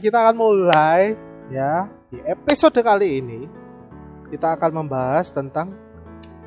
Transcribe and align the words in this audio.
kita 0.00 0.24
akan 0.24 0.36
mulai 0.36 1.16
ya. 1.48 1.88
Di 2.08 2.20
episode 2.24 2.80
kali 2.80 3.20
ini 3.20 3.40
kita 4.28 4.56
akan 4.56 4.84
membahas 4.84 5.28
tentang 5.28 5.72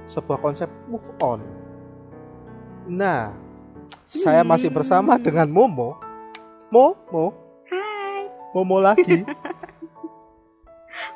sebuah 0.06 0.42
konsep 0.42 0.70
move 0.90 1.06
on. 1.22 1.42
Nah, 2.90 3.32
saya 4.10 4.42
masih 4.42 4.74
bersama 4.74 5.16
Hmm. 5.16 5.24
dengan 5.24 5.48
Momo. 5.48 5.96
Momo, 6.72 7.36
Hai, 7.68 8.32
Momo 8.56 8.78
lagi. 8.80 9.22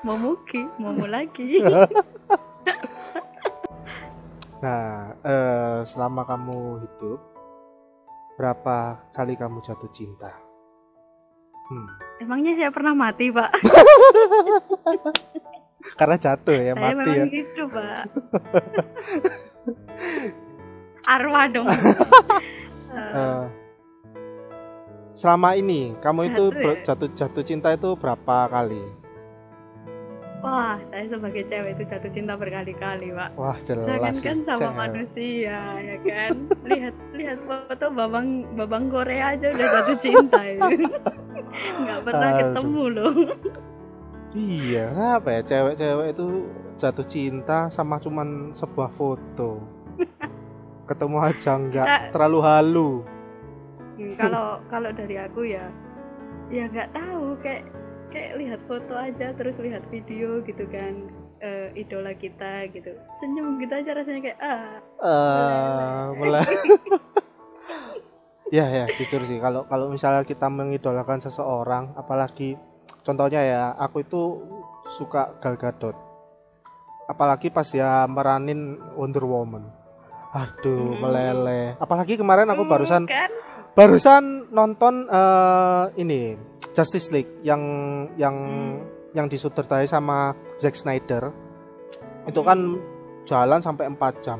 Momuki, 0.06 0.62
Momo 0.78 1.06
lagi. 1.08 1.60
Nah, 4.56 5.14
eh, 5.22 5.80
selama 5.86 6.26
kamu 6.26 6.58
hidup, 6.82 7.22
berapa 8.34 8.98
kali 9.14 9.38
kamu 9.38 9.62
jatuh 9.62 9.92
cinta? 9.94 10.34
Hmm, 11.70 11.86
Emangnya 12.16 12.56
saya 12.56 12.72
pernah 12.72 12.96
mati, 12.96 13.28
Pak? 13.28 13.52
karena 16.00 16.16
jatuh 16.18 16.58
ya, 16.58 16.74
saya 16.74 16.96
mati 16.96 17.12
ya. 17.12 17.26
gitu, 17.28 17.64
Pak. 17.70 18.04
Arwah 21.06 21.46
dong. 21.52 21.68
Eh, 22.96 23.44
selama 25.20 25.60
ini 25.60 26.00
kamu 26.00 26.32
itu 26.32 26.48
Jatuh 26.48 26.64
ber- 26.64 26.80
ya? 26.80 26.84
jatuh 26.88 27.10
jatuh 27.12 27.44
cinta 27.44 27.76
itu 27.76 27.92
berapa 28.00 28.48
kali? 28.48 28.80
Wah, 30.40 30.76
saya 30.88 31.06
sebagai 31.08 31.44
cewek 31.46 31.72
itu 31.74 31.84
jatuh 31.86 32.12
cinta 32.12 32.34
berkali-kali, 32.34 33.12
Pak. 33.12 33.30
Wah 33.36 33.58
jelas 33.62 33.86
Jangan 33.86 34.14
sih, 34.14 34.24
kan 34.24 34.38
sama 34.44 34.58
cewek. 34.60 34.76
manusia, 34.76 35.60
ya 35.78 35.98
kan? 36.02 36.34
Lihat 36.64 36.96
lihat 37.14 37.38
foto 37.44 37.86
babang 37.92 38.28
babang 38.54 38.90
Korea 38.90 39.34
aja 39.34 39.48
udah 39.50 39.68
jatuh 39.72 39.98
cinta 40.00 40.42
itu. 40.44 40.86
Nggak 41.82 42.00
pernah 42.04 42.30
Aduh. 42.30 42.40
ketemu 42.42 42.84
loh. 42.92 43.16
Iya, 44.36 44.84
kenapa 44.92 45.28
ya 45.32 45.42
cewek-cewek 45.42 46.08
itu 46.12 46.26
jatuh 46.76 47.08
cinta 47.08 47.60
sama 47.70 47.96
cuman 47.98 48.52
sebuah 48.52 48.92
foto. 48.92 49.64
Ketemu 50.86 51.18
aja 51.18 51.52
nggak 51.56 51.88
Kita- 51.88 52.12
terlalu 52.12 52.40
halu. 52.44 52.90
Hmm, 53.96 54.12
kalau 54.14 54.60
kalau 54.68 54.92
dari 54.92 55.16
aku 55.16 55.48
ya 55.48 55.72
ya 56.52 56.68
nggak 56.68 56.92
tahu 56.92 57.40
kayak 57.40 57.64
kayak 58.16 58.40
lihat 58.40 58.62
foto 58.64 58.96
aja 58.96 59.36
terus 59.36 59.56
lihat 59.60 59.84
video 59.92 60.40
gitu 60.48 60.64
kan 60.72 61.12
eh, 61.44 61.68
idola 61.76 62.16
kita 62.16 62.72
gitu. 62.72 62.96
Senyum 63.20 63.60
gitu 63.60 63.76
aja 63.76 63.92
rasanya 63.92 64.32
kayak 64.32 64.40
ah 64.40 64.80
eh 65.04 66.04
mulai 66.16 66.48
ya 68.56 68.72
ya 68.72 68.88
jujur 68.96 69.28
sih. 69.28 69.36
Kalau 69.44 69.68
kalau 69.68 69.92
misalnya 69.92 70.24
kita 70.24 70.48
mengidolakan 70.48 71.20
seseorang 71.20 71.92
apalagi 72.00 72.56
contohnya 73.04 73.44
ya 73.44 73.62
aku 73.76 74.08
itu 74.08 74.22
suka 74.96 75.36
Gal 75.44 75.60
Gadot. 75.60 76.00
Apalagi 77.12 77.52
pas 77.52 77.68
dia 77.68 78.08
meranin 78.08 78.80
Wonder 78.96 79.28
Woman. 79.28 79.68
Aduh 80.32 80.96
Hmm. 80.96 81.04
meleleh. 81.04 81.76
Apalagi 81.84 82.16
kemarin 82.16 82.48
aku 82.48 82.64
hmm, 82.64 82.72
barusan 82.72 83.04
kan? 83.12 83.28
barusan 83.76 84.48
nonton 84.56 85.04
eh, 85.12 85.86
ini 86.00 86.55
Justice 86.76 87.08
League 87.16 87.32
yang 87.42 87.64
yang 88.20 88.36
Hmm. 88.36 88.84
yang 89.16 89.32
disutradarai 89.32 89.88
sama 89.88 90.36
Zack 90.60 90.76
Snyder. 90.76 91.32
Itu 92.28 92.44
kan 92.44 92.76
jalan 93.24 93.64
sampai 93.64 93.88
4 93.88 94.20
jam. 94.20 94.40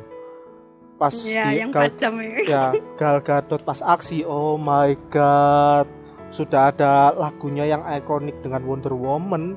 Pas 0.96 1.12
ya 1.12 1.52
di 1.52 1.60
yang 1.64 1.72
Gal, 1.72 1.92
pajam 1.92 2.14
ya. 2.20 2.40
Ya 2.48 2.66
Gal 2.96 3.20
Gadot 3.24 3.64
pas 3.64 3.80
aksi 3.80 4.28
oh 4.28 4.60
my 4.60 4.96
god. 5.08 5.88
Sudah 6.32 6.76
ada 6.76 7.16
lagunya 7.16 7.64
yang 7.64 7.88
ikonik 7.88 8.36
dengan 8.44 8.68
Wonder 8.68 8.92
Woman. 8.92 9.56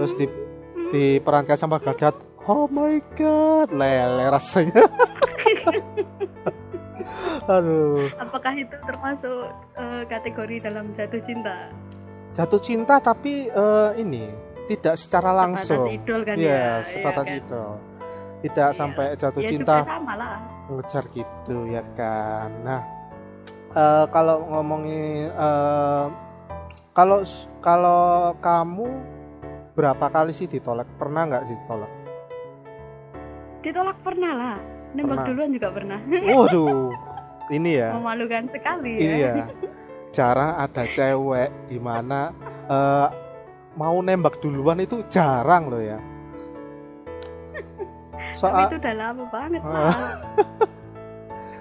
Terus 0.00 0.16
di 0.16 0.26
diperankan 0.92 1.56
sama 1.60 1.76
Gal 1.80 1.96
Gadot 1.96 2.24
oh 2.48 2.64
my 2.68 2.96
god. 3.12 3.72
Lele 3.72 4.32
rasanya. 4.32 4.84
Aduh. 7.46 8.10
Apakah 8.20 8.52
itu 8.56 8.76
termasuk 8.84 9.52
eh, 9.76 10.02
kategori 10.08 10.56
dalam 10.64 10.92
jatuh 10.92 11.22
cinta 11.24 11.72
jatuh 12.36 12.60
cinta 12.60 13.00
tapi 13.00 13.48
eh, 13.48 13.90
ini 13.96 14.28
tidak 14.68 14.94
secara 14.94 15.32
langsung. 15.32 15.88
Sebatas 15.88 15.96
idol 15.96 16.20
kan 16.22 16.34
Iya, 16.36 16.52
ya? 16.52 16.68
sebatas 16.84 17.24
ya 17.24 17.40
kan? 17.40 17.40
tidak 18.36 18.68
Iya. 18.68 18.76
sampai 18.76 19.04
jatuh 19.16 19.40
ya 19.40 19.48
cinta. 19.48 19.76
juga 19.78 19.88
sama 19.88 20.12
lah. 20.14 20.36
Ngejar 20.68 21.04
gitu 21.08 21.56
ya 21.66 21.82
kan? 21.96 22.50
Nah 22.60 22.80
eh, 23.72 24.04
kalau 24.10 24.36
ngomongin 24.46 25.30
eh, 25.30 26.06
kalau 26.92 27.18
kalau 27.58 28.04
kamu 28.38 28.86
berapa 29.72 30.06
kali 30.06 30.32
sih 30.32 30.44
ditolak? 30.46 30.88
Pernah 30.96 31.22
nggak 31.26 31.44
ditolak? 31.46 31.92
Ditolak 33.62 33.96
pernah 34.00 34.32
lah. 34.32 34.56
Nembak 34.92 35.12
Pernah. 35.12 35.26
duluan 35.28 35.50
juga 35.52 35.68
pernah. 35.70 35.98
Waduh 36.08 36.88
ini 37.50 37.70
ya. 37.76 37.92
Memalukan 37.96 38.44
sekali 38.48 38.92
ini 38.96 39.16
ya. 39.20 39.32
Ya 39.36 39.46
jarang 40.16 40.56
ada 40.56 40.88
cewek 40.88 41.52
di 41.68 41.76
mana 41.76 42.32
eh, 42.64 43.08
mau 43.76 44.00
nembak 44.00 44.40
duluan 44.40 44.80
itu 44.80 45.04
jarang 45.12 45.68
loh 45.68 45.82
ya. 45.84 46.00
Soal 48.32 48.72
itu 48.72 48.80
udah 48.80 48.94
lama 48.96 49.24
banget. 49.28 49.60
Pak. 49.60 49.92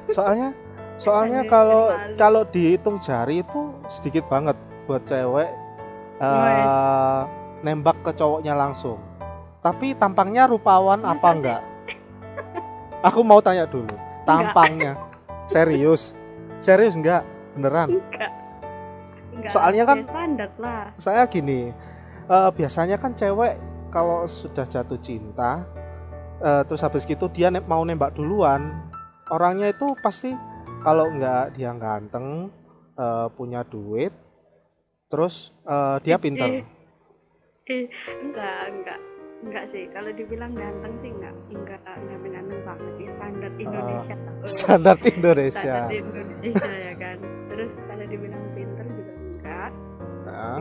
soalnya 0.16 0.49
soalnya 0.95 1.43
kalau 1.43 1.91
kalau 2.16 2.47
dihitung 2.47 3.03
jari 3.03 3.43
itu 3.43 3.75
sedikit 3.91 4.23
banget 4.31 4.55
buat 4.87 5.03
cewek 5.03 5.51
eh, 6.23 7.22
nembak 7.59 7.99
ke 8.07 8.11
cowoknya 8.16 8.55
langsung. 8.55 9.03
Tapi 9.59 9.97
tampangnya 9.99 10.47
rupawan 10.47 11.03
Masa 11.03 11.19
apa 11.19 11.29
enggak? 11.35 11.61
Aku 13.03 13.19
mau 13.27 13.43
tanya 13.43 13.67
dulu 13.67 13.91
tampangnya 14.23 14.95
serius? 15.51 16.16
Serius 16.63 16.95
enggak? 16.95 17.27
Beneran? 17.57 17.99
Enggak 17.99 18.44
enggak 19.35 19.51
Soalnya 19.51 19.84
kan- 19.84 20.01
standar 20.01 20.50
lah. 20.57 20.85
saya 20.96 21.23
gini 21.25 21.69
eh, 22.25 22.50
biasanya 22.51 22.96
kan 22.96 23.12
cewek 23.12 23.59
kalau 23.90 24.25
sudah 24.25 24.63
jatuh 24.63 24.97
cinta 24.97 25.63
eh, 26.40 26.63
terus 26.63 26.81
habis 26.81 27.03
gitu 27.03 27.28
dia 27.28 27.47
ne- 27.47 27.62
mau 27.62 27.81
nembak 27.81 28.13
duluan 28.13 28.91
orangnya 29.28 29.69
itu 29.69 29.94
pasti 30.00 30.31
kalau 30.79 31.09
nggak 31.09 31.53
dia 31.53 31.72
ganteng 31.73 32.50
eh, 32.94 33.28
punya 33.31 33.62
duit 33.62 34.12
terus 35.06 35.52
eh, 35.63 35.97
dia 36.02 36.16
pinter. 36.16 36.50
eh 36.50 36.63
enggak 38.22 38.62
enggak 38.69 39.00
enggak 39.41 39.66
sih. 39.69 39.85
Kalau 39.90 40.09
dibilang 40.12 40.53
ganteng 40.53 40.94
sih 41.00 41.09
enggak 41.12 41.34
enggak 41.50 41.81
enggak 41.84 42.19
menantang 42.19 42.62
banget 42.63 42.94
ya 42.97 43.12
standar 43.16 43.52
Indonesia. 43.57 44.16
Oh, 44.16 44.47
standar 44.47 44.97
Indonesia. 45.03 45.75
Standar 45.81 45.94
Indonesia 45.94 46.73
ya 46.73 46.94
kan. 46.96 47.17
Terus 47.50 47.72
kalau 47.85 48.06
dibilang 48.06 48.44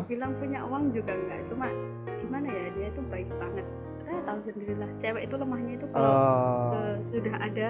Dibilang 0.01 0.33
punya 0.39 0.61
uang 0.65 0.85
juga 0.91 1.13
enggak 1.13 1.41
cuma 1.49 1.67
gimana 2.19 2.47
ya 2.47 2.67
dia 2.73 2.87
itu 2.89 3.01
baik 3.09 3.29
banget. 3.37 3.67
Saya 4.05 4.21
tahu 4.23 4.39
sendirilah 4.45 4.91
cewek 5.01 5.23
itu 5.25 5.35
lemahnya 5.35 5.73
itu 5.75 5.87
kalau 5.91 6.13
eh, 6.13 6.77
eh, 6.77 6.95
sudah 7.09 7.35
ada 7.41 7.69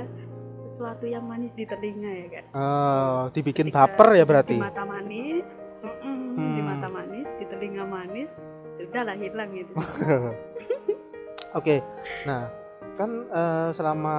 sesuatu 0.67 1.07
yang 1.07 1.23
manis 1.23 1.55
di 1.55 1.63
telinga 1.63 2.11
ya 2.11 2.27
kan 2.29 2.45
eh, 2.51 3.21
dibikin 3.31 3.71
Ketika 3.71 3.87
baper 3.87 4.09
ya 4.19 4.25
berarti? 4.27 4.59
di 4.59 4.65
mata 4.65 4.83
manis 4.83 5.47
di 5.47 5.91
Hmm. 6.35 6.67
mata 6.67 6.89
manis 6.91 7.29
di 7.39 7.45
telinga 7.47 7.85
manis 7.87 8.27
sudahlah 8.75 9.15
hilang 9.15 9.55
gitu 9.55 9.71
Oke, 11.59 11.79
nah 12.27 12.51
kan 12.99 13.11
eh, 13.31 13.71
selama 13.71 14.19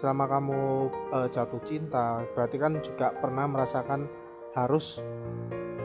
selama 0.00 0.24
kamu 0.24 0.60
eh, 1.12 1.28
jatuh 1.28 1.60
cinta, 1.62 2.24
berarti 2.32 2.56
kan 2.56 2.72
juga 2.80 3.12
pernah 3.12 3.44
merasakan 3.44 4.08
harus 4.56 5.04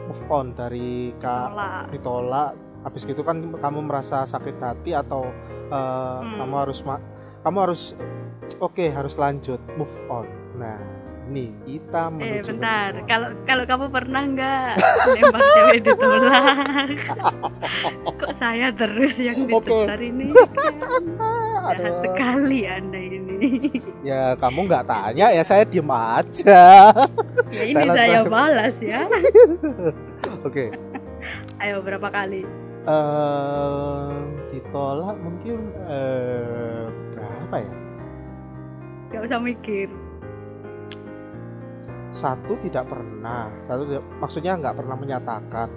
move 0.08 0.24
on 0.28 0.46
dari 0.52 0.90
ka 1.16 1.52
Tolak. 1.52 1.84
ditolak. 1.92 2.52
Habis 2.80 3.04
gitu 3.04 3.22
kan 3.22 3.38
kamu 3.54 3.80
merasa 3.84 4.24
sakit 4.24 4.56
hati 4.58 4.92
atau 4.92 5.28
eh, 5.68 5.76
Hmm. 6.18 6.40
kamu 6.40 6.56
harus 6.58 6.80
ma- 6.82 7.04
kamu 7.42 7.58
harus 7.62 7.82
oke 8.58 8.86
harus 8.88 9.16
lanjut 9.16 9.60
move 9.76 9.92
on. 10.08 10.24
Nah, 10.56 10.80
nih 11.28 11.52
kita 11.62 12.08
Eh 12.08 12.12
menuju 12.14 12.40
ke 12.40 12.50
bentar, 12.50 12.92
kalau 13.04 13.28
kalau 13.44 13.64
kamu 13.64 13.86
pernah 13.90 14.22
nggak 14.26 14.72
nembak 15.14 15.42
cewek 15.46 15.80
ditolak? 15.84 16.88
Kok 18.20 18.32
saya 18.34 18.72
terus 18.72 19.16
yang 19.18 19.36
Oke. 19.46 19.52
ditukar 19.60 20.00
ini? 20.00 20.32
Jahat 21.68 21.84
Aduh. 21.84 22.00
sekali 22.00 22.60
anda. 22.64 22.96
Ya 24.02 24.34
kamu 24.34 24.66
nggak 24.66 24.86
tanya 24.86 25.30
ya 25.30 25.42
saya 25.42 25.64
diem 25.64 25.86
aja. 25.86 26.90
Ya 27.48 27.62
ini 27.64 27.74
Saya 27.74 27.92
saya 27.94 28.20
balas 28.24 28.76
ya. 28.80 29.02
Oke. 30.48 30.72
Ayo 31.58 31.82
berapa 31.82 32.08
kali? 32.08 32.44
eh 32.88 34.16
ditolak 34.48 35.20
mungkin 35.20 35.60
eh 35.86 36.88
berapa 37.12 37.56
ya 37.60 37.74
Gak 39.10 39.22
usah 39.26 39.40
mikir. 39.40 39.92
satu 42.12 42.56
tidak 42.58 42.88
pernah 42.88 43.52
satu 43.62 43.84
tidak- 43.86 44.08
maksudnya 44.18 44.56
nggak 44.56 44.74
pernah 44.74 44.96
menyatakan 44.96 45.70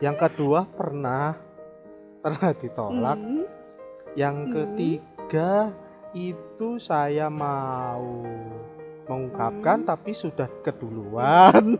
yang 0.00 0.16
kedua 0.16 0.64
pernah 0.66 1.36
pernah 2.18 2.50
ditolak 2.56 3.18
Hmm. 3.20 3.44
yang 4.16 4.36
Hmm. 4.44 4.52
ketiga 4.52 5.70
itu 6.12 6.76
saya 6.76 7.26
mau 7.26 8.26
mengungkapkan 9.04 9.82
Hmm. 9.82 9.88
tapi 9.88 10.10
sudah 10.12 10.46
keduluan 10.60 11.74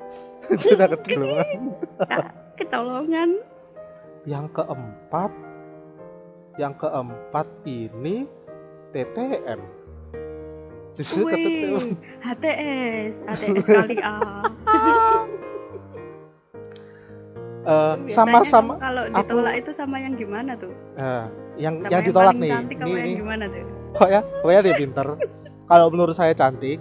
sudah 0.64 0.88
keduluan 0.94 1.72
Kecolongan. 2.54 3.30
yang 4.24 4.46
keempat 4.48 5.32
yang 6.54 6.72
keempat 6.72 7.46
ini 7.64 8.24
TTM 8.90 9.60
justru 10.94 11.26
TTM 11.26 11.98
HTS, 12.22 13.14
HTS 13.26 13.64
kali 13.66 13.96
A. 13.98 14.14
Eh, 17.64 17.94
Biasanya 17.96 18.12
sama-sama 18.12 18.76
Kalau 18.76 19.02
aku- 19.08 19.16
ditolak 19.18 19.54
itu 19.56 19.70
sama 19.72 19.96
yang 19.96 20.14
gimana 20.14 20.52
tuh? 20.54 20.70
eh, 20.94 21.26
yang 21.56 21.74
Sama 21.82 21.90
yang 21.92 22.02
ditolak 22.02 22.34
nih 22.36 22.52
cantik 22.52 22.78
ini 22.82 22.92
ini 22.92 23.10
gimana 23.22 23.44
tuh? 23.46 23.64
kok 23.94 24.08
ya 24.10 24.20
pokoknya 24.42 24.60
dia 24.66 24.74
pinter 24.74 25.06
kalau 25.70 25.86
menurut 25.92 26.14
saya 26.16 26.32
cantik 26.34 26.78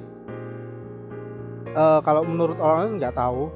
Eh, 1.73 1.99
kalau 2.05 2.21
menurut 2.21 2.61
orang 2.61 2.85
lain 2.85 2.93
nggak 3.01 3.17
tahu 3.17 3.49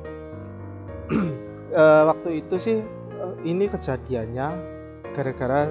Eh, 1.68 2.04
waktu 2.08 2.42
itu 2.42 2.56
sih 2.58 2.80
eh, 2.82 3.36
ini 3.44 3.68
kejadiannya 3.68 4.48
gara-gara 5.12 5.68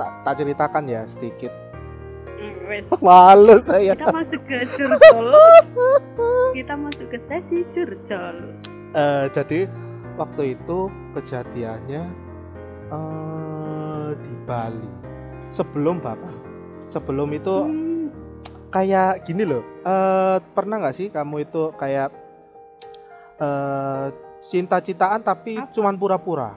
tak, 0.00 0.10
tak 0.24 0.34
ceritakan 0.40 0.88
ya 0.88 1.04
sedikit 1.04 1.52
wes. 2.64 2.88
malu 3.04 3.60
saya 3.60 3.92
Kita 3.92 4.08
masuk 4.08 4.40
ke 4.48 4.64
curcol. 4.64 5.28
Kita 6.56 6.74
masuk 6.80 7.06
ke 7.12 7.18
sesi 7.28 7.60
curcol. 7.70 8.36
Eh, 8.96 9.24
jadi 9.36 9.68
waktu 10.16 10.56
itu 10.56 10.88
kejadiannya 11.12 12.02
di 12.08 13.37
Bali 14.48 14.88
sebelum 15.52 16.00
bapak 16.00 16.32
sebelum 16.88 17.28
itu 17.30 17.54
Hmm, 17.60 18.08
kayak 18.68 19.22
gini 19.22 19.44
loh 19.44 19.60
eh 19.84 20.36
pernah 20.52 20.80
nggak 20.80 20.96
sih 20.96 21.08
kamu 21.08 21.44
itu 21.44 21.68
kayak 21.76 22.08
eh 23.38 24.06
cinta-cintaan 24.48 25.20
tapi 25.20 25.60
Apa? 25.60 25.68
cuman 25.70 25.94
pura-pura 25.94 26.56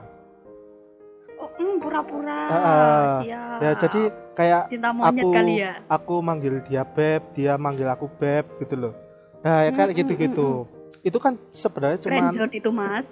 oh, 1.36 1.48
hmm, 1.52 1.74
pura-pura. 1.78 2.38
Heeh. 2.48 3.12
Siap. 3.22 3.58
ya 3.60 3.70
jadi 3.76 4.02
kayak 4.32 4.62
cinta 4.66 4.88
aku 4.88 5.28
kali 5.30 5.54
ya. 5.60 5.72
aku 5.86 6.14
manggil 6.18 6.54
dia 6.64 6.82
beb 6.82 7.20
dia 7.32 7.52
manggil 7.54 7.84
aku 7.86 8.08
beb 8.10 8.48
gitu 8.58 8.74
loh 8.78 8.94
nah 9.42 9.60
ya 9.60 9.70
kayak 9.70 9.92
Hmm, 9.92 10.00
gitu-gitu 10.00 10.48
itu 11.02 11.18
kan 11.18 11.34
sebenarnya 11.50 11.98
cuman 12.00 12.30
Friendzone 12.30 12.54
itu 12.54 12.70
mas. 12.70 13.06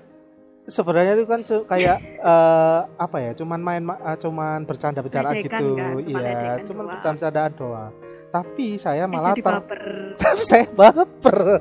Sebenarnya 0.70 1.12
itu 1.14 1.26
kan 1.26 1.40
kayak 1.66 1.98
eh, 2.30 2.80
apa 2.96 3.16
ya 3.18 3.30
cuman 3.34 3.58
main 3.58 3.82
ma- 3.82 4.00
eh, 4.00 4.16
cuman 4.16 4.62
bercanda-bercandaan 4.62 5.34
Ledekan 5.36 5.60
gitu. 5.60 5.68
kan, 5.74 5.92
iya 6.00 6.62
cuman 6.62 6.82
doang. 6.82 6.92
bercanda-bercandaan 6.94 7.52
doang. 7.54 7.92
Tapi 8.30 8.66
saya 8.76 9.04
Eh, 9.04 9.10
malah 9.10 9.34
ter 9.34 9.56
tapi 10.22 10.42
saya 10.42 10.64
baper. 10.70 11.38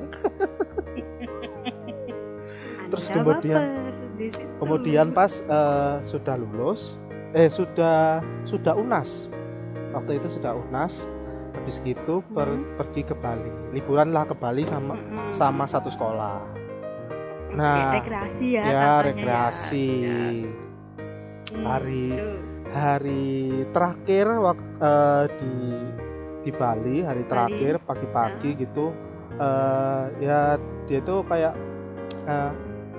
Terus 2.88 3.06
kemudian- 3.08 3.66
baper 3.66 3.98
kemudian 4.56 5.06
pas 5.10 5.32
eh, 5.40 5.94
sudah 6.02 6.36
lulus 6.36 7.00
eh 7.30 7.48
sudah 7.48 8.18
sudah 8.42 8.74
unas. 8.74 9.30
Waktu 9.90 10.18
itu 10.18 10.30
sudah 10.30 10.54
unas 10.54 11.08
habis 11.52 11.80
gitu 11.80 12.22
per- 12.28 12.46
Hmm. 12.48 12.76
pergi 12.76 13.02
ke 13.02 13.12
Bali. 13.12 13.50
Liburan 13.72 14.10
lah 14.10 14.22
ke 14.22 14.34
Bali 14.34 14.62
sama 14.62 14.94
Mm-mm. 14.94 15.32
sama 15.32 15.64
satu 15.64 15.88
sekolah 15.88 16.59
nah 17.52 17.98
rekreasi 17.98 18.46
ya. 18.52 18.62
ya 18.62 18.70
katanya 18.70 19.04
rekreasi 19.06 19.86
ya. 20.00 20.18
Hmm, 21.50 21.64
Hari- 21.66 22.14
terus. 22.14 22.50
hari 22.70 23.26
terakhir 23.74 24.26
waktu 24.38 24.94
di 25.36 25.52
di 26.40 26.50
Bali 26.50 26.96
hari 27.02 27.22
Bali. 27.22 27.28
terakhir 27.28 27.74
pagi-pagi 27.82 28.50
gitu 28.56 28.94
eh 29.36 30.02
ya 30.20 30.54
dia 30.86 31.00
tuh 31.00 31.24
kayak 31.24 31.54
eh, 32.24 32.50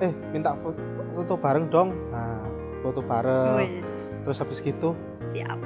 eh 0.02 0.14
minta 0.30 0.52
foto, 0.58 0.82
foto 1.14 1.34
bareng 1.38 1.66
dong 1.68 1.90
nah 2.10 2.42
foto 2.82 3.00
bareng 3.00 3.80
Wes, 3.80 3.90
terus 4.22 4.38
habis 4.38 4.60
gitu 4.60 4.92
siap. 5.30 5.58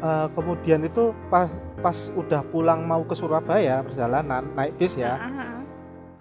eh, 0.00 0.26
kemudian 0.30 0.84
itu 0.84 1.10
pas 1.26 1.48
pas 1.80 1.96
udah 2.14 2.40
pulang 2.46 2.84
mau 2.84 3.02
ke 3.02 3.12
Surabaya 3.12 3.82
perjalanan 3.82 4.46
naik 4.54 4.78
bis 4.78 4.94
ya 4.94 5.16
ah. 5.18 5.53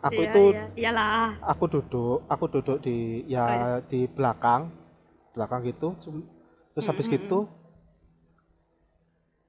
Aku 0.03 0.19
Iya, 0.19 0.27
itu 0.27 0.43
iya. 0.51 0.63
iyalah. 0.75 1.27
aku 1.41 1.63
duduk 1.65 2.17
aku 2.27 2.45
duduk 2.51 2.77
di 2.79 2.97
ya 3.25 3.45
di 3.81 4.03
belakang 4.05 4.67
belakang 5.31 5.63
gitu 5.63 5.95
terus 6.75 6.85
habis 6.85 7.07
Mm, 7.07 7.11
mm, 7.11 7.17
gitu 7.17 7.39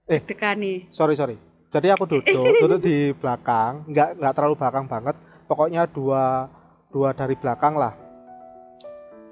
Dekan 0.05 0.57
nih. 0.61 0.79
sorry 0.91 1.15
sorry 1.15 1.37
jadi 1.69 1.93
aku 1.93 2.07
duduk 2.07 2.55
duduk 2.63 2.81
di 2.81 3.11
belakang 3.13 3.83
nggak 3.89 4.09
nggak 4.17 4.33
terlalu 4.33 4.55
belakang 4.55 4.87
banget 4.87 5.17
pokoknya 5.45 5.83
dua 5.87 6.47
dua 6.89 7.11
dari 7.11 7.35
belakang 7.35 7.75
lah 7.75 7.95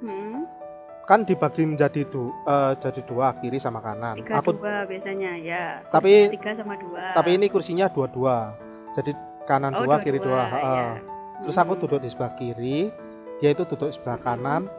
Hmm, 0.03 0.43
kan 1.07 1.23
dibagi 1.23 1.63
menjadi 1.63 2.03
du, 2.03 2.35
eh, 2.43 2.75
jadi 2.75 3.07
dua 3.07 3.39
kiri 3.39 3.55
sama 3.55 3.79
kanan 3.79 4.19
tiga 4.19 4.43
aku 4.43 4.59
dua 4.59 4.83
biasanya 4.83 5.39
ya. 5.39 5.79
Tapi- 5.87 6.35
tiga 6.35 6.51
sama 6.53 6.75
dua. 6.75 7.15
tapi 7.15 7.39
ini 7.39 7.47
kursinya 7.47 7.87
dua 7.87 8.11
dua 8.11 8.59
jadi 8.93 9.15
kanan 9.47 9.79
Oh, 9.79 9.87
dua 9.87 10.03
kiri 10.03 10.19
dua 10.19 10.27
dua-dua, 10.27 10.43
heeh. 10.53 10.91
ya. 10.99 11.12
Terus 11.43 11.57
aku 11.57 11.75
Hmm. 11.75 11.83
duduk 11.83 11.99
di 11.99 12.09
sebelah 12.09 12.33
kiri 12.33 12.79
dia 13.37 13.51
itu 13.51 13.63
duduk 13.65 13.89
di 13.89 13.95
sebelah 13.95 14.17
kanan 14.17 14.71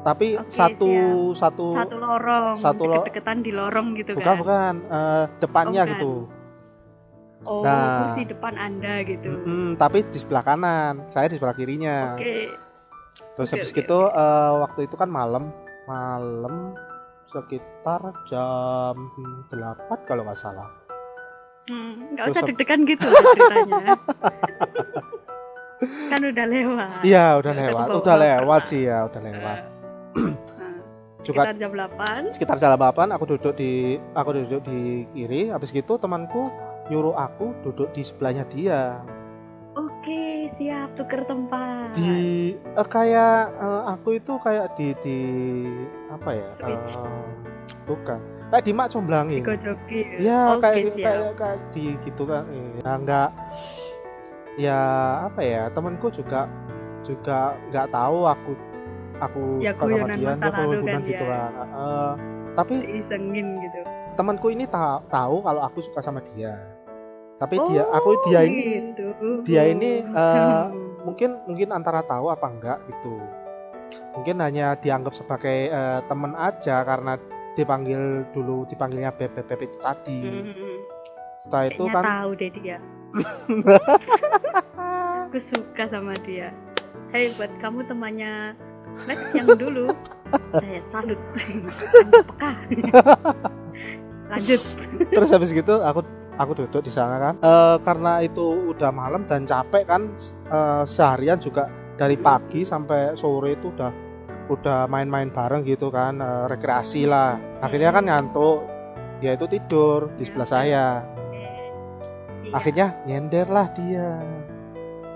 tapi 0.00 0.32
Oke, 0.34 0.48
satu 0.48 0.92
satu 1.34 1.66
satu 1.74 1.96
lorong, 1.96 2.54
satu 2.56 2.82
lo- 2.84 2.94
deket-deketan 3.00 3.38
di 3.40 3.50
lorong 3.50 3.92
gitu 3.94 4.12
bukan 4.14 4.24
kan. 4.26 4.36
bukan 4.38 4.74
eh, 4.86 5.24
depannya 5.38 5.72
Oh, 5.76 5.86
bukan. 5.86 5.94
gitu 5.94 6.12
Oh, 7.42 7.64
Nah. 7.64 8.04
kursi 8.04 8.28
depan 8.28 8.52
Anda 8.52 9.00
gitu. 9.00 9.32
Mm, 9.40 9.72
tapi 9.74 10.04
di 10.04 10.18
sebelah 10.18 10.40
kanan 10.42 11.04
saya 11.06 11.24
di 11.24 11.34
sebelah 11.34 11.52
kirinya 11.54 12.12
Oke. 12.12 12.52
terus 13.34 13.48
Oke, 13.48 13.56
habis 13.56 13.72
oke, 13.72 13.78
gitu 13.78 13.98
eh, 14.06 14.52
waktu 14.60 14.80
itu 14.84 14.92
kan 14.94 15.08
malam 15.08 15.48
malam 15.86 16.76
sekitar 17.26 18.00
jam 18.26 18.92
8 19.48 19.56
kalau 20.04 20.22
nggak 20.22 20.36
salah 20.36 20.68
Hmm, 21.62 22.12
nggak 22.12 22.24
Terus 22.26 22.34
usah 22.34 22.46
deg-degan 22.46 22.80
gitu 22.84 23.06
ceritanya. 23.30 23.78
kan 25.80 26.20
udah 26.20 26.46
lewat. 26.46 27.00
iya 27.02 27.36
udah 27.36 27.52
lewat. 27.52 27.86
udah 27.96 28.16
lewat 28.16 28.62
sih 28.68 28.84
ya 28.84 29.08
udah 29.08 29.20
lewat. 29.20 29.58
Nah, 29.58 29.68
juga 31.26 31.40
sekitar 31.44 31.56
jam 31.56 31.70
8 31.72 32.32
sekitar 32.32 32.56
jam 32.56 32.70
8 32.74 33.12
aku 33.12 33.24
duduk 33.28 33.52
di 33.54 33.72
aku 34.12 34.30
duduk 34.36 34.60
di 34.64 34.80
kiri. 35.10 35.48
Habis 35.48 35.70
gitu 35.70 35.96
temanku 35.96 36.48
nyuruh 36.88 37.14
aku 37.14 37.52
duduk 37.62 37.92
di 37.92 38.02
sebelahnya 38.02 38.44
dia. 38.48 39.00
Oke, 39.70 40.50
siap 40.50 40.96
tuker 40.98 41.22
tempat. 41.24 41.94
di 41.94 42.52
eh, 42.56 42.88
kayak 42.88 43.54
eh, 43.54 43.82
aku 43.86 44.16
itu 44.16 44.32
kayak 44.40 44.74
di 44.74 44.96
di 44.98 45.18
apa 46.08 46.34
ya 46.34 46.46
Switch. 46.48 46.98
eh, 46.98 47.28
bukan. 47.86 48.18
Kayak 48.50 48.64
di 48.66 48.72
mak 48.74 48.88
comblangin 48.90 49.46
Digojoki. 49.46 50.00
ya 50.18 50.58
Oke, 50.58 50.66
kayak 50.66 50.90
siap. 50.90 51.06
kayak 51.06 51.32
kayak 51.38 51.58
di 51.70 51.84
gitu 52.02 52.22
kan. 52.26 52.42
Ya 52.82 52.90
enggak 52.98 53.30
ya 54.60 54.80
apa 55.24 55.40
ya 55.40 55.62
temanku 55.72 56.12
juga 56.12 56.44
juga 57.00 57.56
nggak 57.70 57.86
tahu 57.88 58.18
aku 58.28 58.52
aku 59.18 59.40
Ya, 59.60 59.72
suka 59.72 59.84
sama 59.88 60.08
dia 60.12 60.36
dia 60.76 60.92
kan 60.92 61.00
gitu 61.04 61.24
ya. 61.24 61.40
kan 61.48 61.50
Eh, 61.72 62.12
tapi 62.50 62.74
Diisengin 62.82 63.46
gitu. 63.58 63.80
temanku 64.16 64.46
ini 64.48 64.64
ta- 64.66 65.00
tahu 65.06 65.40
kalau 65.40 65.60
aku 65.60 65.78
suka 65.80 66.00
sama 66.00 66.20
dia 66.20 66.52
tapi 67.36 67.56
Oh, 67.56 67.72
dia 67.72 67.88
aku 67.88 68.10
dia 68.22 68.40
ini 68.44 68.92
gitu. 68.92 69.06
dia 69.48 69.62
ini, 69.64 70.04
eh, 70.04 70.64
mungkin 71.08 71.40
mungkin 71.48 71.68
antara 71.72 72.04
tahu 72.04 72.28
apa 72.28 72.44
enggak 72.44 72.78
gitu 72.84 73.16
mungkin 74.12 74.36
hanya 74.38 74.76
dianggap 74.76 75.16
sebagai 75.16 75.72
eh, 75.72 76.00
teman 76.04 76.36
aja 76.36 76.84
karena 76.84 77.16
dipanggil 77.50 78.28
dulu 78.30 78.64
dipanggilnya 78.64 79.08
beb 79.10 79.32
beb 79.32 79.46
Beb 79.46 79.60
itu 79.62 79.76
tadi 79.78 80.20
Hmm, 80.20 80.79
setelah 81.40 81.64
itu 81.72 81.84
kan 81.88 82.04
tahu 82.04 82.30
deh 82.36 82.50
dia. 82.52 82.78
Aku 85.30 85.38
suka 85.38 85.86
sama 85.88 86.14
dia. 86.26 86.50
Hei, 87.10 87.30
buat 87.34 87.50
kamu 87.58 87.86
temannya 87.86 88.54
Max 89.06 89.18
yang 89.34 89.48
dulu, 89.62 89.90
saya 90.54 90.80
salut. 90.82 91.18
Peka. 92.28 92.50
Lanjut. 94.30 94.62
terus 95.10 95.34
habis 95.34 95.50
gitu 95.50 95.82
aku 95.82 96.06
aku 96.38 96.54
duduk 96.54 96.86
di 96.86 96.92
sana 96.94 97.18
kan 97.18 97.34
Eh, 97.42 97.76
karena 97.82 98.22
itu 98.22 98.70
udah 98.70 98.94
malam 98.94 99.26
dan 99.26 99.42
capek 99.42 99.82
kan 99.90 100.06
eh, 100.46 100.86
seharian 100.86 101.42
juga 101.42 101.66
dari 101.98 102.14
pagi 102.14 102.62
sampai 102.62 103.18
sore 103.18 103.58
itu 103.58 103.74
udah 103.74 103.90
udah 104.46 104.86
main-main 104.86 105.34
bareng 105.34 105.66
gitu 105.66 105.90
kan 105.90 106.22
eh, 106.22 106.46
rekreasi 106.46 107.10
lah 107.10 107.42
akhirnya 107.58 107.90
kan 107.90 108.06
ngantuk 108.06 108.62
dia 109.18 109.34
itu 109.34 109.50
tidur 109.50 110.14
di 110.14 110.22
sebelah 110.22 110.46
saya 110.46 110.86
Iya. 112.50 112.56
akhirnya 112.58 112.86
nyender 113.06 113.46
lah 113.46 113.66
dia. 113.70 114.10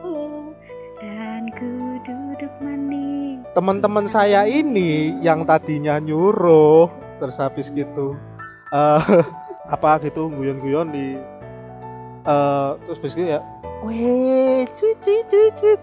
Oh, 0.06 0.54
dan 1.02 1.50
ku 1.50 1.66
duduk 2.06 2.54
manis. 2.62 3.42
Teman-teman 3.50 4.06
saya 4.06 4.46
ini 4.46 5.18
yang 5.18 5.42
tadinya 5.42 5.98
nyuruh 5.98 6.86
terus 7.18 7.38
habis 7.38 7.70
gitu 7.70 8.14
eh 8.70 9.02
apa 9.74 9.98
gitu 10.02 10.30
guyon-guyon 10.30 10.94
di 10.94 11.18
eh 12.22 12.70
terus 12.86 12.98
habis 13.02 13.14
gitu 13.14 13.28
ya 13.34 13.40
weh 13.82 14.62
cuit 14.70 14.98
cuit 15.02 15.26
cuit 15.26 15.54
cuit. 15.58 15.80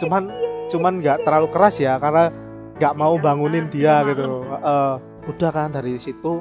Cuman 0.00 0.32
cuman 0.72 0.92
nggak 0.96 1.28
terlalu 1.28 1.48
keras 1.52 1.76
ya 1.76 2.00
karena 2.00 2.32
nggak 2.76 2.96
mau 2.96 3.16
bangunin 3.16 3.68
dia 3.68 4.00
gitu 4.04 4.44
Eh, 4.48 4.94
udah 5.28 5.50
kan 5.52 5.68
dari 5.72 6.00
situ 6.00 6.40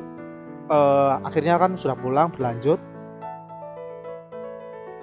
eh 0.66 1.14
akhirnya 1.24 1.60
kan 1.60 1.76
sudah 1.76 1.96
pulang 1.96 2.32
berlanjut 2.32 2.80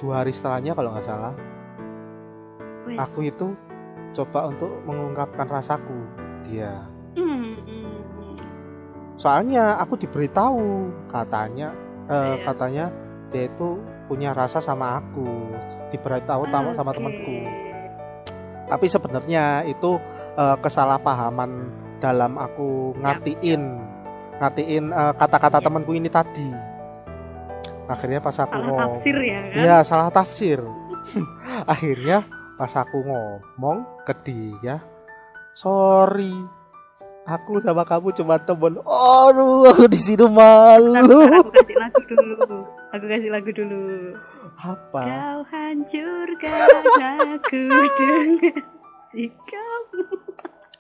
dua 0.03 0.27
hari 0.27 0.35
setelahnya 0.35 0.75
kalau 0.75 0.91
nggak 0.93 1.07
salah 1.07 1.35
aku 2.99 3.25
itu 3.25 3.55
coba 4.13 4.51
untuk 4.51 4.69
mengungkapkan 4.85 5.47
rasaku 5.49 5.97
dia 6.45 6.85
Hmm, 7.13 7.61
hmm, 7.61 7.61
hmm. 7.65 8.35
soalnya 9.17 9.77
aku 9.79 9.95
diberitahu 9.97 10.89
katanya 11.09 11.71
eh, 12.09 12.37
Iya. 12.37 12.45
katanya 12.45 12.85
dia 13.31 13.49
itu 13.49 13.81
punya 14.09 14.33
rasa 14.33 14.61
sama 14.61 15.01
aku 15.01 15.25
diberitahu 15.93 16.49
tahu 16.49 16.67
sama 16.73 16.91
Oke. 16.93 16.99
temanku 17.01 17.37
tapi 18.67 18.87
sebenarnya 18.89 19.69
itu 19.69 20.01
eh, 20.37 20.57
kesalahpahaman 20.61 21.51
dalam 22.01 22.41
aku 22.41 22.97
ngertiin 22.99 23.63
ngertiin 24.41 24.85
eh, 24.91 25.13
kata-kata 25.17 25.61
Iya. 25.61 25.65
temanku 25.69 25.93
ini 25.93 26.09
tadi 26.09 26.49
akhirnya 27.87 28.19
pas 28.19 28.37
aku 28.37 28.51
Salah 28.51 28.65
ngomong 28.65 28.81
tafsir 28.93 29.17
ya 29.19 29.39
kan? 29.41 29.55
Iya 29.57 29.77
salah 29.83 30.09
tafsir. 30.11 30.59
Akhirnya 31.73 32.19
pas 32.55 32.71
aku 32.73 33.03
ngomong 33.03 33.83
ke 34.07 34.15
dia, 34.23 34.79
sorry, 35.53 36.31
aku 37.27 37.59
sama 37.59 37.83
kamu 37.83 38.15
cuma 38.15 38.39
temen. 38.39 38.79
Aduh, 38.79 39.67
aku 39.67 39.91
di 39.91 39.99
sini 39.99 40.23
Bentar, 40.23 41.03
malu. 41.03 41.03
bentar, 41.03 41.43
aku 41.43 41.51
kasih 41.51 41.75
lagu 41.75 42.03
dulu. 42.07 42.59
Aku 42.95 43.05
kasih 43.11 43.31
lagu 43.35 43.51
dulu. 43.51 43.83
Apa? 44.63 45.03
Kau 45.03 45.41
hancurkan 45.51 46.69
aku 47.35 47.63
dengan 47.67 48.27
sikapmu. 49.11 50.05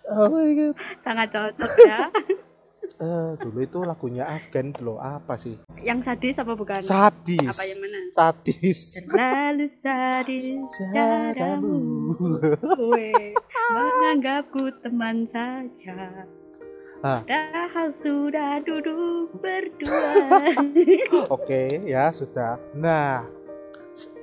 Oh 0.06 0.30
my 0.30 0.50
god. 0.54 0.74
Sangat 1.02 1.28
cocok 1.34 1.72
ya. 1.82 2.06
Eh, 3.02 3.34
dulu 3.34 3.58
itu 3.66 3.82
lagunya 3.82 4.30
Afgan 4.30 4.70
loh. 4.78 5.02
Apa 5.02 5.34
sih? 5.34 5.58
Yang 5.82 6.06
sadis 6.06 6.38
apa 6.38 6.54
bukan? 6.54 6.78
Sadis. 6.86 7.50
Apa 7.50 7.64
yang 7.66 7.78
mana? 7.82 7.98
Sadis. 8.14 8.80
Terlalu 9.02 9.66
sadis 9.82 10.46
caramu 10.94 11.78
Gue 12.78 13.34
menganggapku 13.74 14.70
teman 14.86 15.26
saja 15.26 16.30
Ah. 17.02 17.26
Padahal 17.26 17.90
sudah 17.90 18.62
duduk 18.62 19.34
berdua 19.42 20.54
Oke, 21.34 21.82
ya 21.82 22.14
sudah. 22.14 22.62
Nah, 22.78 23.26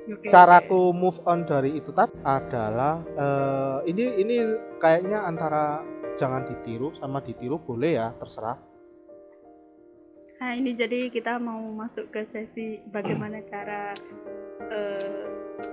Oke. 0.08 0.32
caraku 0.32 0.96
move 0.96 1.20
on 1.28 1.44
dari 1.44 1.76
itu 1.76 1.92
tadi 1.92 2.16
adalah 2.24 3.04
eh, 3.04 3.92
ini 3.92 4.24
ini 4.24 4.36
kayaknya 4.80 5.28
antara 5.28 5.84
jangan 6.16 6.48
ditiru 6.48 6.96
sama 6.96 7.20
ditiru 7.20 7.60
boleh 7.60 8.00
ya 8.00 8.16
terserah 8.16 8.69
Nah 10.40 10.56
ini 10.56 10.72
jadi 10.72 11.12
kita 11.12 11.36
mau 11.36 11.60
masuk 11.70 12.10
ke 12.10 12.24
sesi 12.26 12.80
bagaimana 12.88 13.44
cara 13.52 13.92
eh, 14.66 15.26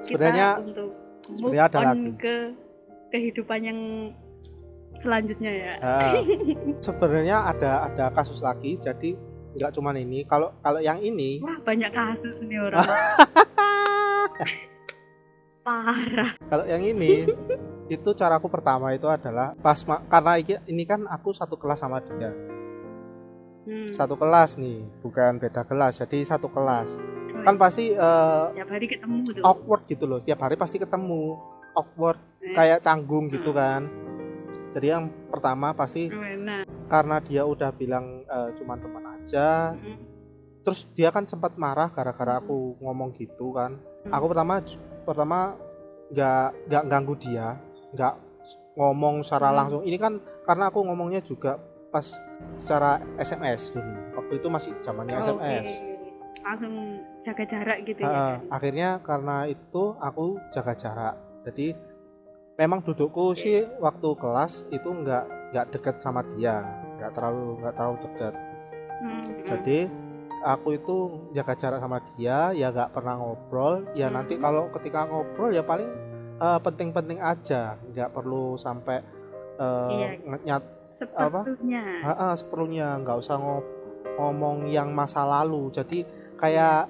kita 0.02 0.04
Sebenarnya- 0.04 0.58
untuk 0.60 0.90
move 1.26 1.38
sebenarnya 1.50 1.64
ada 1.64 1.78
on 1.78 1.86
lagi. 1.86 2.10
ke 2.18 2.36
kehidupan 3.08 3.60
yang 3.62 3.80
selanjutnya 4.96 5.52
ya. 5.52 5.72
Eh, 5.76 6.12
sebenarnya 6.86 7.36
ada 7.46 7.86
ada 7.86 8.04
kasus 8.10 8.42
lagi 8.42 8.74
jadi 8.76 9.14
nggak 9.56 9.72
cuman 9.72 9.96
ini 9.96 10.20
kalau 10.22 10.52
kalau 10.60 10.78
yang 10.78 11.00
ini 11.00 11.40
Wah 11.40 11.56
banyak 11.62 11.88
kasus 11.88 12.42
nih 12.42 12.60
orang. 12.60 12.84
Parah. 15.66 16.38
kalau 16.46 16.62
yang 16.62 16.78
ini 16.78 17.26
itu 17.90 18.10
caraku 18.14 18.46
pertama 18.46 18.94
itu 18.94 19.06
adalah 19.06 19.50
pas 19.56 19.74
karena 19.82 20.38
ini 20.62 20.86
kan 20.86 21.06
aku 21.06 21.34
satu 21.34 21.58
kelas 21.58 21.82
sama 21.82 21.98
dia 21.98 22.30
Hmm. 23.66 23.90
satu 23.90 24.14
kelas 24.14 24.56
nih 24.56 24.78
bukan 25.02 25.36
beda 25.36 25.62
kelas 25.62 25.98
jadi 25.98 26.22
satu 26.24 26.46
kelas. 26.46 27.02
Oh, 27.28 27.42
kan 27.42 27.54
pasti 27.56 27.90
eh, 27.90 28.44
tiap 28.54 28.70
hari 28.70 28.86
ketemu 28.86 29.26
tuh. 29.26 29.42
awkward 29.42 29.82
gitu 29.84 30.06
loh 30.06 30.20
tiap 30.20 30.38
hari 30.38 30.54
pasti 30.54 30.78
ketemu. 30.78 31.34
Awkward 31.74 32.16
Eh, 32.40 32.54
kayak 32.54 32.80
canggung 32.80 33.26
gitu 33.26 33.50
Hmm. 33.50 33.58
kan. 33.58 33.82
Jadi 34.72 34.86
yang 34.86 35.04
pertama 35.26 35.72
pasti 35.72 36.06
Nah, 36.08 36.62
karena 36.86 37.18
dia 37.18 37.42
udah 37.42 37.68
bilang 37.70 38.22
eh, 38.22 38.48
cuman 38.54 38.78
teman 38.78 39.04
aja. 39.12 39.74
Mm, 39.74 39.98
terus 40.62 40.86
dia 40.92 41.10
kan 41.10 41.24
sempat 41.24 41.54
marah 41.56 41.90
gara-gara 41.90 42.38
aku 42.38 42.78
ngomong 42.78 43.12
gitu 43.12 43.50
kan. 43.50 43.76
Aku 44.06 44.26
pertama 44.26 44.62
pertama 45.02 45.58
nggak 46.06 46.70
nggak 46.70 46.84
ganggu 46.86 47.14
dia 47.16 47.58
nggak 47.92 48.14
ngomong 48.74 49.20
secara 49.20 49.50
Hmm. 49.50 49.58
langsung. 49.58 49.82
Ini 49.82 49.96
kan 49.96 50.12
karena 50.44 50.70
aku 50.70 50.80
ngomongnya 50.80 51.18
juga 51.20 51.58
pas 51.96 52.06
secara 52.60 53.00
SMS 53.16 53.72
dulu 53.72 53.88
waktu 54.14 54.32
itu 54.36 54.48
masih 54.52 54.72
zamannya 54.80 55.16
oke. 55.16 55.40
SMS 55.40 55.68
Langsung 56.44 56.74
jaga 57.18 57.42
jarak 57.42 57.78
gitu 57.82 58.04
Heeh, 58.04 58.12
ya. 58.12 58.52
akhirnya 58.52 58.88
karena 59.00 59.48
itu 59.48 59.96
aku 59.96 60.36
jaga 60.52 60.76
jarak 60.76 61.14
jadi 61.42 61.72
memang 62.54 62.84
dudukku 62.84 63.32
sih 63.32 63.64
waktu 63.78 64.08
kelas 64.14 64.68
itu 64.68 64.84
nggak 64.86 65.24
nggak 65.50 65.66
deket 65.72 65.96
sama 65.98 66.20
dia 66.30 66.60
nggak 66.96 67.12
terlalu 67.12 67.56
nggak 67.58 67.74
terlalu 67.74 67.96
deket 68.04 68.34
Hmm, 68.96 69.20
hmm. 69.20 69.44
jadi 69.44 69.78
aku 70.40 70.68
itu 70.72 70.96
jaga 71.32 71.52
jarak 71.52 71.80
sama 71.80 71.98
dia 72.10 72.52
ya 72.52 72.68
nggak 72.70 72.92
pernah 72.92 73.16
ngobrol 73.16 73.84
ya 73.92 74.08
nanti 74.08 74.36
Hmm. 74.36 74.42
kalau 74.42 74.62
ketika 74.72 75.04
ngobrol 75.04 75.50
ya 75.50 75.60
paling 75.60 75.88
eh, 76.36 76.58
penting-penting 76.60 77.18
aja 77.18 77.80
nggak 77.82 78.12
perlu 78.12 78.56
sampai 78.56 79.00
eh, 79.56 79.92
Iya. 79.92 80.38
nyat 80.44 80.64
Sepertinya. 80.96 81.84
ah, 82.02 82.10
ah, 82.10 82.32
seperlunya. 82.32 82.96
Nggak 82.98 83.16
usah 83.20 83.36
ngo- 83.36 83.66
ngomong 84.16 84.66
yang 84.66 84.90
masa 84.90 85.22
lalu. 85.22 85.68
Jadi 85.70 86.08
kayak 86.34 86.88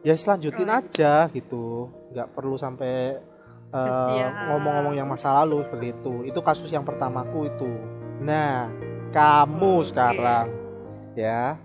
ya 0.00 0.14
selanjutin 0.14 0.66
Oh. 0.66 0.78
aja 0.78 1.28
gitu. 1.28 1.66
Nggak 2.10 2.28
perlu 2.32 2.56
sampai 2.56 3.20
eh, 3.66 4.10
Iya. 4.14 4.48
ngomong-ngomong 4.48 4.94
yang 4.94 5.04
masa 5.04 5.36
lalu 5.36 5.60
seperti 5.60 5.92
itu. 5.92 6.14
Itu 6.24 6.40
kasus 6.40 6.70
yang 6.70 6.80
pertamaku 6.80 7.46
itu. 7.46 7.68
Nah 8.22 8.70
kamu 9.10 9.82
Oke. 9.82 9.90
sekarang 9.90 10.46
ya. 11.12 11.58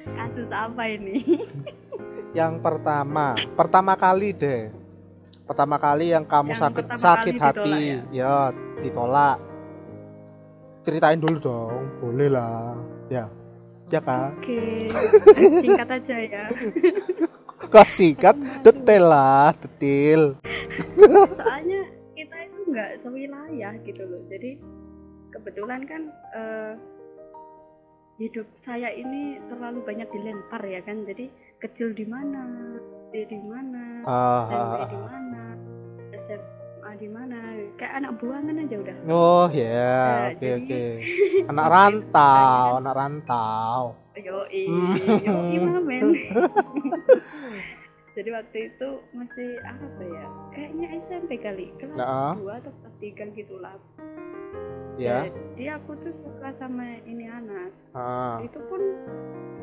Kasus 0.00 0.48
apa 0.48 0.82
ini? 0.88 1.20
yang 2.38 2.62
pertama. 2.62 3.34
Pertama 3.52 3.92
kali 3.92 4.32
deh. 4.32 4.72
Pertama 5.44 5.76
kali 5.76 6.14
yang 6.14 6.24
kamu 6.24 6.54
Yang 6.54 6.62
sakit 6.62 6.84
sakit 6.96 7.34
hati. 7.36 7.74
ditolak 7.98 8.14
ya 8.14 8.34
ditolak 8.80 9.36
ceritain 10.80 11.20
dulu 11.20 11.36
dong 11.38 11.82
boleh 12.00 12.28
lah 12.32 12.74
ya 13.12 13.24
ya 13.90 14.00
kan 14.00 14.30
Oke. 14.38 14.86
Singkat 15.34 15.88
aja 15.90 16.16
ya. 16.22 16.44
kok 17.74 17.88
singkat 17.92 18.36
detail 18.64 19.04
lah 19.10 19.52
detail 19.58 20.38
Soalnya 21.36 21.80
kita 22.14 22.36
itu 22.46 22.60
nggak 22.70 22.90
sewilayah 23.02 23.72
gitu 23.82 24.02
loh. 24.06 24.22
Jadi 24.30 24.56
kebetulan 25.34 25.80
kan 25.84 26.02
eh, 26.34 26.74
hidup 28.20 28.46
saya 28.60 28.92
ini 28.92 29.40
terlalu 29.48 29.82
banyak 29.84 30.08
dilempar 30.08 30.62
ya 30.64 30.80
kan. 30.84 31.04
Jadi 31.04 31.28
kecil 31.60 31.92
di 31.92 32.06
mana, 32.08 32.46
di 33.12 33.26
di 33.28 33.40
mana, 33.44 34.06
Ah, 34.08 34.48
SMP 34.48 34.76
ah, 34.76 34.88
di 34.88 34.96
ah. 34.96 35.02
mana, 35.04 35.42
SMA 36.90 36.98
di 36.98 37.06
mana, 37.06 37.38
kayak 37.78 38.02
anak 38.02 38.12
buangan 38.18 38.66
aja 38.66 38.76
udah. 38.76 38.96
oh 39.06 39.46
ya 39.46 39.94
oke 40.34 40.48
oke 40.58 40.82
anak 41.50 41.66
rantau 41.70 42.66
anak 42.78 42.94
rantau 42.96 43.80
Hmm. 44.50 44.92
yoi 45.22 45.56
mamen. 45.56 46.02
Jadi 48.18 48.28
waktu 48.28 48.58
itu 48.68 48.88
masih 49.14 49.48
apa 49.62 50.02
ya? 50.02 50.26
Kayaknya 50.50 50.86
SMP 50.98 51.30
kali, 51.38 51.70
kelas 51.78 51.94
Nah. 51.96 52.34
dua 52.36 52.58
atau 52.58 52.74
kelas 52.74 52.94
tiga 52.98 53.24
gitulah. 53.32 53.78
ya 54.98 55.30
Jadi 55.30 55.64
aku 55.70 55.94
tuh 55.96 56.12
suka 56.20 56.50
sama 56.52 56.98
ini 57.06 57.30
anak. 57.30 57.70
ah. 57.94 58.42
Itu 58.42 58.58
pun 58.66 58.82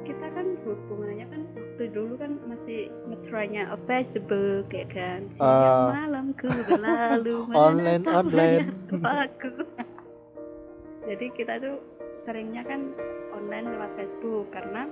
kita 0.07 0.27
kan 0.29 0.47
hubungannya 0.63 1.25
kan 1.27 1.41
waktu 1.53 1.83
dulu 1.91 2.13
kan 2.15 2.31
masih 2.43 2.79
ngetranya 3.05 3.67
Facebook 3.83 4.65
ya 4.69 4.87
kan. 4.87 5.19
Siang 5.29 5.45
Ah. 5.45 5.91
malamku 5.93 6.47
berlalu 6.47 7.35
Online, 7.67 8.03
online. 8.03 8.65
aku. 8.97 9.51
Jadi 11.03 11.25
kita 11.33 11.53
tuh 11.57 11.77
seringnya 12.19 12.63
kan 12.63 12.91
online 13.31 13.67
lewat 13.69 13.91
Facebook 13.95 14.49
karena 14.49 14.87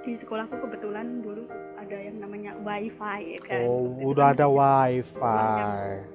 di 0.00 0.14
sekolahku 0.14 0.56
kebetulan 0.58 1.18
dulu 1.18 1.44
ada 1.76 1.96
yang 1.98 2.16
namanya 2.16 2.54
wifi 2.58 3.34
ya 3.34 3.40
kan. 3.42 3.60
oh 3.60 3.74
Waktu 3.82 3.98
itu 3.98 4.06
udah 4.06 4.24
kan 4.24 4.34
ada 4.34 4.46
wifi 4.48 5.42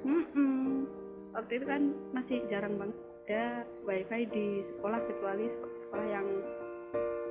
Mm-mm. 0.01 0.87
waktu 1.31 1.51
itu 1.53 1.65
kan 1.67 1.81
masih 2.09 2.37
jarang 2.47 2.73
banget 2.75 2.97
ada 3.21 3.45
wifi 3.83 4.21
di 4.27 4.45
sekolah 4.61 4.99
kecuali 5.01 5.45
sek- 5.45 5.77
sekolah 5.77 6.07
yang 6.09 6.27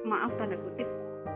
maaf 0.05 0.33
tanda 0.41 0.57
kutip 0.57 0.89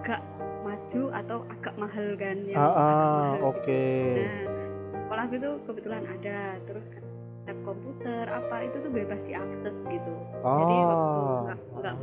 gak 0.05 0.21
maju 0.65 1.03
atau 1.13 1.39
agak 1.53 1.75
mahal 1.77 2.09
kan 2.17 2.37
yang 2.49 2.57
ah, 2.57 2.73
ah, 2.73 3.29
gitu. 3.37 3.45
oke 3.53 3.85
Nah, 4.25 4.65
sekolah 5.05 5.25
itu 5.29 5.51
kebetulan 5.69 6.05
ada, 6.09 6.39
terus 6.65 6.87
kan 6.89 7.05
lab 7.45 7.59
komputer 7.61 8.25
apa 8.25 8.57
itu 8.65 8.77
tuh 8.81 8.89
bebas 8.93 9.21
diakses 9.29 9.77
gitu. 9.85 10.15
Jadi 10.41 10.75
waktu 10.81 11.21
oh 11.21 11.41
nggak 11.45 11.61
nggak 11.77 11.95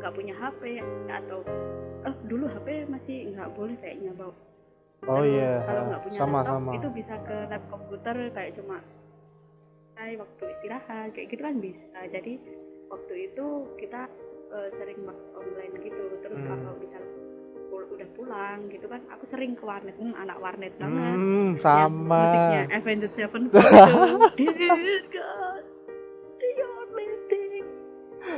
nggak 0.00 0.12
punya 0.16 0.34
HP 0.40 0.80
atau 1.12 1.38
oh 2.08 2.14
dulu 2.24 2.44
HP 2.48 2.88
masih 2.88 3.28
nggak 3.36 3.52
boleh 3.52 3.76
kayaknya 3.76 4.12
bawa. 4.16 4.32
oh 5.06 5.22
iya 5.22 5.60
Kalau 5.68 5.82
nggak 5.92 6.00
punya 6.00 6.16
sama 6.16 6.38
laptop 6.40 6.56
sama 6.56 6.70
itu 6.80 6.88
bisa 6.96 7.14
ke 7.28 7.36
lab 7.52 7.62
komputer 7.68 8.16
kayak 8.32 8.52
cuma 8.56 8.76
hai 10.00 10.12
waktu 10.16 10.42
istirahat 10.48 11.08
kayak 11.12 11.28
gitu 11.28 11.42
kan 11.44 11.56
bisa. 11.60 12.00
Jadi 12.08 12.40
waktu 12.88 13.14
itu 13.32 13.46
kita 13.76 14.08
eh, 14.56 14.68
sering 14.72 14.98
masuk 15.04 15.28
online 15.34 15.74
gitu. 15.84 16.04
Terus 16.18 16.38
Hmm. 16.38 16.48
kalau 16.48 16.72
misal 16.76 17.02
pul- 17.68 17.90
udah 17.92 18.08
pulang 18.12 18.58
gitu 18.68 18.86
kan, 18.86 19.00
aku 19.06 19.24
sering 19.24 19.52
ke 19.52 19.62
warnet, 19.62 19.94
hmm, 19.94 20.16
anak 20.16 20.40
warnet 20.40 20.72
banget. 20.80 21.14
hmm, 21.14 21.48
sama. 21.60 22.20
Musiknya 22.24 22.62
Avenged 22.72 23.12
Sevenfold. 23.12 24.32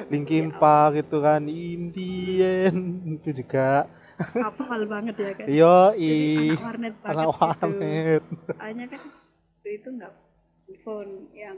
Linkin 0.08 0.48
Ya 0.48 0.56
Park 0.56 1.04
gitu 1.04 1.20
kan 1.20 1.44
Indian 1.48 2.74
itu 3.04 3.44
juga. 3.44 3.88
Hafal 4.18 4.88
banget 4.88 5.14
ya 5.20 5.32
kan? 5.36 5.46
Yo 5.46 5.78
i. 5.94 6.50
anak 6.50 6.64
warnet 6.64 6.94
banget 6.98 7.12
anak 7.12 7.26
gitu. 7.28 7.38
warnet. 7.38 8.22
Hanya 8.58 8.84
kan 8.88 9.00
itu 9.68 9.88
nggak 9.94 10.12
phone 10.82 11.12
yang 11.36 11.56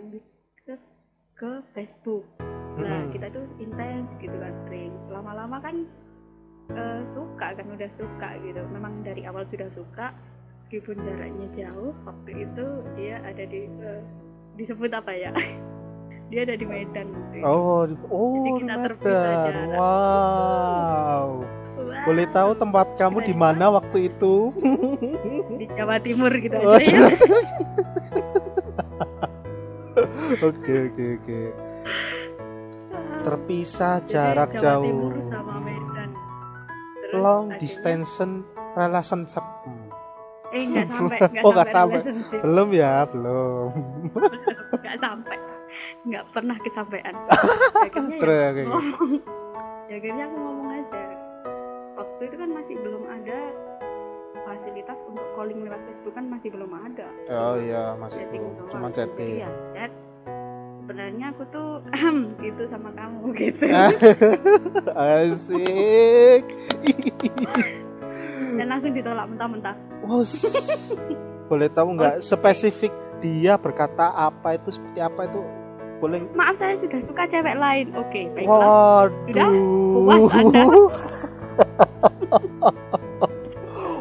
akses 0.58 0.90
ke 1.38 1.62
Facebook 1.72 2.26
nah 2.82 3.00
Mm-mm. 3.00 3.12
kita 3.12 3.26
tuh 3.30 3.44
intens 3.56 4.08
gitu 4.16 4.34
kan 4.34 4.54
sering. 4.64 4.92
Lama-lama 5.08 5.56
kan 5.60 5.76
eh, 6.70 7.00
suka 7.10 7.46
kan 7.54 7.66
udah 7.68 7.90
suka 7.92 8.28
gitu. 8.40 8.62
Memang 8.70 9.02
dari 9.02 9.24
awal 9.24 9.44
sudah 9.46 9.68
suka 9.70 10.12
meskipun 10.64 11.02
jaraknya 11.02 11.48
jauh 11.56 11.90
waktu 12.04 12.46
itu 12.46 12.66
dia 12.94 13.18
ada 13.22 13.42
di 13.42 13.66
eh, 13.66 14.02
disebut 14.56 14.90
apa 14.92 15.12
ya? 15.12 15.32
Dia 16.30 16.46
ada 16.46 16.54
di 16.54 16.62
Medan 16.62 17.10
waktu 17.10 17.42
itu. 17.42 17.46
oh 17.46 17.90
oh 18.06 18.30
Jadi 18.38 18.50
di 18.54 18.62
kita 18.62 18.74
Medan. 18.78 19.54
wow. 19.74 21.26
Boleh 22.06 22.26
tahu 22.30 22.54
tempat 22.54 22.94
kamu 22.94 23.18
di 23.20 23.34
mana 23.34 23.66
waktu 23.68 24.06
itu? 24.08 24.54
Di 25.58 25.66
Jawa 25.74 25.98
Timur 25.98 26.30
gitu 26.32 26.54
Oh, 26.54 26.70
aja 26.78 27.10
oke 30.40 30.74
oke 30.86 31.04
oke 31.18 31.38
terpisah 33.20 34.00
jarak 34.04 34.54
Jawa 34.54 34.62
jauh. 34.84 35.12
long 37.12 37.50
distance 37.58 38.22
relationship. 38.72 39.42
Eh 40.50 40.62
nggak 40.66 40.86
sampai, 40.90 41.18
nggak 41.20 41.42
Oh, 41.42 41.52
sampai, 41.54 42.00
sampai. 42.02 42.38
belum 42.42 42.68
ya 42.70 43.06
belum. 43.06 43.70
Nggak 44.80 44.96
sampai, 44.98 45.36
nggak 46.06 46.24
pernah 46.30 46.56
kesampaian. 46.62 47.14
Akhirnya 47.76 48.18
Terus, 48.18 48.38
ya 48.54 48.64
ngomong, 48.64 49.10
ya 49.86 49.94
akhirnya 49.96 50.24
aku 50.26 50.36
ngomong 50.38 50.68
aja. 50.72 51.02
Waktu 51.94 52.22
itu 52.24 52.36
kan 52.38 52.50
masih 52.50 52.74
belum 52.78 53.02
ada 53.06 53.38
fasilitas 54.40 54.98
untuk 55.06 55.26
calling 55.34 55.60
lewat 55.62 55.80
Facebook 55.86 56.14
kan 56.14 56.26
masih 56.26 56.48
belum 56.50 56.70
ada. 56.72 57.06
oh 57.28 57.54
iya 57.58 57.94
masih 57.94 58.22
belum. 58.30 58.54
cuma 58.66 58.88
chatting. 58.90 59.42
Ya 59.42 59.50
chat. 59.74 59.92
Sebenarnya 60.90 61.30
aku 61.30 61.46
tuh 61.54 61.86
gitu 62.42 62.66
sama 62.66 62.90
kamu 62.98 63.30
gitu. 63.46 63.62
asik 64.90 66.42
Dan 68.58 68.66
langsung 68.66 68.90
ditolak 68.90 69.30
mentah-mentah. 69.30 69.78
Wos. 70.02 70.50
boleh 71.46 71.70
tahu 71.70 71.94
nggak 71.94 72.26
spesifik 72.26 72.90
dia 73.22 73.54
berkata 73.54 74.10
apa 74.18 74.58
itu 74.58 74.74
seperti 74.74 74.98
apa 74.98 75.30
itu 75.30 75.38
boleh 76.02 76.26
Maaf 76.34 76.58
saya 76.58 76.74
sudah 76.74 76.98
suka 76.98 77.22
cewek 77.30 77.54
lain. 77.54 77.94
Oke, 77.94 78.26
baiklah. 78.34 79.06
waduh 79.06 79.54
Puas 79.94 80.34
Anda? 80.34 80.62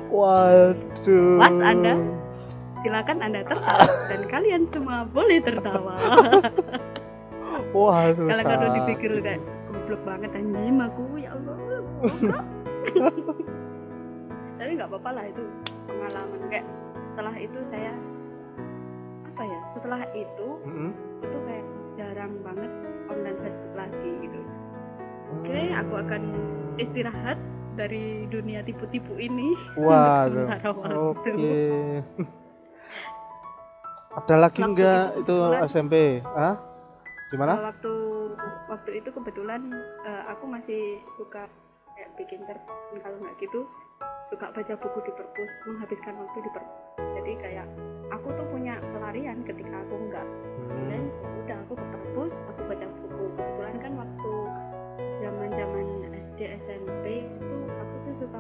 waduh 0.10 1.38
Puas 1.38 1.58
Anda? 1.62 2.19
Silakan 2.80 3.18
Anda 3.20 3.42
tertawa 3.44 3.88
dan 4.08 4.22
kalian 4.26 4.64
semua 4.72 5.04
boleh 5.04 5.44
tertawa. 5.44 5.96
waduh 7.76 8.28
Kalau 8.32 8.44
kalau 8.44 8.68
dipikir 8.80 9.12
kayak 9.20 9.42
goblok 9.68 10.02
banget 10.08 10.32
anjing 10.32 10.80
aku 10.80 11.04
ya 11.20 11.30
Allah. 11.36 11.58
Tapi 14.56 14.72
nggak 14.76 14.90
apa-apa 14.92 15.10
lah 15.12 15.26
itu 15.28 15.44
pengalaman 15.88 16.42
kayak 16.48 16.66
setelah 17.12 17.36
itu 17.36 17.60
saya 17.68 17.94
apa 19.28 19.44
ya 19.44 19.60
setelah 19.72 20.02
itu 20.12 20.48
Mm-mm. 20.68 20.92
itu 21.24 21.38
kayak 21.48 21.66
jarang 21.96 22.32
banget 22.44 22.72
online 23.08 23.40
Facebook 23.44 23.74
lagi 23.76 24.12
gitu. 24.24 24.40
Oke, 25.30 25.52
Hmm. 25.54 25.80
aku 25.86 25.94
akan 26.00 26.22
istirahat 26.80 27.38
dari 27.78 28.26
dunia 28.28 28.64
tipu-tipu 28.64 29.14
ini 29.16 29.54
Waduh. 29.76 30.48
Oke. 31.12 32.04
Ada 34.10 34.36
lagi 34.42 34.66
Waktu 34.66 34.72
enggak 34.74 35.04
itu 35.22 35.36
SMP? 35.70 35.94
Hah? 36.26 36.58
Gimana? 37.30 37.54
Nah, 37.54 37.64
waktu 37.70 37.94
waktu 38.66 38.90
itu 38.98 39.10
kebetulan 39.14 39.70
eh, 40.02 40.24
aku 40.34 40.50
masih 40.50 40.98
suka 41.14 41.46
kayak 41.94 42.10
bikin 42.18 42.42
cerpen 42.50 42.98
kalau 43.06 43.18
nggak 43.22 43.38
gitu 43.38 43.70
suka 44.30 44.50
baca 44.50 44.74
buku 44.78 45.00
di 45.06 45.12
perpus 45.14 45.54
menghabiskan 45.68 46.14
waktu 46.16 46.38
di 46.42 46.52
perpus 46.54 47.06
jadi 47.18 47.32
kayak 47.38 47.68
aku 48.10 48.30
tuh 48.34 48.48
punya 48.50 48.78
pelarian 48.82 49.42
ketika 49.46 49.78
aku 49.84 49.96
nggak 50.10 50.28
dan 50.90 51.04
Hmm. 51.10 51.40
udah 51.44 51.58
aku 51.66 51.74
ke 51.76 51.86
perpus 51.92 52.34
aku 52.50 52.62
baca 52.70 52.86
buku 52.94 53.24
kebetulan 53.36 53.76
kan 53.82 53.92
waktu 53.98 54.32
zaman 55.20 55.50
zaman 55.54 55.86
SD 56.24 56.40
SMP 56.62 57.06
itu 57.26 57.58
aku 57.68 57.94
tuh 58.06 58.14
suka 58.26 58.40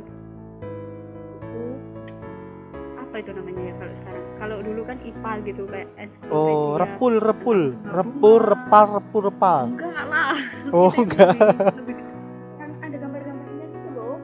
apa 3.09 3.15
itu 3.19 3.31
namanya 3.33 3.61
ya 3.63 3.73
kalau 3.75 3.93
sekarang 3.95 4.23
kalau 4.37 4.57
dulu 4.61 4.81
kan 4.85 4.97
IPA 5.01 5.31
gitu 5.43 5.61
kayak 5.65 5.87
Oh, 6.29 6.77
repul, 6.77 7.17
repul, 7.17 7.59
repul, 7.83 8.37
repal, 8.39 8.85
repul, 8.95 9.21
repal. 9.25 9.61
enggak 9.67 10.05
lah 10.05 10.37
Oh, 10.69 10.93
enggak. 11.01 11.33
lebih- 11.33 11.73
lebih- 11.75 12.05
kan 12.55 12.69
ada 12.79 12.95
gambar-gambarnya 12.95 13.65
gitu 13.67 13.87
loh 13.91 14.17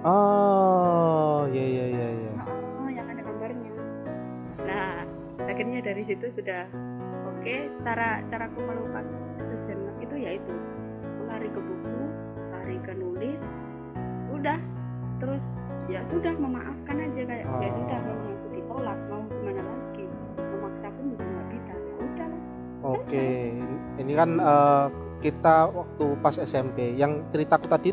Oh, 0.00 1.46
iya 1.48 1.64
iya 1.64 1.84
iya 1.88 2.08
iya. 2.18 2.32
oh 2.42 2.88
yang 2.88 3.06
ada 3.06 3.22
gambarnya 3.22 3.70
nah 4.60 5.06
akhirnya 5.40 5.78
dari 5.80 6.02
situ 6.02 6.26
sudah 6.28 6.66
oke 7.28 7.54
cara 7.82 8.22
caraku 8.26 8.58
melupakan 8.58 9.06
sejenak 9.38 9.94
itu 10.00 10.14
yaitu 10.16 10.54
lari 11.24 11.46
ke 11.46 11.60
buku 11.60 11.98
lari 12.50 12.76
ke 12.80 12.92
nulis 12.92 13.38
udah 14.28 14.58
terus 15.18 15.42
ya 15.88 16.00
sudah 16.04 16.34
memaafkan 16.36 16.96
aja 16.98 17.22
kayak 17.24 17.44
ya 17.44 17.48
Oh. 17.48 17.72
sudah 17.74 17.98
memang 17.98 18.30
aku 18.30 18.46
ditolak 18.52 18.98
mau 19.08 19.22
gimana 19.26 19.62
lagi 19.64 20.04
memaksa 20.36 20.86
pun 20.88 21.04
juga 21.08 21.24
nggak 21.24 21.46
bisa 21.50 21.72
ya 21.72 21.94
udah 21.98 22.28
Oke, 22.78 23.58
ini 23.98 24.12
kan 24.14 24.30
eh, 24.38 24.86
kita 25.18 25.66
waktu 25.66 26.06
pas 26.22 26.38
SMP. 26.38 26.94
Yang 26.94 27.26
ceritaku 27.34 27.66
tadi 27.66 27.90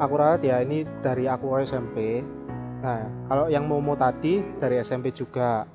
aku 0.00 0.14
ralat 0.16 0.40
ya, 0.40 0.64
ini 0.64 0.88
dari 1.04 1.28
aku 1.28 1.52
SMP. 1.60 2.24
Nah, 2.80 3.28
kalau 3.28 3.52
yang 3.52 3.68
Momo 3.68 3.92
tadi 3.92 4.40
dari 4.56 4.80
SMP 4.80 5.12
juga. 5.12 5.68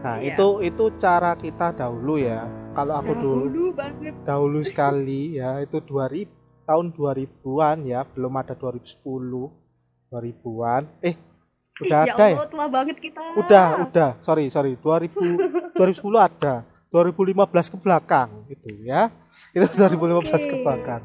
Nah, 0.00 0.24
Iya. 0.24 0.32
itu 0.32 0.64
itu 0.64 0.84
cara 0.96 1.36
kita 1.36 1.76
dahulu 1.76 2.16
ya. 2.16 2.48
Kalau 2.72 2.96
aku 2.96 3.12
dulu 3.12 3.44
dulu 3.44 3.68
banget 3.76 4.14
dahulu 4.24 4.64
sekali 4.64 5.36
ya 5.36 5.60
itu 5.60 5.84
2000 5.84 6.32
tahun 6.64 6.96
2000-an 6.96 7.84
ya 7.84 8.08
belum 8.08 8.34
ada 8.34 8.56
2010 8.56 9.52
2000-an 10.14 10.82
eh 11.02 11.18
udah 11.82 12.00
ya 12.06 12.14
ada 12.14 12.24
ya? 12.30 12.36
Allah, 12.38 12.46
tua 12.54 12.66
banget 12.70 12.96
kita. 13.02 13.18
Udah 13.34 13.66
udah. 13.82 14.10
Sorry 14.22 14.46
sorry. 14.46 14.78
2000 14.78 15.74
2010 15.74 16.06
ada. 16.22 16.62
2015 16.94 17.74
ke 17.74 17.76
belakang 17.82 18.30
itu 18.46 18.70
ya. 18.86 19.10
Itu 19.50 19.66
2015 19.66 20.46
ke 20.46 20.54
Oke. 20.54 20.62
belakang 20.62 21.02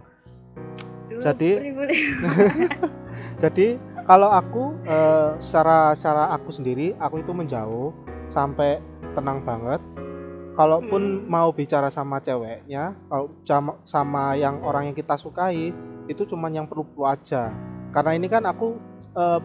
Jadi- 1.20 1.60
jadi 3.44 3.68
kalau 4.06 4.30
aku 4.32 4.78
eh, 4.86 5.30
secara 5.42 5.92
secara 5.98 6.30
aku 6.32 6.54
sendiri 6.54 6.94
aku 7.02 7.20
itu 7.20 7.34
menjauh 7.34 7.92
sampai 8.30 8.78
tenang 9.18 9.42
banget. 9.42 9.82
Kalaupun 10.54 11.24
mau 11.26 11.50
bicara 11.56 11.88
sama 11.88 12.20
ceweknya 12.20 12.92
kalau 13.08 13.32
sama, 13.48 13.72
sama 13.88 14.24
yang 14.36 14.60
orang 14.62 14.92
yang 14.92 14.96
kita 14.98 15.16
sukai 15.16 15.72
itu 16.06 16.22
cuman 16.30 16.52
yang 16.52 16.68
perlu 16.68 16.84
aja. 17.08 17.50
Karena 17.90 18.12
ini 18.14 18.28
kan 18.28 18.44
aku 18.44 18.76
eh, 19.16 19.42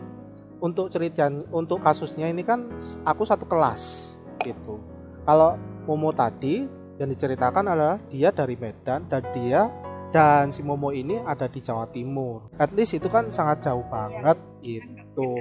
untuk 0.61 0.88
cerita 0.88 1.29
untuk 1.53 1.85
kasusnya 1.85 2.29
ini 2.29 2.40
kan 2.40 2.68
aku 3.05 3.22
satu 3.29 3.44
kelas 3.44 4.14
gitu 4.40 4.81
kalau 5.24 5.57
Momo 5.85 6.12
tadi 6.16 6.64
yang 6.96 7.11
diceritakan 7.11 7.64
adalah 7.68 7.96
dia 8.09 8.31
dari 8.31 8.57
Medan 8.57 9.05
dan 9.11 9.22
dia 9.35 9.68
dan 10.14 10.55
si 10.55 10.62
Momo 10.62 10.94
ini 10.94 11.18
ada 11.27 11.50
di 11.50 11.59
Jawa 11.59 11.90
Timur. 11.90 12.46
At 12.55 12.70
least 12.70 12.94
itu 12.94 13.11
kan 13.11 13.35
sangat 13.35 13.66
jauh 13.66 13.83
banget 13.90 14.38
itu. 14.62 15.33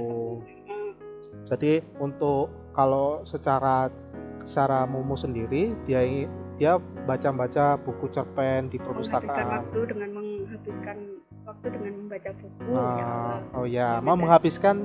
Jadi 1.46 1.86
untuk 2.02 2.50
kalau 2.74 3.22
secara 3.22 3.94
secara 4.42 4.90
Momo 4.90 5.14
sendiri 5.14 5.78
dia 5.86 6.26
dia 6.58 6.82
baca-baca 7.06 7.78
buku 7.78 8.10
cerpen 8.10 8.74
di 8.74 8.82
menghabiskan 8.82 9.22
perpustakaan. 9.22 9.62
waktu 9.62 9.80
dengan 9.94 10.10
menghabiskan 10.16 10.98
waktu 11.54 11.68
dengan 11.70 11.94
membaca 12.02 12.32
buku 12.34 12.62
Ah, 12.66 12.74
ya 12.74 13.06
Allah. 13.06 13.38
oh 13.54 13.66
ya, 13.70 13.74
Ya, 13.74 13.90
mau 14.02 14.16
menghabiskan 14.18 14.76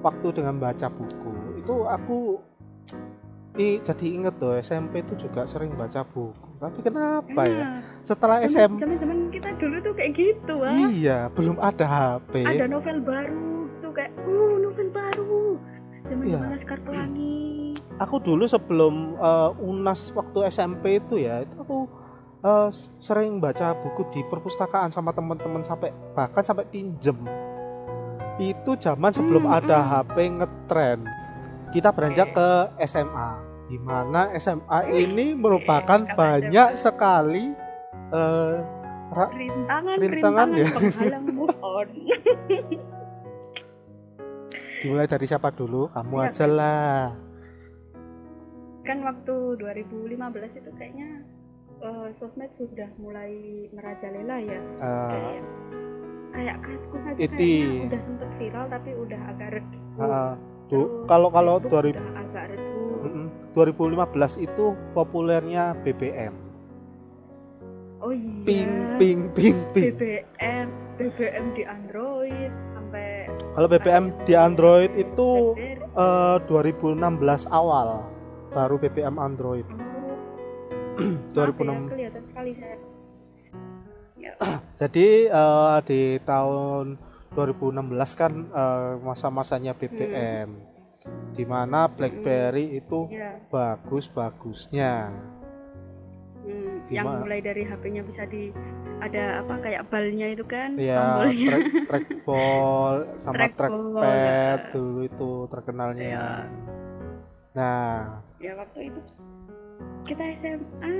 waktu 0.00 0.26
dengan 0.32 0.54
baca 0.56 0.86
buku. 0.88 1.32
Itu 1.60 1.74
aku 1.84 2.16
i, 3.54 3.78
jadi 3.80 4.06
inget 4.10 4.34
loh 4.40 4.56
SMP 4.58 5.04
itu 5.04 5.14
juga 5.14 5.44
sering 5.44 5.76
baca 5.76 6.00
buku. 6.02 6.48
Tapi 6.58 6.78
kenapa 6.80 7.40
ya? 7.44 7.78
Setelah 8.00 8.40
SMP 8.44 8.80
Zaman 8.80 8.96
zaman 8.98 9.18
kita 9.30 9.48
dulu 9.60 9.76
tuh 9.84 9.92
kayak 9.92 10.12
gitu 10.16 10.54
ah. 10.64 10.88
iya, 10.90 11.18
belum 11.32 11.56
ada 11.60 11.84
HP. 11.84 12.32
Ada 12.40 12.66
novel 12.66 12.98
baru 13.04 13.68
tuh 13.84 13.92
kayak 13.92 14.12
uh 14.24 14.56
novel 14.58 14.88
baru. 14.90 15.60
Zaman 16.04 16.24
zaman 16.28 16.48
Laskar 16.52 16.80
Pelangi. 16.84 17.76
Aku 18.00 18.18
dulu 18.18 18.44
sebelum 18.44 19.14
eh, 19.16 19.50
UNAS 19.62 20.10
waktu 20.12 20.50
SMP 20.50 20.98
itu 20.98 21.20
ya, 21.22 21.46
itu 21.46 21.54
aku 21.56 21.86
s- 22.68 22.92
sering 22.98 23.38
baca 23.38 23.72
buku 23.74 24.04
di 24.10 24.20
perpustakaan 24.22 24.88
sama 24.88 25.10
teman-teman 25.10 25.60
sampai 25.60 25.88
bahkan 26.12 26.40
sampai 26.40 26.64
pinjem. 26.64 27.16
Itu 28.36 28.74
zaman 28.74 29.08
sebelum 29.08 29.44
Hmm, 29.44 29.56
ada 29.56 29.78
hmm. 29.78 29.88
HP 29.90 30.16
ngetren. 30.34 31.00
Kita 31.70 31.90
beranjak 31.90 32.28
Oke. 32.28 32.36
ke 32.36 32.48
SMA, 32.84 33.30
di 33.66 33.78
mana 33.78 34.30
SMA 34.34 34.78
ini 34.92 35.32
merupakan 35.32 36.00
SMA. 36.00 36.14
banyak 36.14 36.68
sekali 36.74 37.50
ra- 39.06 39.30
Rintangan, 39.30 39.96
Rintangan 39.96 40.48
rintangan, 40.48 40.48
ya. 40.54 40.66
penghalang 40.70 41.26
move 41.36 41.56
on. 41.60 41.88
dimulai 44.76 45.06
dari 45.06 45.24
siapa 45.24 45.48
dulu? 45.48 45.88
Kamu 45.88 46.14
Iya, 46.14 46.28
aja 46.28 46.46
lah. 46.46 47.02
kan 48.84 49.00
waktu 49.00 49.34
2015 49.56 50.12
itu 50.54 50.70
kayaknya 50.76 51.24
uh, 51.84 52.08
sosmed 52.16 52.50
sudah 52.56 52.88
mulai 52.96 53.68
merajalela 53.76 54.36
ya? 54.40 54.60
Ah. 54.80 54.88
Uh, 54.88 55.10
kayak 55.12 55.42
kayak 56.34 56.56
kasku 56.66 56.96
saja 56.98 57.18
iti. 57.20 57.86
udah 57.86 58.02
sempet 58.02 58.30
viral 58.40 58.66
tapi 58.66 58.90
udah 58.96 59.20
agak 59.30 59.60
redup. 59.60 59.82
Uh, 60.00 60.34
kalau 61.06 61.28
kalau 61.30 61.60
2000 61.62 61.94
agak 62.16 62.44
redup. 62.50 62.72
2015 63.54 64.42
itu 64.42 64.74
populernya 64.96 65.78
BBM 65.86 66.34
Oh 68.04 68.12
iya. 68.12 68.44
Ping 68.44 68.72
ping 69.00 69.20
ping 69.32 69.58
ping. 69.72 69.96
BBM 69.96 70.68
BBM 71.00 71.44
di 71.56 71.62
Android 71.64 72.52
sampai 72.68 73.32
Kalau 73.56 73.68
BBM 73.70 74.04
di 74.28 74.34
Android 74.36 74.92
itu 74.92 75.56
uh, 75.96 76.36
eh, 76.36 76.52
2016 76.52 77.00
awal 77.48 78.04
baru 78.52 78.76
BBM 78.76 79.16
Android. 79.16 79.64
Hmm 79.64 79.83
2006 81.34 81.34
ya, 81.34 81.78
kelihatan 81.90 82.22
sekali 82.30 82.52
saya 82.58 82.76
jadi 84.80 85.08
uh, 85.30 85.78
di 85.84 86.18
tahun 86.22 86.98
2016 87.34 88.20
kan 88.20 88.32
uh, 88.54 88.94
masa-masanya 89.02 89.74
BBM 89.74 90.48
hmm. 90.48 91.34
di 91.34 91.44
mana 91.44 91.90
BlackBerry 91.90 92.70
hmm. 92.70 92.80
itu 92.80 93.00
yeah. 93.10 93.36
bagus-bagusnya 93.50 95.10
hmm, 96.46 96.88
yang 96.88 97.26
mulai 97.26 97.42
dari 97.42 97.66
HP-nya 97.66 98.02
bisa 98.06 98.22
di 98.30 98.54
ada 99.02 99.42
apa 99.42 99.54
kayak 99.60 99.82
balnya 99.90 100.26
itu 100.30 100.44
kan 100.46 100.78
ya 100.78 101.26
track, 101.26 101.66
trackball 101.90 102.94
sama 103.18 103.34
track 103.34 103.52
trackpad 103.58 104.58
ya. 104.62 104.70
dulu 104.72 105.00
itu 105.04 105.30
terkenalnya 105.50 106.06
ya. 106.06 106.28
nah 107.52 108.22
ya 108.38 108.52
waktu 108.54 108.94
itu 108.94 109.00
kita 110.04 110.24
SMA 110.40 110.96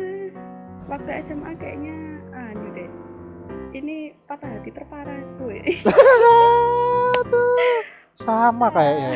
waktu 0.89 1.11
SMA 1.25 1.51
kayaknya 1.61 1.97
anu 2.33 2.69
deh 2.73 2.91
ini 3.75 4.15
patah 4.25 4.49
hati 4.49 4.71
terparah 4.71 5.21
gue 5.41 5.61
sama 8.25 8.67
kayaknya. 8.71 9.13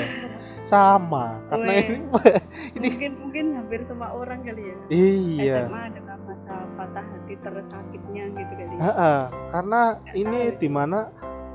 Sama, 0.68 1.40
karena 1.49 1.73
Weh. 1.81 1.81
ini 1.81 1.97
ini 2.77 2.87
mungkin 2.92 3.12
mungkin 3.25 3.44
hampir 3.57 3.81
semua 3.88 4.12
orang 4.12 4.44
kali 4.44 4.68
ya 4.68 4.77
iya. 4.92 5.59
SMA 5.64 5.81
adalah 5.97 6.16
masa 6.29 6.55
patah 6.77 7.05
hati 7.09 7.35
tersakitnya 7.40 8.25
gitu 8.37 8.53
kali 8.53 8.75
ya. 8.77 8.81
Ha-ha, 8.85 9.14
karena 9.49 9.83
ini 10.12 10.40
tahu. 10.53 10.61
di 10.61 10.68
mana 10.68 10.99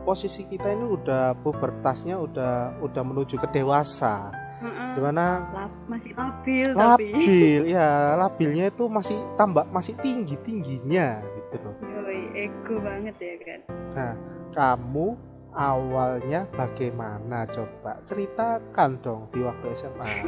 posisi 0.02 0.50
kita 0.50 0.66
ini 0.74 0.86
udah 0.98 1.38
pubertasnya 1.46 2.18
udah 2.18 2.82
udah 2.82 3.04
menuju 3.06 3.38
ke 3.38 3.48
dewasa. 3.54 4.34
Heeh. 4.64 4.92
Di 4.96 5.02
mana 5.04 5.26
Lap- 5.52 5.82
masih 5.92 6.12
labil 6.16 6.68
tapi 6.72 7.12
labil, 7.12 7.62
ya 7.76 7.90
labilnya 8.16 8.66
itu 8.72 8.84
masih 8.88 9.20
tambah 9.36 9.68
masih 9.68 9.94
tinggi 10.00 10.40
tingginya 10.40 11.20
gitu 11.36 11.56
loh. 11.60 11.76
Yoi, 11.84 12.48
ego 12.48 12.80
banget 12.80 13.16
ya 13.20 13.36
kan 13.44 13.60
Nah, 13.94 14.14
kamu 14.56 15.08
awalnya 15.54 16.48
bagaimana 16.56 17.46
coba 17.46 18.00
ceritakan 18.08 18.98
dong 19.04 19.28
di 19.30 19.44
waktu 19.44 19.66
SMA. 19.76 20.08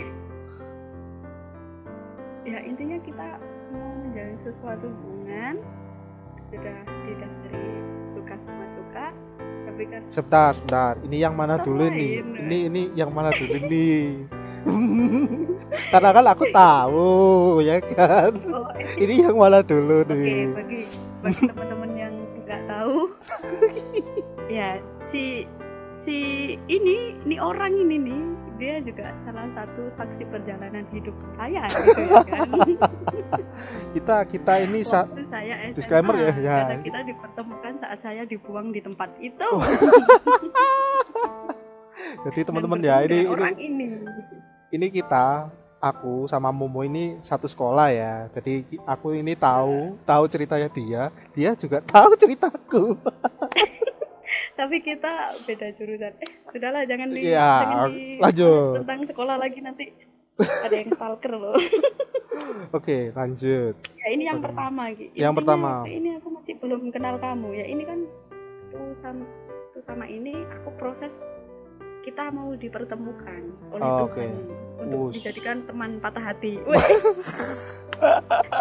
ya 2.45 2.59
intinya 2.61 2.99
kita 3.01 3.41
mau 3.73 3.89
menjalin 4.05 4.37
sesuatu 4.37 4.85
hubungan 4.85 5.57
sudah 6.45 6.77
tidak 7.09 7.31
dari 7.41 7.73
suka 8.05 8.37
sama 8.45 8.65
suka 8.69 9.05
tapi 9.09 9.24
kan 9.83 10.01
Sebentar, 10.07 10.49
sebentar. 10.53 10.93
Ini 11.03 11.17
yang 11.21 11.35
mana 11.35 11.55
Sama 11.55 11.65
dulu 11.67 11.83
nih? 11.89 12.11
ini. 12.15 12.39
Ini 12.39 12.57
ini 12.65 12.81
yang 12.93 13.11
mana 13.11 13.29
dulu 13.29 13.57
nih? 13.61 14.03
Karena 15.91 16.09
kan 16.09 16.25
aku 16.27 16.45
tahu, 16.49 17.09
ya 17.61 17.77
kan? 17.83 18.31
oh, 18.49 18.65
Ini 18.95 19.27
yang 19.27 19.35
mana 19.35 19.59
dulu 19.59 20.01
Oke, 20.01 20.09
nih? 20.09 20.43
bagi 20.51 20.79
bagi 21.21 21.41
teman-teman 21.45 21.89
yang 21.93 22.13
nggak 22.41 22.61
tahu, 22.65 22.97
ya 24.57 24.69
si 25.03 25.45
si 25.97 26.17
ini 26.65 26.95
ini 27.21 27.35
orang 27.37 27.73
ini 27.75 27.95
nih 27.99 28.21
dia 28.55 28.79
juga 28.79 29.11
salah 29.23 29.47
satu 29.51 29.81
saksi 29.91 30.23
perjalanan 30.27 30.87
hidup 30.89 31.15
saya 31.25 31.67
gitu 31.73 32.01
ya 32.01 32.23
kan. 32.23 32.47
Kita 33.91 34.15
kita 34.23 34.53
ini 34.63 34.79
sa- 34.81 35.03
Waktu 35.03 35.27
saya 35.27 35.53
SMA, 35.67 35.75
disclaimer 35.75 36.15
ya, 36.15 36.31
ya. 36.37 36.57
Karena 36.63 36.77
kita 36.81 36.99
dipertemukan 37.03 37.73
saat 37.79 37.99
saya 37.99 38.21
dibuang 38.23 38.71
di 38.71 38.79
tempat 38.79 39.09
itu. 39.19 39.49
jadi 42.25 42.39
Dan 42.41 42.45
teman-teman 42.47 42.79
ya 42.81 42.95
ini 43.03 43.19
orang 43.25 43.55
ini. 43.57 43.87
ini 44.71 44.87
kita 44.89 45.51
aku 45.77 46.25
sama 46.25 46.49
Momo 46.49 46.81
ini 46.81 47.19
satu 47.19 47.45
sekolah 47.45 47.91
ya. 47.91 48.25
Jadi 48.31 48.81
aku 48.83 49.13
ini 49.13 49.35
tahu 49.35 49.99
tahu 50.01 50.23
ceritanya 50.25 50.71
dia, 50.71 51.03
dia 51.31 51.51
juga 51.53 51.83
tahu 51.83 52.15
ceritaku. 52.15 52.95
Tapi 54.55 54.79
kita 54.79 55.13
beda 55.43 55.67
jurusan. 55.75 56.13
Eh, 56.15 56.31
sudahlah 56.45 56.83
jangan 56.83 57.11
di 57.11 57.21
Iya, 57.21 57.51
jangan 57.61 57.91
di- 57.91 58.17
lanjut. 58.17 58.71
tentang 58.79 58.99
sekolah 59.05 59.35
lagi 59.35 59.59
nanti 59.59 59.85
ada 60.37 60.71
yang 60.73 60.89
stalker 60.89 61.33
loh. 61.33 61.55
Oke, 62.71 63.11
lanjut. 63.11 63.75
Ya 63.95 64.07
ini 64.09 64.23
yang 64.25 64.39
pertama 64.39 64.91
Ki. 64.91 65.11
Yang 65.11 65.11
Intinya 65.11 65.31
pertama. 65.33 65.71
Ini 65.83 66.09
aku 66.19 66.27
masih 66.31 66.53
belum 66.57 66.81
kenal 66.89 67.15
kamu 67.17 67.47
ya. 67.53 67.65
Ini 67.65 67.83
kan 67.83 67.99
tuh 68.69 68.91
sama 68.95 69.23
tuh 69.71 69.81
sama 69.81 70.05
ini 70.05 70.31
aku 70.53 70.71
proses 70.75 71.19
kita 72.01 72.29
mau 72.29 72.53
dipertemukan 72.53 73.41
oleh 73.71 73.81
Oh, 73.81 74.07
Tuhan 74.07 74.31
untuk 74.77 74.99
Wush. 75.09 75.15
dijadikan 75.17 75.63
teman 75.63 75.97
patah 75.97 76.23
hati. 76.25 76.59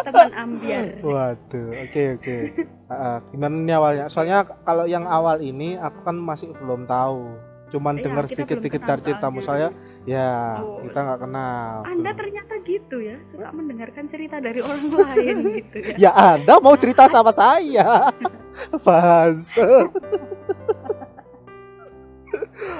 Teman 0.01 0.31
ambiar. 0.31 0.95
Waduh, 1.01 1.67
oke 1.77 2.03
oke. 2.15 2.35
Ah, 2.85 2.93
ah, 2.93 3.17
gimana 3.27 3.55
nih 3.57 3.75
awalnya? 3.75 4.05
Soalnya 4.07 4.47
kalau 4.61 4.85
yang 4.85 5.03
awal 5.03 5.37
ini 5.37 5.75
aku 5.75 5.99
kan 6.01 6.15
masih 6.15 6.55
belum 6.55 6.85
tahu. 6.85 7.35
Cuman 7.67 7.97
Iya, 7.97 8.03
dengar 8.05 8.25
sedikit-sedikit 8.25 8.79
dari 8.79 9.01
ceritamu. 9.03 9.41
Soalnya 9.41 9.75
ya 10.05 10.55
Oh. 10.57 10.79
kita 10.79 10.99
nggak 11.01 11.19
kenal. 11.19 11.83
Anda 11.83 12.11
ternyata 12.13 12.53
gitu 12.61 12.97
ya, 12.97 13.17
suka 13.21 13.51
mendengarkan 13.51 14.05
cerita 14.07 14.39
dari 14.39 14.59
orang 14.59 14.83
lain 14.87 15.35
gitu 15.59 15.77
ya. 15.83 15.95
Ya 15.99 16.11
Anda 16.13 16.55
mau 16.57 16.75
cerita 16.75 17.03
sama 17.05 17.29
saya. 17.29 18.07
Fans. 18.85 19.51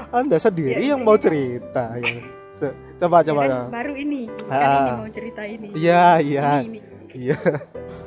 anda 0.09 0.37
sendiri 0.37 0.79
Ya, 0.81 0.95
yang 0.95 1.03
mau 1.03 1.15
intinya- 1.15 1.25
cerita 1.27 1.83
ya. 1.99 2.71
Co- 2.95 3.01
Coba 3.01 3.17
coba. 3.21 3.41
Ya 3.41 3.45
ya. 3.45 3.55
kan, 3.57 3.71
baru 3.73 3.93
ini, 3.93 4.21
kan 4.47 4.55
Ah. 4.55 4.77
ini 4.79 4.91
mau 4.95 5.09
cerita 5.11 5.41
ini. 5.43 5.67
Iya, 5.73 6.05
iya. 6.21 6.43
Iya. 7.11 7.37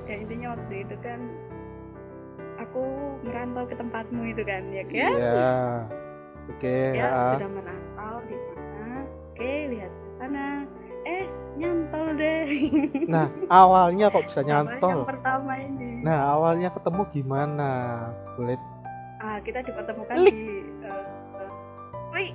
Ya 0.05 0.15
intinya 0.17 0.49
waktu 0.53 0.75
itu 0.83 0.97
kan 1.01 1.21
aku 2.59 2.83
merantau 3.23 3.65
ke 3.65 3.75
tempatmu 3.75 4.23
itu 4.27 4.43
kan 4.43 4.63
ya 4.69 4.83
kan? 4.85 5.13
Iya. 5.13 5.33
Oke, 6.49 6.79
ya 6.93 7.07
ah. 7.07 7.37
sudah 7.37 7.51
merantau 7.51 8.15
di 8.25 8.37
sana 8.49 9.05
oke 9.05 9.53
lihat 9.69 9.93
ke 9.93 10.09
sana 10.17 10.45
eh 11.05 11.25
nyantol 11.55 12.07
deh 12.17 12.45
Nah, 13.07 13.27
awalnya 13.47 14.09
kok 14.09 14.25
bisa 14.25 14.41
yang 14.41 14.65
nyantol? 14.65 15.05
pertama 15.05 15.53
ini 15.57 16.01
Nah, 16.01 16.19
awalnya 16.27 16.69
ketemu 16.69 17.03
gimana? 17.11 17.71
Boleh 18.35 18.57
ah 19.19 19.37
kita 19.43 19.61
dipertemukan 19.61 20.15
Lik. 20.21 20.33
di 20.33 20.47
wih 22.19 22.31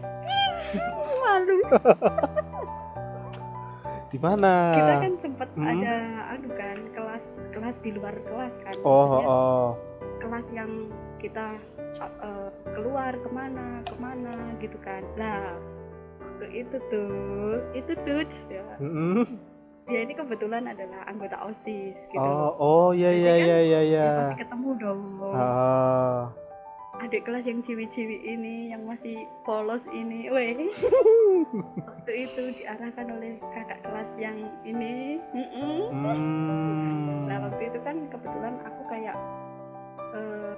malu 1.20 1.60
di 4.08 4.18
mana? 4.18 4.54
kita 4.72 4.94
kan 5.02 5.14
sempat 5.20 5.50
Hmm. 5.54 5.68
ada 5.68 5.96
anu 6.32 6.50
kan 6.54 6.78
kelas 6.94 7.26
kelas 7.52 7.78
di 7.82 7.92
luar 7.92 8.14
kelas 8.24 8.54
kan 8.62 8.76
Oh, 8.82 8.94
Maksudnya 9.10 9.28
oh. 9.28 9.68
kelas 10.20 10.48
yang 10.50 10.72
kita 11.18 11.46
uh, 12.22 12.48
keluar 12.72 13.12
ke 13.12 13.30
mana 13.30 13.82
ke 13.84 13.96
mana 13.98 14.34
gitu 14.60 14.78
kan 14.80 15.02
lah 15.16 15.58
waktu 16.22 16.46
itu 16.62 16.78
tuh 16.88 17.12
itu 17.74 17.92
tuh 17.98 18.22
ya 18.48 18.64
Mm-mm. 18.80 19.26
dia 19.84 20.00
ini 20.00 20.14
kebetulan 20.14 20.64
adalah 20.66 21.04
anggota 21.06 21.38
osis 21.44 21.98
gitu 22.08 22.22
Oh, 22.22 22.54
oh 22.56 22.88
ya 22.92 23.10
Jadi 23.10 23.20
ya 23.20 23.34
kan 23.34 23.42
ya 23.42 23.60
ya 23.60 23.60
ya 23.60 23.82
ya. 23.84 24.08
pasti 24.16 24.38
ketemu 24.46 24.70
dong 24.78 25.02
Ah. 25.34 26.22
Adik 27.04 27.24
kelas 27.24 27.44
yang 27.44 27.60
ciwi-ciwi 27.60 28.18
ini 28.24 28.72
yang 28.72 28.84
masih 28.84 29.28
polos 29.44 29.84
ini 29.92 30.28
weh 30.28 30.56
waktu 31.84 32.12
itu 32.24 32.42
diarahkan 32.56 33.08
oleh 33.12 33.36
kakak 33.52 33.84
kelas 33.84 34.16
yang 34.16 34.36
ini. 34.64 35.20
Hmm. 35.36 37.28
Nah 37.28 37.38
waktu 37.44 37.64
itu 37.68 37.80
kan 37.84 38.08
kebetulan 38.08 38.56
aku 38.64 38.82
kayak 38.88 39.18
eh, 40.16 40.54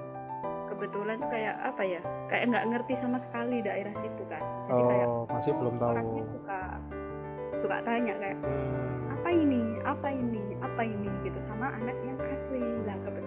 kebetulan 0.69 1.17
tuh 1.17 1.29
kayak 1.29 1.55
apa 1.63 1.81
ya 1.81 2.01
kayak 2.27 2.43
nggak 2.49 2.65
ngerti 2.69 2.93
sama 2.93 3.17
sekali 3.17 3.65
daerah 3.65 3.93
situ 3.97 4.23
kan. 4.29 4.43
Jadi 4.65 4.83
kayak 4.85 5.07
Oh, 5.09 5.25
masih 5.25 5.53
belum 5.55 5.75
tahu. 5.77 5.91
orangnya 5.91 6.23
suka 6.29 6.61
suka 7.57 7.77
tanya 7.81 8.13
kayak 8.19 8.37
Hmm. 8.37 9.09
apa 9.17 9.29
ini 9.33 9.61
apa 9.81 10.09
ini 10.13 10.43
apa 10.61 10.81
ini 10.85 11.09
gitu 11.23 11.39
sama 11.41 11.73
anak 11.73 11.97
yang 12.05 12.19
asli. 12.21 12.61
Nah 12.85 12.97
kebetulan 13.01 13.24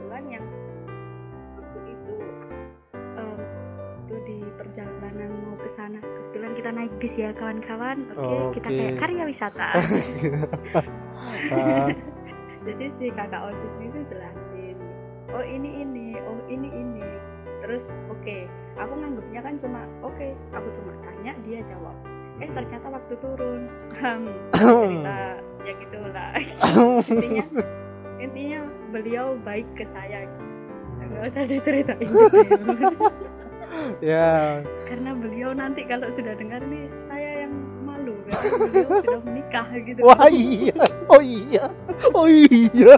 sana 5.78 6.02
kebetulan 6.02 6.52
kita 6.58 6.70
naik 6.74 6.90
bis 6.98 7.14
ya 7.14 7.30
kawan-kawan. 7.38 8.02
Oke 8.18 8.58
kita 8.58 8.66
Oke. 8.66 8.78
kayak 8.82 8.98
karya 8.98 9.22
wisata. 9.30 9.78
Jadi 12.66 12.84
si 12.98 13.06
kakak 13.14 13.54
osis 13.54 13.74
itu 13.78 14.02
jelasin 14.10 14.48
oh 15.32 15.44
ini 15.44 15.84
ini 15.84 16.06
oh 16.24 16.40
ini 16.48 16.68
ini 16.72 17.04
terus 17.60 17.84
oke 18.08 18.36
aku 18.80 18.92
nganggapnya 18.96 19.40
kan 19.44 19.54
cuma 19.60 19.80
oke 20.00 20.28
aku 20.56 20.68
cuma 20.80 20.92
tanya 21.04 21.32
dia 21.44 21.60
jawab 21.68 21.96
eh 22.38 22.48
ternyata 22.54 22.86
waktu 22.88 23.14
turun 23.18 23.62
cerita 23.84 25.20
ya 25.66 25.72
gitulah 25.76 26.32
intinya 27.12 27.46
intinya 28.18 28.60
beliau 28.88 29.36
baik 29.44 29.68
ke 29.76 29.84
saya 29.92 30.24
nggak 31.08 31.30
usah 31.30 31.44
diceritain. 31.48 32.04
ya. 34.00 34.62
karena 34.86 35.10
beliau 35.14 35.50
nanti 35.52 35.84
kalau 35.84 36.08
sudah 36.12 36.34
dengar 36.34 36.60
nih 36.64 36.86
saya 37.08 37.46
yang 37.46 37.54
malu 37.84 38.14
karena 38.26 38.50
beliau 38.68 38.90
sudah 39.04 39.20
menikah 39.24 39.66
gitu 39.82 40.00
Wah 40.04 40.28
iya. 40.30 40.76
Oh 41.08 41.22
iya. 41.22 41.64
Oh 42.14 42.28
iya. 42.28 42.94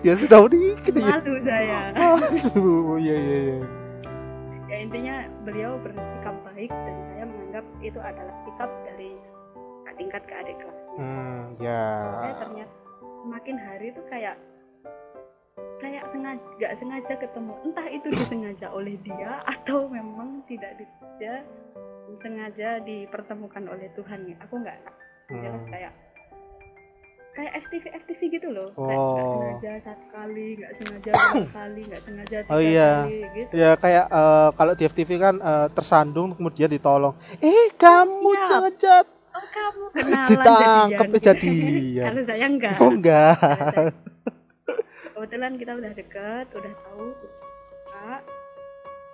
Ya 0.00 0.12
sudah 0.16 0.38
menikah 0.48 0.94
ya. 0.96 1.12
malu 1.20 1.34
saya 1.44 1.78
Aduh, 1.92 2.96
iya 2.96 3.16
iya 3.16 3.38
iya. 3.52 3.58
ya 4.64 4.76
intinya 4.80 5.16
beliau 5.44 5.76
bersikap 5.80 6.34
baik 6.48 6.72
dan 6.72 6.96
saya 7.12 7.24
menganggap 7.28 7.64
itu 7.80 7.98
adalah 8.00 8.34
sikap 8.42 8.70
dari 8.88 9.12
tingkat 9.94 10.22
ke 10.26 10.34
adik 10.34 10.56
kelas 10.58 10.78
Hmm, 10.94 11.50
ya. 11.58 11.86
saya 12.22 12.34
ternyata 12.38 12.74
semakin 13.22 13.56
hari 13.58 13.86
itu 13.90 14.02
kayak 14.06 14.34
kayak 15.78 16.04
sengaja 16.08 16.42
nggak 16.56 16.74
sengaja 16.76 17.14
ketemu 17.16 17.52
entah 17.62 17.86
itu 17.88 18.06
disengaja 18.10 18.66
oleh 18.70 18.94
dia 19.00 19.38
atau 19.44 19.86
memang 19.86 20.42
tidak 20.44 20.74
dia 21.16 21.44
sengaja 22.16 22.80
dipertemukan 22.80 23.64
oleh 23.66 23.86
Tuhan 23.92 24.20
ya 24.24 24.36
aku 24.40 24.54
nggak 24.56 24.76
jelas 24.76 25.02
Hmm. 25.24 25.64
kayak 25.66 25.92
kayak 27.32 27.52
FTV 27.58 27.84
FTV 27.96 28.20
gitu 28.30 28.48
loh 28.50 28.68
kayak 28.70 28.92
nggak 28.92 29.24
Oh. 29.24 29.32
sengaja 29.32 29.70
satu 29.82 30.04
kali 30.10 30.46
nggak 30.54 30.72
sengaja 30.76 31.10
dua 31.32 31.48
kali 31.50 31.80
nggak 31.82 32.02
sengaja 32.02 32.36
tiga 32.40 32.52
Oh, 32.52 32.60
iya. 32.60 32.90
kali 33.00 33.18
gitu 33.34 33.52
Ya 33.54 33.70
kayak 33.74 34.04
eh, 34.06 34.48
kalau 34.52 34.72
di 34.72 34.84
FTV 34.84 35.10
kan 35.16 35.34
eh, 35.36 35.68
tersandung 35.70 36.28
kemudian 36.32 36.68
ditolong. 36.68 37.14
Eh 37.40 37.72
kamu 37.74 38.20
Siap. 38.36 38.44
jangan 38.44 38.74
jat. 38.76 39.06
oh 39.32 39.46
kamu 39.48 39.84
kenalan 39.94 40.28
Ditangkap 40.28 41.06
jadian. 41.08 41.24
jadian. 41.24 42.04
kalau 42.10 42.22
saya 42.22 42.44
enggak 42.46 42.72
Oh 42.76 42.90
enggak. 42.90 43.34
Kebetulan 45.14 45.54
kita 45.54 45.72
udah 45.72 45.92
deket 45.92 46.46
udah 46.50 46.74
tahu 46.80 47.06
suka 47.70 48.10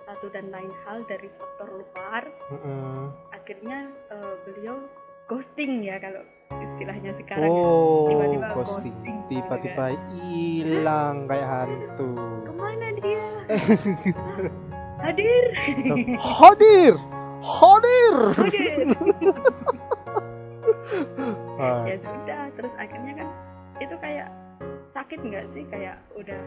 satu 0.01 0.25
dan 0.29 0.49
lain 0.49 0.73
hal 0.83 1.05
dari 1.05 1.29
faktor 1.31 1.69
luar 1.71 2.23
Mm-mm. 2.49 3.13
akhirnya 3.31 3.79
eh, 4.09 4.33
beliau 4.43 4.77
ghosting 5.25 5.79
ya 5.81 5.95
kalau 5.97 6.19
istilahnya 6.51 7.11
sekarang 7.13 7.47
ya. 7.47 7.63
Oh, 7.63 8.09
Tiba-tiba 8.09 8.47
ghosting. 8.51 8.91
ghosting, 8.91 9.17
Tiba-tiba 9.29 9.85
hilang 10.11 11.15
kayak 11.25 11.47
hantu. 11.47 12.09
ke 12.43 12.51
mana 12.51 12.87
dia 12.93 13.23
hadir 15.05 15.43
Hadir. 15.55 16.17
Hadir. 16.19 16.93
hadir 17.39 18.15
Ah, 21.61 21.85
ya 21.85 21.95
sudah 22.01 22.49
terus 22.57 22.73
akhirnya 22.75 23.13
kan 23.15 23.27
itu 23.77 23.95
kayak 23.97 24.27
sakit 24.91 25.19
nggak 25.21 25.45
sih 25.47 25.63
kayak 25.65 25.95
udah 26.13 26.41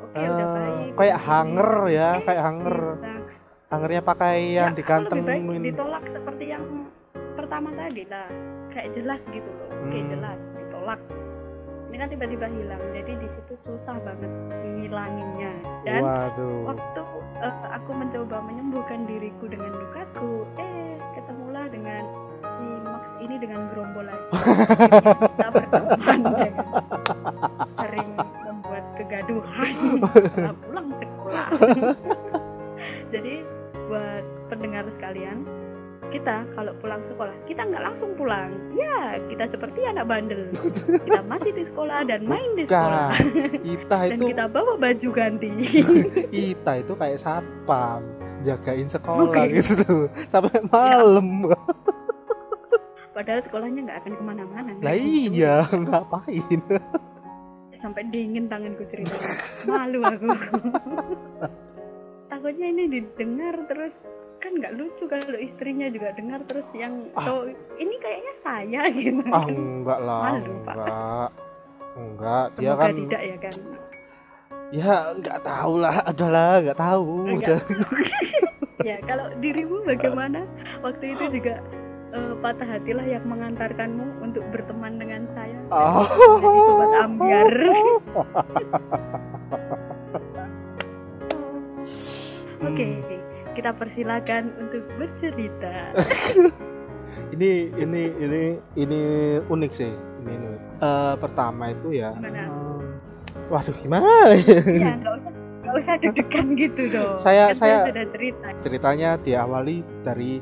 oke 0.00 0.14
udah 0.14 0.22
eh, 0.38 0.54
baik 0.54 0.92
kayak 0.94 1.16
udah 1.16 1.26
hanger 1.26 1.70
gini. 1.82 1.92
ya, 1.92 2.10
kayak 2.22 2.42
hanger. 2.42 2.78
hilang. 2.78 3.22
Hangernya 3.66 4.02
pakaian 4.04 4.68
Ya, 4.68 4.76
aku 5.00 5.16
lebih 5.16 5.24
baik 5.24 5.42
ditolak 5.66 6.04
seperti 6.06 6.44
yang 6.46 6.64
pertama 7.32 7.68
tadi 7.72 8.02
lah 8.04 8.28
kayak 8.68 8.92
jelas 8.92 9.22
gitu 9.26 9.48
loh 9.48 9.68
kayak 9.82 9.98
Hmm. 9.98 10.12
jelas 10.12 10.38
ditolak 10.54 11.00
ini 11.88 11.96
kan 11.98 12.08
tiba-tiba 12.08 12.46
hilang 12.48 12.82
jadi 12.88 13.12
di 13.14 13.28
situ 13.28 13.52
susah 13.58 13.96
banget 13.98 14.28
ngilanginnya 14.62 15.52
dan 15.82 16.00
Waduh. 16.00 16.68
waktu 16.68 17.00
eh, 17.38 17.54
aku 17.72 17.90
mencoba 17.92 18.36
menyembuhkan 18.40 19.00
diriku 19.04 19.44
dengan 19.46 19.72
lukaku 19.72 20.32
eh 20.56 20.96
ketemulah 21.12 21.64
dengan 21.66 22.02
si 22.42 22.64
Max 22.82 23.04
ini 23.18 23.36
dengan 23.36 23.60
gerombolan 23.68 24.18
kita 25.32 25.48
berteman 25.50 26.20
pulang 30.64 30.88
sekolah. 30.94 31.48
Jadi 33.14 33.34
buat 33.88 34.24
pendengar 34.48 34.84
sekalian 34.92 35.44
kita 36.12 36.44
kalau 36.52 36.76
pulang 36.76 37.00
sekolah 37.00 37.32
kita 37.48 37.64
nggak 37.64 37.82
langsung 37.82 38.12
pulang. 38.14 38.52
Ya 38.76 39.16
kita 39.32 39.48
seperti 39.48 39.80
anak 39.88 40.04
bandel. 40.04 40.52
Kita 41.08 41.24
masih 41.24 41.56
di 41.56 41.64
sekolah 41.64 42.04
dan 42.04 42.28
main 42.28 42.52
di 42.52 42.68
sekolah. 42.68 43.16
Bukan. 43.16 43.64
Ita 43.64 43.98
dan 44.12 44.18
itu 44.20 44.24
kita 44.36 44.44
bawa 44.52 44.76
baju 44.76 45.08
ganti. 45.16 45.50
Ita 46.52 46.72
itu 46.84 46.92
kayak 46.92 47.18
satpam. 47.18 48.04
Jagain 48.42 48.90
sekolah 48.90 49.32
Oke. 49.32 49.54
gitu 49.54 50.10
sampai 50.28 50.60
malam. 50.68 51.46
padahal 53.12 53.40
sekolahnya 53.44 53.80
nggak 53.86 53.98
akan 54.02 54.12
ke 54.18 54.22
mana-mana. 54.24 54.70
Lah 54.82 54.96
iya, 54.98 55.62
ngapain? 55.70 56.60
Sampai 57.82 58.06
dingin 58.08 58.46
tanganku 58.46 58.86
cerita 58.86 59.18
malu 59.66 60.06
aku 60.06 60.30
takutnya 62.30 62.66
ini 62.70 62.84
didengar 62.88 63.58
terus 63.66 64.06
kan 64.38 64.54
nggak 64.54 64.74
lucu 64.74 65.04
kalau 65.06 65.38
istrinya 65.38 65.86
juga 65.90 66.14
dengar 66.14 66.42
terus 66.46 66.66
yang 66.74 67.06
Ah. 67.14 67.30
"Oh, 67.30 67.46
ini 67.78 67.94
kayaknya 67.98 68.34
saya 68.38 68.82
gitu 68.94 69.22
Ah 69.30 69.46
enggak 69.46 69.98
lah, 70.02 70.22
Malu, 70.34 70.54
Pak. 70.62 70.74
enggak. 70.74 71.28
Enggak, 71.92 72.44
dia 72.56 72.72
semoga 72.72 72.82
kan 72.82 72.94
tidak 72.96 73.22
ya 73.22 73.36
kan 73.38 73.54
ya 74.72 74.94
enggak 75.12 75.38
tahu 75.44 75.74
lah, 75.78 75.96
adalah 76.02 76.50
enggak 76.58 76.78
tahu. 76.78 77.10
Enggak. 77.28 77.62
Ya 78.82 78.98
kalau 79.06 79.30
dirimu 79.38 79.86
bagaimana 79.86 80.42
waktu 80.82 81.14
itu 81.14 81.38
juga 81.38 81.62
eh, 82.12 82.32
patah 82.38 82.68
hatilah 82.68 83.04
yang 83.04 83.24
mengantarkanmu 83.24 84.20
untuk 84.20 84.44
berteman 84.48 84.96
dengan 84.96 85.24
saya 85.32 85.58
Oh. 85.68 86.04
jadi 86.36 86.60
sobat 86.62 86.92
ambiar 87.00 87.52
oke 92.62 92.88
kita 93.52 93.70
persilakan 93.72 94.42
untuk 94.58 94.82
bercerita 94.96 95.74
Ini 97.12 97.72
ini 97.76 98.02
ini 98.14 98.42
ini 98.72 99.00
unik 99.42 99.72
sih. 99.72 99.88
Ini 100.22 100.32
unik. 100.32 100.60
Eh, 100.80 101.14
pertama 101.16 101.68
itu 101.68 101.92
ya. 101.92 102.12
Gimana? 102.12 102.44
hmm, 102.44 102.80
Waduh, 103.48 103.76
gimana 103.78 104.08
ya? 104.32 104.60
ya 104.64 104.92
nggak 104.96 105.12
usah 105.12 105.32
nggak 105.60 105.74
usah 105.76 105.94
deg-degan 105.98 106.46
gitu 106.56 106.82
dong 106.88 107.16
Saya- 107.16 107.52
Kan 107.52 107.56
saya- 107.56 107.84
sudah 107.84 108.06
cerita 108.08 108.46
Ceritanya 108.60 109.10
diawali 109.18 109.76
dari 110.00 110.40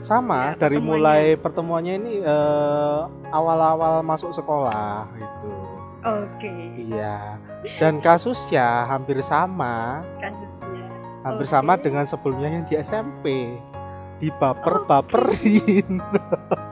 sama 0.00 0.52
Ya, 0.52 0.58
dari 0.58 0.78
mulai 0.78 1.34
pertemuannya 1.34 1.94
ini 1.96 2.12
eh, 2.20 3.00
awal-awal 3.30 4.00
masuk 4.00 4.30
sekolah 4.30 5.08
gitu 5.14 5.52
Oke. 6.00 6.52
iya 6.78 7.36
dan 7.76 7.98
kasusnya 7.98 8.86
hampir 8.86 9.18
sama 9.20 10.06
Kasusnya. 10.16 10.86
hampir 11.22 11.44
Oke. 11.44 11.52
sama 11.52 11.72
dengan 11.74 12.04
sebelumnya 12.04 12.48
yang 12.52 12.64
di 12.64 12.74
SMP 12.76 13.58
dibaper-baperin 14.18 15.98
Oh. 16.00 16.67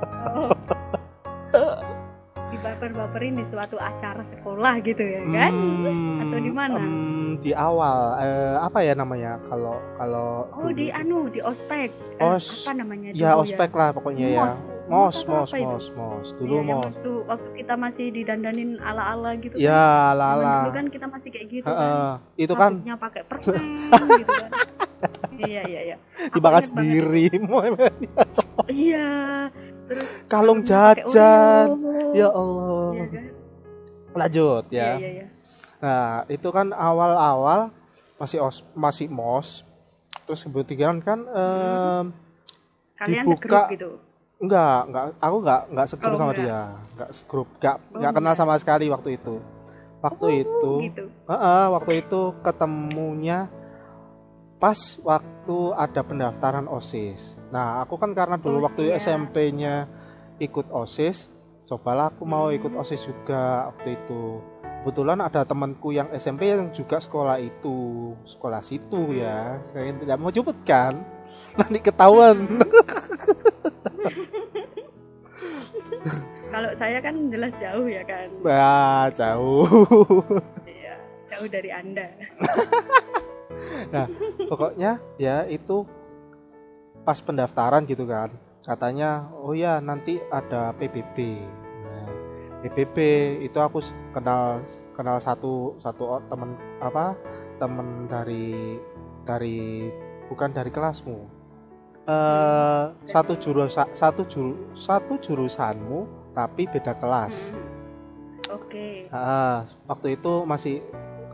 Dibaper-baperin 2.87 3.35
di 3.35 3.45
suatu 3.45 3.77
acara 3.77 4.23
sekolah 4.23 4.79
gitu 4.79 5.03
ya 5.03 5.19
kan? 5.27 5.51
Hmm, 5.51 6.23
Atau 6.23 6.39
di 6.39 6.53
mana? 6.55 6.79
hmm, 6.79 7.43
di 7.43 7.51
awal 7.51 7.99
eh, 8.17 8.57
apa 8.63 8.79
ya 8.81 8.95
namanya 8.95 9.43
kalau 9.43 9.83
kalau 9.99 10.47
Oh 10.55 10.71
di 10.71 10.87
anu 10.89 11.27
di 11.27 11.43
ospek. 11.43 11.91
Eh, 12.17 12.23
Os- 12.25 12.63
apa 12.63 12.79
namanya? 12.79 13.11
ya 13.11 13.35
dulu 13.35 13.43
ospek 13.43 13.71
lah 13.73 13.91
pokoknya 13.91 14.27
ya 14.31 14.47
Mos. 14.47 14.71
mos 14.87 15.17
mos 15.27 15.51
mos 15.53 15.87
mos 15.91 16.29
dulu 16.39 16.55
yang 16.57 16.67
mos 16.71 16.87
waktu, 16.87 17.13
waktu 17.27 17.49
kita 17.59 17.75
masih 17.75 18.07
didandanin 18.13 18.79
ala-ala 18.79 19.35
gitu 19.35 19.59
kan. 19.59 19.67
ya 19.67 19.83
Zaman 20.15 20.17
lala 20.17 20.55
Dulu 20.63 20.71
kan 20.73 20.87
kita 20.87 21.07
masih 21.11 21.29
kayak 21.35 21.47
gitu 21.51 21.67
Heeh, 21.67 22.11
kan. 22.15 22.39
itu 22.39 22.55
kan 22.55 22.73
pakai 22.97 23.23
permen 23.29 23.67
gitu 24.15 24.33
kan. 24.33 24.51
Iya 25.37 25.61
iya 25.67 25.81
iya. 25.85 25.97
Banget. 26.63 26.71
sendiri 26.71 27.25
Iya. 28.69 29.07
Terus 29.87 30.07
kalung 30.27 30.61
jajan 30.61 31.69
ya 32.11 32.29
Allah 32.29 32.91
Iya 32.93 33.05
kan? 33.07 33.25
lanjut 34.17 34.65
ya 34.69 34.91
iya 34.97 35.09
iya. 35.13 35.27
nah 35.77 36.03
itu 36.27 36.49
kan 36.49 36.73
awal-awal 36.73 37.69
masih 38.17 38.41
os 38.41 38.65
masih 38.73 39.07
mos 39.07 39.61
terus 40.25 40.41
kemudian 40.41 40.99
kan 40.99 41.21
Kalian 42.97 43.23
Dibuka- 43.23 43.69
gitu. 43.69 44.01
enggak 44.39 44.79
enggak 44.87 45.05
aku 45.19 45.37
enggak 45.39 45.61
enggak 45.69 45.87
segrup 45.87 46.09
Oh, 46.09 46.19
sama 46.19 46.27
enggak. 46.27 46.41
dia 46.41 46.61
enggak 46.91 47.11
segrup 47.13 47.49
enggak 47.55 47.77
Oh, 47.77 47.95
enggak 47.95 48.13
kenal 48.15 48.35
sama 48.35 48.55
sekali 48.57 48.87
waktu 48.89 49.09
itu 49.15 49.35
waktu 49.99 50.25
Oh, 50.25 50.33
itu 50.35 50.73
gitu. 50.83 51.05
Waktu 51.71 51.93
itu 51.99 52.21
ketemunya 52.41 53.39
pas 54.57 54.81
waktu 55.03 55.57
ada 55.75 56.01
pendaftaran 56.01 56.65
OSIS. 56.67 57.36
Nah, 57.51 57.83
aku 57.83 57.95
kan 57.97 58.11
karena 58.11 58.37
dulu 58.39 58.59
Oh, 58.59 58.65
waktu 58.67 58.91
iya. 58.91 58.99
SMP-nya 58.99 59.87
ikut 60.39 60.67
OSIS, 60.69 61.31
cobalah 61.67 62.11
aku 62.11 62.27
mau 62.27 62.51
ikut 62.51 62.73
Hmm. 62.75 62.81
OSIS 62.83 63.07
juga 63.07 63.71
waktu 63.71 63.95
itu. 63.97 64.43
Kebetulan 64.83 65.19
ada 65.19 65.43
temanku 65.43 65.91
yang 65.91 66.07
SMP 66.15 66.47
yang 66.47 66.71
juga 66.71 67.03
sekolah 67.03 67.43
itu, 67.43 68.15
sekolah 68.23 68.63
situ 68.63 69.19
ya. 69.19 69.59
Saya 69.75 69.91
tidak 69.95 70.19
mau 70.19 70.31
sebutkan, 70.31 71.03
nanti 71.59 71.79
ketahuan. 71.83 72.39
Kalau 76.47 76.71
saya 76.73 76.99
kan 77.03 77.15
jelas 77.29 77.53
jauh 77.61 77.85
ya 77.85 78.03
kan. 78.07 78.29
Wah, 78.41 79.07
jauh. 79.13 79.67
Iya, 80.71 80.95
jauh 81.29 81.49
dari 81.51 81.71
Anda. 81.75 82.07
pokoknya 84.47 85.03
ya 85.19 85.43
itu 85.51 85.83
pas 87.07 87.23
pendaftaran 87.23 87.87
gitu 87.87 88.03
kan 88.05 88.35
katanya 88.67 89.31
oh 89.31 89.55
ya 89.55 89.79
nanti 89.79 90.19
ada 90.27 90.75
PBB 90.75 91.39
Nah, 91.87 92.11
PBB 92.67 92.97
itu 93.47 93.59
aku 93.63 93.79
kenal 94.11 94.59
kenal 94.93 95.23
satu 95.23 95.79
satu 95.79 96.19
temen 96.27 96.59
apa 96.83 97.15
temen 97.63 98.11
dari 98.11 98.75
dari 99.23 99.87
bukan 100.27 100.51
dari 100.51 100.71
kelasmu 100.75 101.19
eh 102.07 102.85
satu 103.07 103.35
jurusan 103.39 103.87
satu 103.95 104.27
juru, 104.27 104.75
satu 104.75 105.15
jurusanmu 105.19 106.33
tapi 106.35 106.67
beda 106.67 106.99
kelas 106.99 107.55
Hmm. 107.55 107.75
Oke. 108.63 109.11
Ah, 109.11 109.67
waktu 109.91 110.15
itu 110.15 110.47
masih 110.47 110.79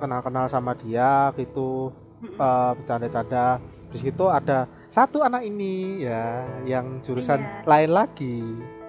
kenal-kenal 0.01 0.49
sama 0.49 0.73
dia 0.73 1.29
gitu 1.37 1.93
Hmm. 2.23 2.39
eh, 2.39 2.71
bercanda-canda 2.79 3.59
terus 3.91 4.03
itu 4.07 4.25
ada 4.33 4.65
satu 4.92 5.24
anak 5.24 5.42
ini 5.42 6.05
ya 6.05 6.44
yang 6.68 7.00
jurusan 7.00 7.40
Iya. 7.40 7.64
lain 7.64 7.90
lagi 7.90 8.37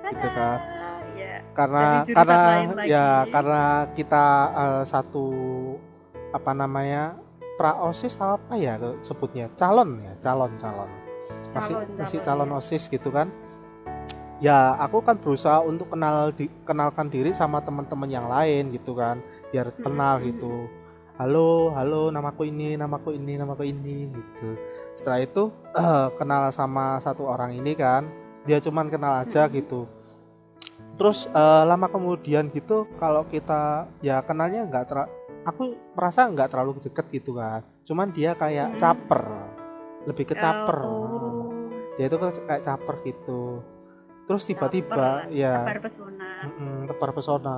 gitu 0.03 0.27
kan 0.29 0.59
Iya. 1.15 1.35
karena 1.55 1.83
karena 2.05 2.39
lagi. 2.75 2.91
ya 2.91 3.05
karena 3.31 3.61
kita 3.95 4.25
eh, 4.51 4.83
satu 4.83 5.25
apa 6.35 6.51
namanya 6.51 7.15
praosis 7.55 8.19
apa 8.19 8.57
ya 8.57 8.75
sebutnya 8.99 9.47
calon 9.55 10.03
ya 10.03 10.13
calon 10.19 10.51
calon 10.59 10.89
masih 11.55 11.77
Calon, 11.77 11.95
masih 11.95 12.19
calon, 12.19 12.49
calon 12.49 12.49
ya. 12.51 12.59
osis 12.59 12.83
gitu 12.89 13.07
kan 13.07 13.27
ya 14.41 14.75
aku 14.75 14.99
kan 14.99 15.15
berusaha 15.15 15.63
untuk 15.63 15.87
kenal 15.87 16.33
di, 16.35 16.51
kenalkan 16.67 17.07
diri 17.07 17.31
sama 17.31 17.63
teman-teman 17.63 18.09
yang 18.11 18.27
lain 18.27 18.75
gitu 18.75 18.91
kan 18.91 19.23
biar 19.55 19.71
kenal 19.77 20.19
Hmm. 20.19 20.25
gitu 20.27 20.53
halo 21.13 21.69
halo 21.71 22.10
namaku 22.10 22.49
ini 22.49 22.73
namaku 22.73 23.13
ini 23.13 23.38
namaku 23.38 23.63
ini 23.63 24.10
gitu 24.10 24.58
setelah 24.93 25.21
itu 25.21 25.43
eh, 25.71 26.08
kenal 26.17 26.49
sama 26.49 26.97
satu 26.99 27.30
orang 27.30 27.54
ini 27.54 27.78
kan 27.78 28.10
dia 28.43 28.58
cuman 28.58 28.89
kenal 28.89 29.21
aja 29.21 29.45
Hmm. 29.45 29.54
gitu 29.54 29.86
terus 30.97 31.30
eh, 31.30 31.63
lama 31.63 31.86
kemudian 31.88 32.49
gitu 32.49 32.89
kalau 32.97 33.26
kita 33.26 33.86
ya 34.02 34.21
kenalnya 34.21 34.65
nggak 34.65 34.86
ter 34.86 34.97
aku 35.43 35.63
merasa 35.93 36.26
nggak 36.26 36.49
terlalu 36.49 36.82
deket 36.82 37.06
gitu 37.12 37.38
kan 37.38 37.62
cuman 37.86 38.10
dia 38.10 38.34
kayak 38.34 38.73
Hmm. 38.73 38.80
caper 38.82 39.23
lebih 40.04 40.26
ke 40.26 40.36
caper 40.36 40.80
Oh, 40.84 41.47
dia 41.95 42.10
itu 42.10 42.17
kayak 42.17 42.63
caper 42.65 42.95
gitu 43.06 43.62
terus 44.23 44.47
tiba-tiba 44.47 45.28
ya 45.30 45.62
Tebar 45.62 45.80
pesona. 45.84 46.32
Mm-mm, 46.47 46.88
tebar 46.88 47.12
pesona. 47.12 47.58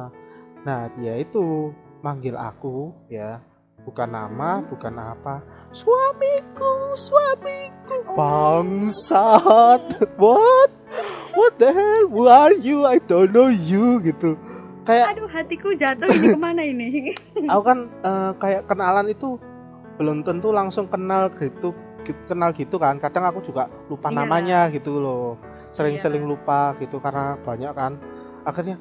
Nah, 0.65 0.89
dia 0.97 1.13
itu 1.13 1.69
manggil 2.05 2.37
aku 2.37 2.93
ya, 3.09 3.41
bukan 3.81 4.05
nama, 4.05 4.61
bukan 4.61 4.93
apa. 4.93 5.41
Suamiku, 5.73 6.93
suamiku. 6.93 8.13
Bangsat. 8.13 9.81
What? 10.15 10.69
What 11.33 11.53
the 11.57 11.73
hell? 11.73 12.05
Who 12.07 12.29
are 12.29 12.53
you? 12.53 12.85
I 12.85 13.01
don't 13.01 13.33
know 13.33 13.49
you 13.49 13.97
gitu. 13.99 14.37
Kayak 14.85 15.17
Aduh, 15.17 15.25
hatiku 15.25 15.73
jatuh 15.73 16.05
ini 16.05 16.27
ke 16.29 16.39
mana 16.39 16.61
ini? 16.61 17.09
aku 17.51 17.63
kan 17.65 17.89
eh, 18.05 18.31
kayak 18.37 18.69
kenalan 18.69 19.09
itu 19.09 19.41
belum 19.97 20.21
tentu 20.21 20.53
langsung 20.53 20.85
kenal 20.85 21.33
gitu 21.33 21.73
gi- 22.05 22.21
kenal 22.29 22.53
gitu 22.53 22.77
kan 22.77 23.01
kadang 23.01 23.25
aku 23.25 23.41
juga 23.41 23.65
lupa 23.87 24.13
Iya. 24.13 24.17
namanya 24.21 24.59
gitu 24.69 24.99
loh 24.99 25.41
sering-sering 25.71 26.21
Iya. 26.21 26.29
lupa 26.29 26.75
gitu 26.77 26.99
karena 26.99 27.33
banyak 27.41 27.71
kan 27.73 27.97
akhirnya 28.43 28.77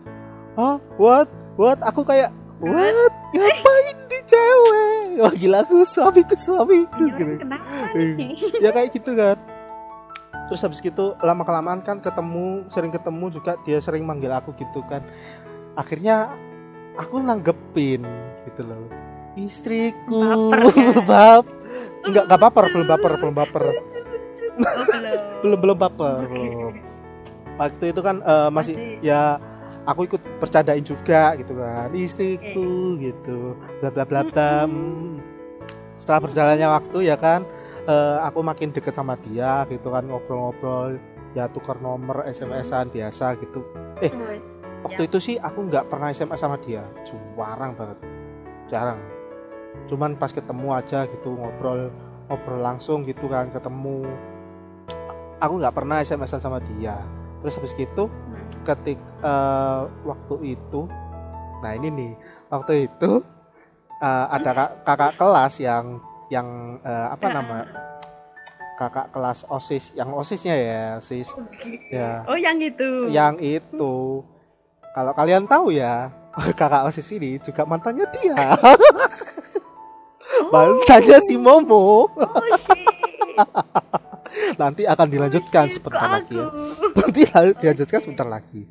oh 0.58 0.76
what 1.00 1.30
what 1.54 1.78
aku 1.80 2.02
kayak 2.02 2.28
what? 2.62 3.12
Ngapain 3.34 3.96
di 4.06 4.18
cewek? 4.28 5.18
Wah 5.22 5.34
gila 5.34 5.58
aku 5.62 5.86
suamiku 5.86 6.34
suamiku 6.34 7.06
Gila, 7.06 7.18
gitu 7.18 7.34
ya 8.58 8.70
kayak 8.74 8.90
gitu 8.98 9.14
kan 9.14 9.38
terus 10.44 10.60
habis 10.60 10.80
gitu 10.84 11.16
lama 11.24 11.42
kelamaan 11.46 11.80
kan 11.80 11.98
ketemu 12.04 12.68
sering 12.68 12.92
ketemu 12.92 13.32
juga 13.32 13.56
dia 13.64 13.80
sering 13.80 14.04
manggil 14.04 14.32
aku 14.32 14.52
gitu 14.60 14.84
kan. 14.84 15.00
Akhirnya 15.74 16.30
aku 17.00 17.18
nanggepin 17.18 18.04
gitu 18.46 18.62
loh. 18.62 18.86
Istriku 19.34 20.52
Baper, 20.52 20.70
kan? 20.70 21.04
bab 21.10 21.44
enggak 22.04 22.24
enggak 22.28 22.40
baper 22.44 22.64
belum 22.70 22.86
baper 22.86 23.12
belum 23.18 23.34
baper. 23.34 23.64
Oh, 23.64 23.74
belum. 25.42 25.58
belum 25.62 25.76
baper. 25.80 26.20
Belum 26.28 26.72
waktu 27.54 27.84
itu 27.94 28.00
kan 28.02 28.16
eh, 28.22 28.48
masih 28.50 28.74
Masih. 28.76 28.98
ya 29.00 29.38
aku 29.84 30.08
ikut 30.08 30.22
bercandain 30.40 30.84
juga 30.84 31.36
gitu 31.36 31.56
kan. 31.56 31.88
Istriku 31.92 32.96
gitu. 33.00 33.56
Bla 33.80 33.88
bla 33.92 34.04
bla 34.04 34.20
bla 34.24 34.68
setelah 36.04 36.28
berjalannya 36.28 36.68
waktu 36.68 36.98
ya 37.08 37.16
kan 37.16 37.48
eh, 37.88 38.18
aku 38.28 38.44
makin 38.44 38.74
deket 38.74 38.92
sama 38.92 39.16
dia 39.24 39.64
gitu 39.72 39.88
kan 39.88 40.04
ngobrol-ngobrol 40.04 41.00
ya 41.32 41.48
tukar 41.48 41.80
nomor 41.80 42.28
SMS-an 42.28 42.92
biasa 42.92 43.40
gitu. 43.40 43.64
Woi, 44.04 44.38
waktu 44.86 45.08
itu 45.08 45.18
sih 45.18 45.36
aku 45.40 45.66
nggak 45.66 45.90
pernah 45.90 46.12
SMS 46.12 46.44
sama 46.44 46.60
dia. 46.60 46.84
Jarang 47.08 47.72
banget. 47.74 47.98
Jarang. 48.70 49.00
Cuman 49.90 50.14
pas 50.14 50.30
ketemu 50.30 50.68
aja 50.76 51.08
gitu 51.10 51.34
ngobrol 51.34 51.90
ngobrol 52.30 52.60
langsung 52.60 53.02
gitu 53.08 53.26
kan 53.26 53.48
ketemu. 53.50 54.06
Aku 55.42 55.58
nggak 55.58 55.74
pernah 55.74 56.04
SMS-an 56.04 56.44
sama 56.44 56.60
dia. 56.62 57.00
Terus 57.42 57.56
habis 57.58 57.74
gitu 57.74 58.06
hmm. 58.06 58.33
Ketik 58.64 59.00
eh, 59.22 59.80
waktu 60.04 60.56
itu 60.56 60.88
nah 61.64 61.72
ini 61.72 61.88
nih 61.88 62.12
waktu 62.52 62.88
itu 62.90 63.24
eh, 64.02 64.26
ada 64.28 64.50
kak- 64.52 64.74
kakak 64.84 65.12
kelas 65.16 65.54
yang 65.60 66.00
yang 66.32 66.80
eh, 66.82 67.06
apa 67.12 67.26
nama 67.30 67.58
kakak 68.74 69.06
kelas 69.14 69.46
osis 69.46 69.94
yang 69.94 70.10
osisnya 70.10 70.54
ya 70.58 70.82
osis. 70.98 71.30
Ya. 71.90 72.26
Oh, 72.26 72.34
yang 72.34 72.58
itu. 72.58 73.06
yang 73.10 73.38
itu. 73.38 74.22
Kalau 74.94 75.12
kalian 75.14 75.46
tahu 75.46 75.74
ya 75.74 76.10
kakak 76.58 76.90
osis 76.90 77.06
ini 77.14 77.38
juga 77.38 77.62
mantannya 77.64 78.06
dia. 78.18 78.58
Oh, 80.34 80.50
mantannya 80.50 81.18
si 81.22 81.38
Momo. 81.38 82.10
Oh, 82.10 82.48
shit. 82.66 83.94
Nanti 84.54 84.82
akan 84.84 85.06
dilanjutkan 85.08 85.66
sebentar 85.68 86.08
lagi 86.08 86.34
ya. 86.36 86.48
Nanti 86.94 87.20
dilanjutkan 87.60 88.00
sebentar 88.00 88.26
lagi. 88.26 88.62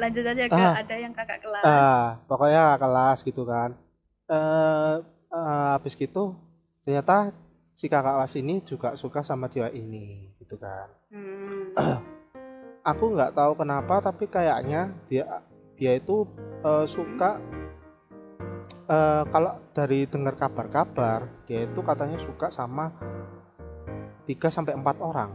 Lanjut 0.00 0.24
aja 0.24 0.42
ke 0.48 0.54
Ah. 0.56 0.74
ada 0.80 0.96
yang 0.96 1.12
kakak 1.12 1.38
kelas. 1.44 1.62
Ah, 1.62 2.06
pokoknya 2.24 2.60
kakak 2.74 2.80
kelas 2.80 3.18
gitu 3.24 3.42
kan. 3.44 3.70
Eh, 4.30 4.94
eh, 5.30 5.68
habis 5.76 5.94
gitu 5.94 6.38
ternyata 6.80 7.34
si 7.74 7.86
kakak 7.86 8.16
kelas 8.16 8.34
ini 8.36 8.64
juga 8.64 8.96
suka 8.96 9.20
sama 9.20 9.50
cewek 9.50 9.74
ini 9.76 10.32
gitu 10.40 10.56
kan. 10.56 10.88
Hmm. 11.12 11.74
Aku 12.90 13.12
nggak 13.12 13.36
tahu 13.36 13.52
kenapa 13.60 14.00
tapi 14.00 14.24
kayaknya 14.24 14.96
dia 15.04 15.44
dia 15.76 15.92
itu 15.96 16.24
eh, 16.64 16.86
suka 16.88 17.36
eh, 18.88 19.22
kalau 19.28 19.52
dari 19.76 20.08
dengar 20.08 20.34
kabar-kabar 20.36 21.28
dia 21.44 21.68
itu 21.68 21.80
katanya 21.84 22.16
suka 22.16 22.48
sama 22.48 22.92
3 24.26 24.48
sampai 24.50 24.72
4 24.76 24.98
orang. 25.00 25.30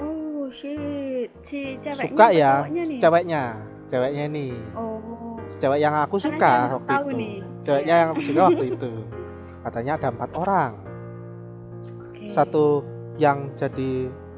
Oh 0.00 0.46
shit, 0.50 1.30
si 1.42 1.76
ceweknya 1.80 2.08
Suka 2.10 2.26
ya, 2.30 2.52
nih? 2.68 2.98
Ceweknya, 2.98 3.42
ceweknya 3.88 4.22
ini. 4.28 4.46
Oh, 4.74 5.00
Cewek 5.54 5.78
yang 5.78 5.94
aku 5.94 6.16
Karena 6.16 6.26
suka 6.32 6.50
dia 6.50 6.72
waktu 6.74 6.90
itu. 6.90 7.16
nih. 7.16 7.34
Ceweknya 7.62 7.94
yang 7.94 8.08
aku 8.12 8.22
suka 8.22 8.40
waktu 8.48 8.64
itu. 8.74 8.90
Katanya 9.64 9.92
ada 9.96 10.08
empat 10.12 10.30
orang. 10.34 10.72
oke. 11.94 12.24
Satu 12.28 12.64
yang 13.16 13.38
jadi 13.54 13.90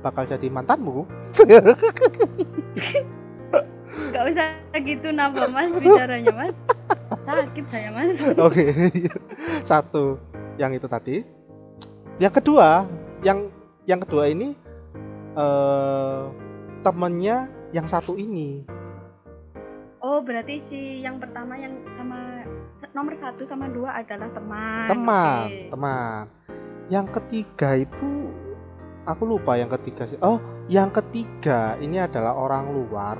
bakal 0.02 0.22
jadi 0.26 0.46
mantanmu. 0.50 1.06
Gak 4.06 4.22
usah 4.28 4.46
gitu 4.76 5.08
nambah 5.08 5.48
mas 5.50 5.70
bicaranya 5.78 6.32
mas. 6.36 6.52
Sakit 7.24 7.64
saya 7.72 7.88
mas. 7.90 8.18
Oke. 8.46 8.64
Satu 9.64 10.20
yang 10.56 10.72
itu 10.72 10.84
tadi. 10.86 11.24
Yang 12.16 12.40
kedua, 12.40 12.88
yang 13.20 13.52
yang 13.84 14.00
kedua 14.00 14.28
ini 14.28 14.56
eh 15.36 16.22
temennya 16.80 17.50
yang 17.76 17.84
satu 17.84 18.16
ini. 18.16 18.64
Oh 20.00 20.22
berarti 20.22 20.56
si 20.62 20.80
yang 21.02 21.18
pertama 21.18 21.58
yang 21.58 21.76
sama 21.98 22.46
nomor 22.94 23.12
satu 23.18 23.42
sama 23.44 23.68
dua 23.68 24.00
adalah 24.00 24.30
teman. 24.32 24.86
Teman, 24.88 25.44
Oke. 25.44 25.60
teman. 25.68 26.22
Yang 26.86 27.06
ketiga 27.20 27.70
itu 27.74 28.30
aku 29.04 29.22
lupa 29.26 29.58
yang 29.58 29.68
ketiga 29.68 30.06
sih. 30.06 30.16
Oh, 30.22 30.38
yang 30.70 30.88
ketiga 30.88 31.74
ini 31.78 31.98
adalah 31.98 32.32
orang 32.32 32.70
luar 32.70 33.18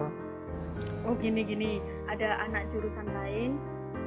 Oh 1.07 1.15
gini 1.15 1.47
gini, 1.47 1.79
ada 2.11 2.43
anak 2.43 2.67
jurusan 2.75 3.07
lain 3.15 3.55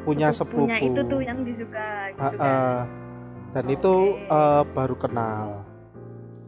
punya 0.04 0.32
sepupu. 0.32 0.68
sepupunya 0.68 0.78
itu 0.84 1.02
tuh 1.08 1.22
yang 1.24 1.40
disuka 1.44 2.12
gitu 2.12 2.36
Ah, 2.40 2.84
kan. 2.84 2.88
Dan 3.50 3.66
itu 3.68 3.93
eh, 4.20 4.64
baru 4.70 4.95
kenal. 4.95 5.66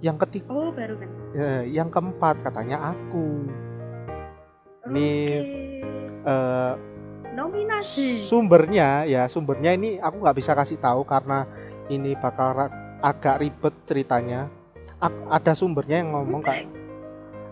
Yang 0.01 0.17
ketiga, 0.25 0.49
Oh 0.49 0.73
baru 0.73 0.97
kan. 0.97 1.09
eh, 1.33 1.63
yang 1.69 1.87
keempat 1.87 2.41
katanya 2.41 2.93
aku. 2.93 3.45
Ini 4.89 5.09
Oke. 5.37 5.57
eh, 6.25 6.73
nominasi. 7.31 8.25
sumbernya 8.25 9.05
ya 9.05 9.23
sumbernya 9.25 9.71
ini 9.71 9.95
aku 9.97 10.19
nggak 10.19 10.35
bisa 10.35 10.51
kasih 10.51 10.75
tahu 10.77 11.05
karena 11.05 11.45
ini 11.87 12.17
bakal 12.17 12.67
agak 12.99 13.39
ribet 13.39 13.73
ceritanya. 13.85 14.49
Ak- 14.97 15.29
ada 15.29 15.53
sumbernya 15.53 16.01
yang 16.01 16.17
ngomong 16.17 16.41
kayak 16.41 16.65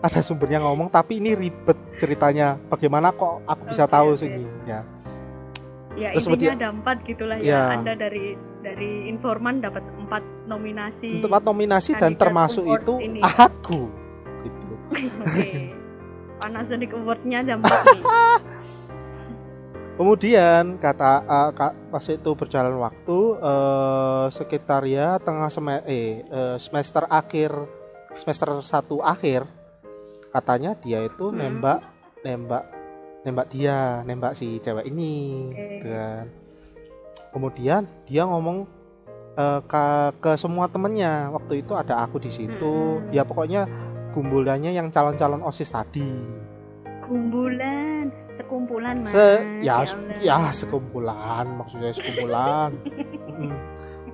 ada 0.00 0.20
sumbernya 0.20 0.58
ngomong 0.58 0.90
tapi 0.90 1.22
ini 1.22 1.38
ribet 1.38 1.78
ceritanya. 1.96 2.58
Bagaimana 2.66 3.14
kok 3.14 3.46
aku 3.46 3.62
bisa 3.70 3.86
Oke, 3.86 3.94
tahu 3.94 4.08
oke. 4.14 4.18
sini 4.18 4.42
ya. 4.66 4.82
Ya 5.92 6.14
Terus 6.14 6.22
intinya 6.24 6.38
seperti- 6.38 6.56
ada 6.56 6.68
empat 6.70 6.96
gitulah 7.02 7.36
ya. 7.38 7.44
Ya. 7.44 7.62
Anda 7.74 7.92
dari 7.94 8.26
dari 8.60 8.90
informan 9.06 9.58
dapat 9.58 9.82
empat 9.98 10.22
nominasi. 10.46 11.18
Tempat 11.18 11.42
nominasi 11.42 11.90
dan 11.94 12.14
termasuk 12.14 12.62
itu 12.64 12.94
ini. 13.00 13.20
aku 13.20 13.90
gitu. 14.40 14.68
Oke. 15.24 15.74
Panasonic 16.38 16.90
Award-nya 16.90 17.42
ada 17.42 17.52
empat 17.54 17.78
nih. 17.86 18.02
Kemudian 19.92 20.80
kata 20.80 21.12
eh, 21.20 21.50
ka- 21.52 21.76
pas 21.90 22.04
itu 22.06 22.30
berjalan 22.32 22.72
waktu 22.74 23.18
eh, 23.36 24.24
sekitar 24.30 24.82
ya 24.84 25.18
tengah 25.18 25.48
sem 25.48 25.66
eh, 25.68 25.82
eh, 25.84 26.56
semester 26.56 27.04
akhir 27.04 27.52
semester 28.10 28.48
satu 28.60 29.04
akhir 29.04 29.44
katanya 30.30 30.72
dia 30.74 31.02
itu 31.02 31.28
Hmm. 31.28 31.36
nembak 31.36 31.84
nembak 32.22 32.64
nembak 33.20 33.48
dia 33.48 34.00
nembak 34.02 34.32
si 34.32 34.56
cewek 34.58 34.84
ini 34.84 35.12
Oke. 35.46 35.60
gitu 35.76 35.86
kan. 35.88 36.24
Kemudian 37.30 37.80
dia 38.04 38.22
ngomong 38.24 38.66
eh, 39.32 39.60
ke 39.62 39.84
ke 40.18 40.32
semua 40.34 40.66
temennya 40.66 41.30
waktu 41.30 41.60
itu 41.60 41.72
ada 41.72 42.00
aku 42.00 42.18
di 42.18 42.28
situ 42.28 42.98
Hmm. 42.98 43.08
ya 43.10 43.22
pokoknya 43.22 43.64
gumbulannya 44.10 44.70
yang 44.70 44.88
calon-calon 44.88 45.40
osis 45.40 45.70
tadi 45.70 46.10
Kumpulan, 47.00 48.06
sekumpulan 48.30 49.02
mas. 49.02 49.10
se 49.10 49.28
ya 49.60 49.82
Allah. 49.82 50.18
ya 50.20 50.38
sekumpulan 50.50 51.44
maksudnya 51.54 51.90
sekumpulan 51.90 52.70
Mm. 53.30 53.54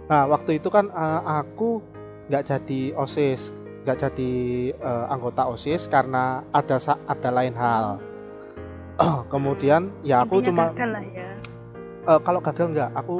nah 0.06 0.22
waktu 0.26 0.56
itu 0.56 0.68
kan 0.68 0.86
eh, 0.86 1.20
aku 1.24 1.80
nggak 2.26 2.44
jadi 2.46 2.80
osis 2.94 3.50
nggak 3.82 3.98
jadi 3.98 4.32
eh, 4.72 5.04
anggota 5.08 5.46
osis 5.46 5.86
karena 5.86 6.24
ada 6.50 6.76
ada 7.04 7.30
lain 7.30 7.54
hal 7.54 7.98
kemudian 9.28 9.92
ya 10.00 10.24
aku 10.24 10.40
Intinya 10.40 10.48
cuma 10.48 10.64
gagal 10.72 10.90
lah 10.90 11.04
ya, 11.04 11.28
eh, 12.08 12.20
kalau 12.24 12.40
gagal 12.40 12.66
nggak 12.72 12.90
aku 12.96 13.16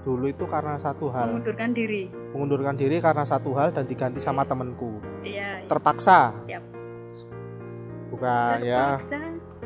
dulu 0.00 0.24
itu 0.26 0.44
karena 0.48 0.80
satu 0.80 1.12
hal 1.12 1.28
mengundurkan 1.36 1.70
diri. 1.70 2.08
mengundurkan 2.32 2.74
diri 2.74 2.96
karena 2.98 3.22
satu 3.22 3.52
hal 3.52 3.68
dan 3.70 3.84
diganti 3.84 4.16
sama 4.18 4.42
temenku 4.42 4.96
Iya. 5.20 5.60
iya. 5.60 5.68
terpaksa 5.68 6.32
Yap. 6.48 6.64
bukan 8.10 8.56
ya 8.64 8.96
Terpaksa. 8.96 9.18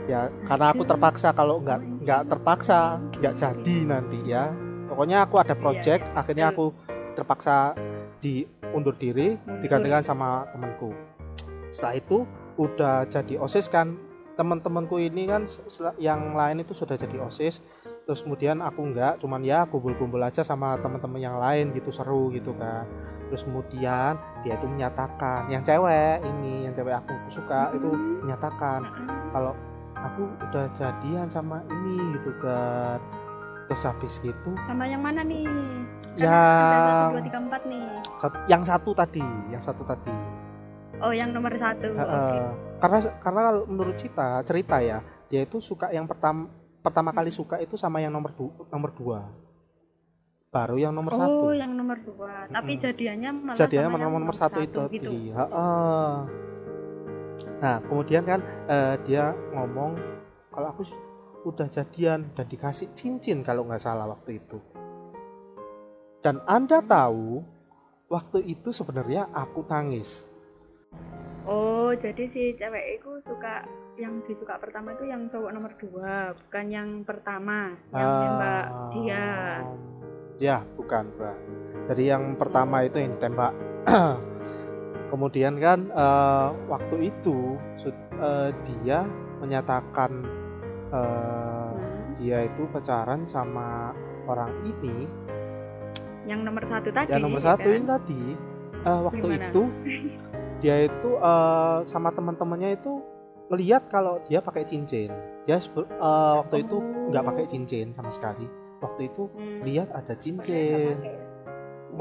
ya 0.04 0.20
karena 0.44 0.66
aku 0.68 0.82
terpaksa 0.84 1.28
kalau 1.32 1.62
nggak 1.62 1.80
nggak 2.02 2.22
terpaksa 2.28 2.98
nggak 3.22 3.34
jadi 3.38 3.76
nanti 3.86 4.18
ya 4.26 4.50
pokoknya 4.90 5.22
aku 5.24 5.38
ada 5.38 5.54
project 5.54 6.02
iya. 6.04 6.18
akhirnya 6.18 6.46
aku 6.50 6.74
terpaksa 7.14 7.78
diundur 8.18 8.98
diri 8.98 9.38
Mundur. 9.38 9.62
digantikan 9.62 10.02
sama 10.02 10.50
temanku 10.50 10.90
setelah 11.70 11.94
itu 11.94 12.18
udah 12.58 13.06
jadi 13.06 13.38
osis 13.38 13.70
kan 13.70 13.94
teman-temanku 14.34 14.98
ini 14.98 15.24
kan 15.24 15.46
yang 15.96 16.32
lain 16.32 16.60
itu 16.60 16.72
sudah 16.72 16.94
jadi 16.94 17.22
osis 17.22 17.62
terus 18.02 18.20
kemudian 18.20 18.58
aku 18.58 18.82
nggak 18.84 19.18
cuman 19.18 19.40
ya 19.40 19.64
kumpul-kumpul 19.64 20.18
aja 20.18 20.42
sama 20.42 20.76
teman-teman 20.76 21.18
yang 21.18 21.36
lain 21.36 21.70
gitu 21.70 21.88
seru 21.88 22.28
gitu 22.30 22.52
kan 22.52 22.84
terus 23.26 23.42
kemudian 23.42 24.12
dia 24.42 24.54
itu 24.54 24.66
menyatakan 24.66 25.46
yang 25.46 25.62
cewek 25.62 26.20
ini 26.20 26.66
yang 26.66 26.74
cewek 26.74 26.94
aku 26.94 27.14
suka 27.28 27.72
itu 27.72 27.88
Hmm. 27.88 28.20
menyatakan 28.22 28.80
kalau 29.30 29.54
aku 29.94 30.22
udah 30.42 30.66
jadian 30.72 31.26
sama 31.26 31.62
ini 31.64 31.96
gitu 32.14 32.34
kan 32.38 32.98
terus 33.64 33.82
habis 33.82 34.18
gitu 34.18 34.52
Sama 34.60 34.84
yang 34.84 35.00
mana 35.00 35.24
nih? 35.24 35.48
Kan 36.14 36.20
Ya. 36.20 36.30
ada 36.30 36.76
satu, 36.84 37.06
dua, 37.10 37.22
tiga, 37.22 37.38
empat 37.40 37.62
nih. 37.64 37.86
sat- 38.18 38.44
yang 38.46 38.62
satu 38.62 38.90
tadi 38.92 39.24
yang 39.48 39.58
satu 39.58 39.82
tadi 39.82 40.12
Oh, 41.02 41.12
yang 41.14 41.30
nomor 41.34 41.54
satu. 41.58 41.88
Heeh. 41.90 42.04
Oke. 42.04 42.38
karena 42.84 42.98
karena 43.22 43.40
kalau 43.48 43.62
menurut 43.64 43.96
cerita 43.96 44.26
cerita 44.44 44.76
ya 44.84 44.98
dia 45.30 45.40
itu 45.46 45.56
suka 45.56 45.88
yang 45.88 46.04
pertama 46.04 46.52
pertama 46.84 47.16
kali 47.16 47.32
suka 47.32 47.56
itu 47.64 47.80
sama 47.80 48.04
yang 48.04 48.12
nomor 48.12 48.36
du, 48.36 48.52
nomor 48.68 48.92
dua 48.92 49.24
baru 50.52 50.76
yang 50.78 50.92
nomor 50.94 51.16
oh, 51.16 51.18
satu 51.18 51.46
yang 51.56 51.72
nomor 51.74 51.98
dua. 52.04 52.46
Tapi 52.46 52.72
Mm-mm. 52.78 52.84
jadiannya 52.86 53.30
malah 53.42 53.56
jadinya 53.58 53.84
sama 53.88 53.96
yang 53.98 54.06
nomor, 54.12 54.20
nomor 54.22 54.36
satu 54.36 54.58
itu 54.62 54.78
gitu. 54.92 55.10
tadi 55.10 55.22
Heeh. 55.32 56.12
nah 57.58 57.76
kemudian 57.82 58.22
kan 58.22 58.40
eh, 58.68 58.94
dia 59.02 59.34
ngomong 59.56 59.98
kalau 60.52 60.68
aku 60.70 60.82
udah 61.48 61.66
jadian 61.66 62.30
dan 62.36 62.46
dikasih 62.46 62.94
cincin 62.94 63.42
kalau 63.42 63.66
nggak 63.66 63.82
salah 63.82 64.06
waktu 64.06 64.38
itu 64.38 64.62
dan 66.22 66.38
anda 66.46 66.78
tahu 66.80 67.42
waktu 68.06 68.46
itu 68.46 68.70
sebenarnya 68.70 69.28
aku 69.34 69.66
nangis 69.66 70.24
Oh, 71.94 72.02
jadi 72.02 72.26
si 72.26 72.50
cewek 72.58 72.98
itu 72.98 73.22
suka 73.22 73.62
yang 73.94 74.18
disuka 74.26 74.58
pertama 74.58 74.98
itu 74.98 75.06
yang 75.06 75.30
cowok 75.30 75.54
nomor 75.54 75.70
dua, 75.78 76.34
bukan 76.34 76.66
yang 76.66 76.88
pertama 77.06 77.70
yang 77.94 78.10
nembak 78.18 78.66
Ah, 78.66 78.90
dia. 78.90 79.26
ya 80.34 80.58
bukan 80.74 81.06
bukan 81.14 81.36
jadi 81.86 82.18
yang 82.18 82.34
pertama 82.34 82.82
itu 82.82 82.98
yang 82.98 83.14
ditembak 83.14 83.54
kemudian 85.14 85.54
kan 85.62 85.86
eh, 85.86 86.48
waktu 86.66 87.14
itu 87.14 87.62
eh, 88.18 88.50
dia 88.66 89.06
menyatakan 89.38 90.10
Hmm. 90.90 91.78
dia 92.14 92.42
itu 92.42 92.66
pacaran 92.70 93.22
sama 93.22 93.94
orang 94.26 94.50
ini 94.64 95.06
Yang 96.26 96.40
nomor 96.42 96.62
satu 96.66 96.90
tadi. 96.90 97.10
yang 97.10 97.22
nomor 97.22 97.38
ya 97.38 97.54
satu 97.54 97.66
kan? 97.66 97.74
ini 97.78 97.86
tadi 97.86 98.22
eh, 98.82 98.98
waktu 98.98 99.26
Gimana? 99.30 99.46
itu 99.46 99.62
dia 100.64 100.80
itu 100.82 101.10
eh, 101.14 101.78
sama 101.84 102.08
teman-temannya 102.08 102.72
itu 102.74 103.04
ngelihat 103.44 103.84
kalau 103.86 104.16
dia 104.24 104.40
pakai 104.40 104.64
cincin 104.64 105.12
dia 105.44 105.60
sebe- 105.60 105.84
eh, 105.86 106.34
waktu 106.40 106.64
itu 106.64 106.80
Oh. 106.80 107.12
nggak 107.12 107.24
pakai 107.26 107.44
cincin 107.46 107.92
sama 107.92 108.08
sekali 108.08 108.48
waktu 108.80 109.06
itu 109.06 109.28
Hmm. 109.28 109.60
lihat 109.60 109.92
ada 109.92 110.12
cincin. 110.14 110.96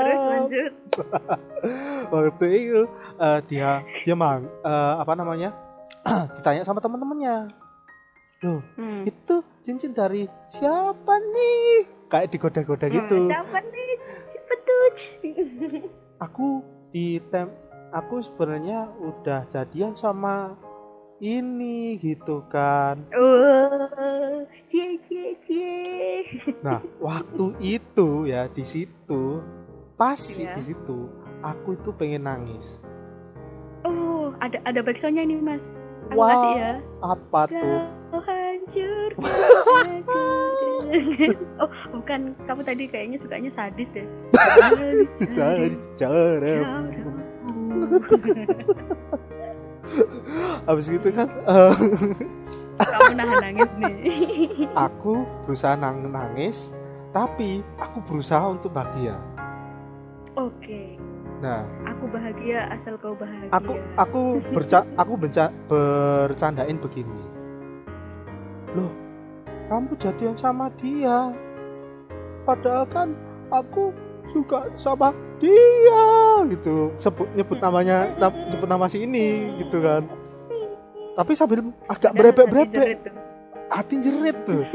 Terus 0.00 0.20
lanjut. 0.24 0.72
waktu 2.14 2.46
itu 2.50 2.80
eh, 3.14 3.40
dia 3.44 3.70
dia 4.02 4.14
mang 4.14 4.48
eh, 4.58 4.94
apa 4.96 5.12
namanya 5.12 5.52
ditanya 6.34 6.64
sama 6.64 6.80
teman-temannya 6.80 7.52
loh 8.38 8.60
Hmm. 8.76 9.04
itu 9.04 9.34
cincin 9.60 9.92
dari 9.92 10.24
siapa 10.46 11.14
nih 11.18 11.88
kayak 12.06 12.28
digoda-goda 12.30 12.86
gitu 12.86 13.16
Hmm, 13.18 13.28
siapa 13.28 13.58
nih 13.62 13.90
siapa 14.22 14.54
tuh 14.58 14.84
aku 16.18 16.46
di 16.90 17.18
tem 17.30 17.50
aku 17.90 18.22
sebenarnya 18.22 18.90
udah 18.98 19.46
jadian 19.46 19.94
sama 19.94 20.54
ini 21.16 21.96
gitu 21.96 22.44
kan. 22.52 23.00
Oh 23.16 24.44
cie 24.68 25.00
cie 25.08 25.32
cie. 25.48 25.74
Nah 26.60 26.84
waktu 27.00 27.56
itu 27.58 28.28
ya 28.28 28.46
di 28.52 28.64
situ 28.64 29.40
pas 29.96 30.18
Iya. 30.36 30.52
di 30.52 30.62
situ 30.72 31.08
aku 31.40 31.72
itu 31.72 31.88
pengen 31.96 32.28
nangis. 32.28 32.76
Oh 33.84 34.34
ada 34.44 34.60
ada 34.68 34.84
backsoundnya 34.84 35.24
nih 35.24 35.40
mas 35.40 35.64
aku 36.06 36.14
Wah. 36.14 36.30
kasih 36.30 36.54
ya. 36.54 36.72
apa 37.02 37.40
tuh? 37.50 37.78
Kau 38.06 38.20
hancur 38.22 39.10
jiwaku 39.18 39.74
dengan- 39.82 41.38
Oh 41.62 41.70
bukan. 41.90 42.20
Kamu 42.46 42.60
tadi 42.62 42.84
kayaknya 42.86 43.18
sukanya 43.18 43.50
sadis 43.50 43.90
deh. 43.90 44.06
Sadis, 44.32 45.10
sejarah 45.18 45.82
caramu. 45.98 47.10
habis 50.66 50.90
gitu 50.90 51.08
kan 51.14 51.30
eh, 51.30 51.74
Kamu 52.82 53.12
nahan 53.14 53.36
nangis 53.42 53.70
nih. 53.78 53.94
Aku 54.90 55.22
berusaha 55.46 55.78
nang 55.78 56.02
nangis 56.02 56.70
tapi 57.14 57.64
aku 57.80 58.04
berusaha 58.04 58.44
untuk 58.52 58.76
bahagia. 58.76 59.16
Oke 60.36 60.95
nah. 61.38 61.62
Aku 61.86 62.04
bahagia 62.08 62.68
asal 62.70 62.96
kau 62.96 63.16
bahagia. 63.16 63.50
Aku 63.52 63.72
aku 63.96 64.20
berca 64.52 64.84
aku 64.94 65.12
benca, 65.16 65.48
bercandain 65.66 66.76
begini. 66.76 67.20
Loh 68.72 68.92
kamu 69.66 69.92
jadian 69.98 70.36
sama 70.36 70.70
dia. 70.78 71.34
Padahal 72.46 72.86
kan 72.86 73.08
aku 73.50 73.90
suka 74.30 74.70
sama 74.78 75.10
dia 75.42 76.06
gitu. 76.48 76.94
Sebut 76.94 77.26
nyebut 77.34 77.58
namanya 77.58 78.14
nam- 78.16 78.46
nyebut 78.52 78.68
nama 78.70 78.86
si 78.86 79.02
ini 79.02 79.50
gitu 79.58 79.82
kan. 79.82 80.06
Tapi 81.16 81.32
sambil 81.32 81.64
agak 81.88 82.12
Dan 82.12 82.18
berebek 82.20 82.46
hati 82.46 82.52
berebek 82.52 82.76
jerit 82.76 82.98
tuh. 83.02 83.14
hati 83.68 83.94
jerit 83.98 84.36
tuh. 84.44 84.62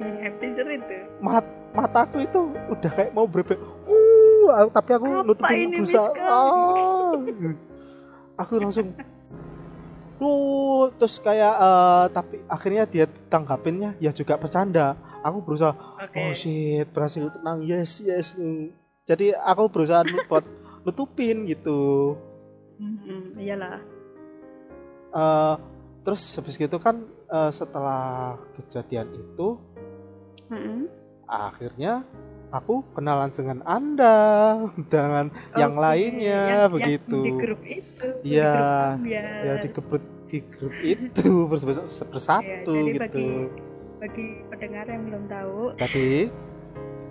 Hati 0.00 0.46
jerit 0.56 0.80
tuh. 0.88 1.02
Mat 1.20 1.44
mataku 1.76 2.24
itu 2.24 2.40
udah 2.72 2.88
kayak 2.88 3.12
mau 3.12 3.28
berebek 3.28 3.60
uh 3.60 4.19
tapi 4.70 4.90
aku 4.92 5.06
Apa 5.08 5.24
nutupin 5.24 5.68
Miska? 5.72 6.04
ah. 6.20 7.12
aku 8.36 8.52
langsung 8.56 8.88
uh 10.20 10.82
terus 10.96 11.16
kayak 11.18 11.54
eh, 11.56 12.04
tapi 12.12 12.36
akhirnya 12.46 12.84
dia 12.84 13.06
tanggapinnya 13.28 13.96
ya 13.98 14.10
juga 14.10 14.36
bercanda. 14.36 14.94
Aku 15.20 15.44
berusaha 15.44 15.76
Oke. 16.00 16.16
Oh 16.16 16.32
shit 16.32 16.88
berhasil 16.90 17.28
tenang. 17.30 17.60
Yes 17.60 18.00
yes. 18.00 18.32
Jadi 19.04 19.32
aku 19.32 19.68
berusaha 19.68 20.00
buat 20.28 20.44
nutupin 20.80 21.44
gitu. 21.44 22.16
Mhm, 22.76 23.36
Iyalah. 23.36 23.80
Eh, 25.10 25.54
terus 26.00 26.22
habis 26.36 26.56
gitu 26.56 26.76
kan 26.76 27.00
eh, 27.26 27.50
setelah 27.52 28.36
kejadian 28.56 29.08
itu 29.12 29.60
Mhm. 30.48 30.88
akhirnya 31.24 32.02
aku 32.50 32.82
kenalan 32.92 33.30
dengan 33.30 33.58
anda 33.62 34.18
dengan 34.92 35.26
yang 35.54 35.72
Oke, 35.72 35.82
lainnya 35.82 36.40
yang- 36.60 36.72
begitu. 36.72 37.18
yang 37.18 37.26
di 37.28 37.32
grup 37.38 37.60
itu 37.62 38.06
di 38.20 38.28
Iya, 38.28 38.54
ya 39.40 39.52
di 39.56 39.68
grup 39.68 39.88
di 40.26 40.38
grup 40.44 40.74
itu 40.80 41.28
bers- 41.50 41.64
bers- 41.64 42.06
bersatu 42.06 42.46
Ya, 42.74 42.84
jadi 42.84 42.90
gitu. 42.92 43.00
bagi- 43.00 43.50
bagi 44.00 44.26
pendengar 44.48 44.84
yang 44.86 45.02
belum 45.04 45.24
tahu 45.26 45.58
tadi 45.76 46.12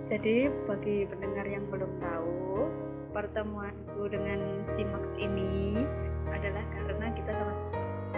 Jadi 0.06 0.36
bagi 0.66 1.06
pendengar 1.06 1.46
yang 1.46 1.62
belum 1.70 1.92
tahu, 2.02 2.66
pertemuanku 3.14 4.10
dengan 4.10 4.42
si 4.68 4.82
Max 4.82 5.06
ini 5.14 5.78
adalah 6.26 6.66
karena 6.68 7.06
kita 7.12 7.30
sama 7.30 7.54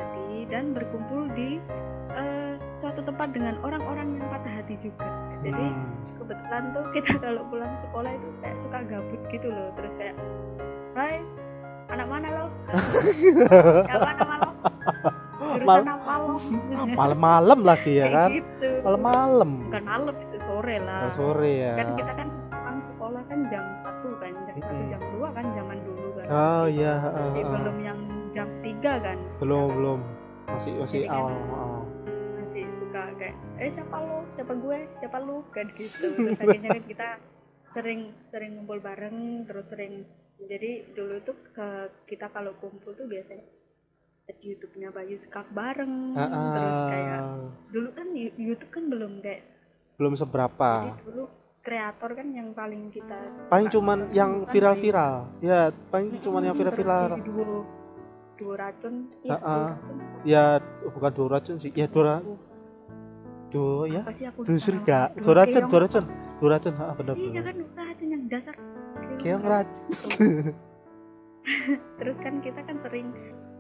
hati 0.03 0.27
dan 0.47 0.75
berkumpul 0.75 1.31
di 1.33 1.63
eh, 2.11 2.53
suatu 2.75 3.01
tempat 3.01 3.31
dengan 3.31 3.55
orang-orang 3.61 4.19
yang 4.19 4.27
patah 4.29 4.53
hati 4.53 4.75
juga. 4.77 5.07
Jadi 5.41 5.65
hmm, 5.65 5.87
kebetulan 6.19 6.63
tuh 6.71 6.85
kita 6.91 7.13
kalau 7.25 7.43
pulang 7.47 7.73
sekolah 7.81 8.11
itu 8.11 8.29
kayak 8.39 8.59
suka 8.59 8.79
gabut 8.85 9.21
gitu 9.29 9.49
loh, 9.49 9.69
terus 9.75 9.93
kayak, 9.95 10.17
Hai, 10.93 11.25
anak 11.89 12.07
mana 12.07 12.27
lo? 12.29 12.45
Siapa 12.69 14.11
nama 14.13 14.35
lo? 14.37 14.51
Mal- 15.63 15.89
malam-malam 16.99 17.61
lagi 17.61 17.93
ya 17.95 18.09
kan 18.09 18.31
Gitu. 18.33 18.69
malam-malam 18.81 19.51
Bukan 19.69 19.85
malam 19.85 20.15
itu 20.17 20.37
sore 20.41 20.77
lah 20.79 21.01
Oh, 21.05 21.13
sore 21.13 21.53
ya 21.53 21.75
kan 21.75 21.89
kita 21.93 22.13
kan 22.15 22.29
pulang 22.49 22.79
sekolah 22.81 23.23
kan 23.27 23.39
jam 23.49 23.65
satu 23.77 24.09
kan 24.17 24.33
jam 24.47 24.57
satu 24.57 24.73
Mm-mm. 24.73 24.89
jam 24.89 25.01
dua 25.13 25.29
kan 25.31 25.45
zaman 25.53 25.79
dulu 25.83 26.09
kan 26.15 26.27
oh 26.31 26.65
iya 26.67 26.95
ah, 26.97 27.31
tiga 28.83 28.99
kan? 28.99 29.19
Belum 29.39 29.71
belum. 29.79 30.01
Masih 30.51 30.75
masih 30.75 31.07
Jadi 31.07 31.15
kan- 31.15 31.23
awal 31.23 31.35
awal. 31.55 31.83
masih 32.35 32.67
suka 32.75 33.03
kayak 33.15 33.37
eh 33.63 33.71
siapa 33.71 33.97
lo 34.03 34.19
siapa 34.27 34.53
gue? 34.59 34.79
Siapa 34.99 35.19
lu? 35.23 35.39
Kan 35.55 35.71
gitu. 35.79 36.07
Terus 36.19 36.43
akhirnya 36.43 36.71
kan 36.75 36.85
kita 36.91 37.09
sering 37.71 38.11
sering 38.35 38.59
ngumpul 38.59 38.83
bareng 38.83 39.47
terus 39.47 39.71
sering 39.71 40.03
jadi 40.43 40.91
dulu 40.99 41.15
tuh 41.23 41.39
ke 41.55 41.69
kita 42.11 42.27
kalau 42.35 42.59
kumpul 42.59 42.91
tuh 42.99 43.07
biasanya 43.07 43.47
di 44.27 44.51
YouTube-nya 44.51 44.91
Bayu 44.91 45.15
Skak 45.15 45.55
bareng. 45.55 46.19
Ah, 46.19 46.27
terus 46.27 46.75
ah. 46.75 46.89
kayak 46.91 47.21
dulu 47.71 47.89
kan 47.95 48.07
YouTube 48.19 48.73
kan 48.75 48.85
belum 48.91 49.13
kayak 49.23 49.47
belum 49.95 50.19
seberapa. 50.19 50.71
jadi 50.91 51.07
dulu 51.07 51.25
kreator 51.63 52.11
kan 52.19 52.27
yang 52.35 52.51
paling 52.51 52.91
kita 52.91 53.47
paling 53.47 53.71
suka. 53.71 53.75
cuman 53.79 53.99
yang 54.11 54.43
viral-viral. 54.43 55.39
Ya 55.39 55.71
paling 55.71 56.19
cuman 56.19 56.51
yang 56.51 56.57
viral-viral. 56.59 57.23
terus 57.23 57.82
duo 58.35 58.55
racun 58.55 58.95
iya, 59.21 59.35
Ah, 59.35 59.39
duo 59.39 59.49
ah. 59.49 59.71
ya 60.25 60.43
bukan 60.89 61.11
dua 61.13 61.29
racun 61.31 61.57
sih. 61.57 61.71
Ya 61.73 61.87
dua 61.87 62.03
ra- 62.09 62.25
dua 63.49 63.85
ya. 63.87 64.03
Dua 64.37 64.59
surga. 64.59 64.99
Dua 65.15 65.35
racun 65.37 65.63
dua 65.67 65.81
racun 65.81 66.05
dua 66.37 66.49
racun 66.51 66.73
ah, 66.75 66.93
benar 66.93 67.15
iya 67.15 67.29
benar. 67.31 67.45
kan 67.45 67.55
dua 67.57 67.83
racun 67.85 68.09
yang 68.09 68.23
dasar. 68.27 68.55
Keong 69.17 69.45
racun. 69.45 69.87
Terus 71.99 72.17
kan 72.19 72.35
kita 72.41 72.61
kan 72.63 72.77
sering 72.83 73.09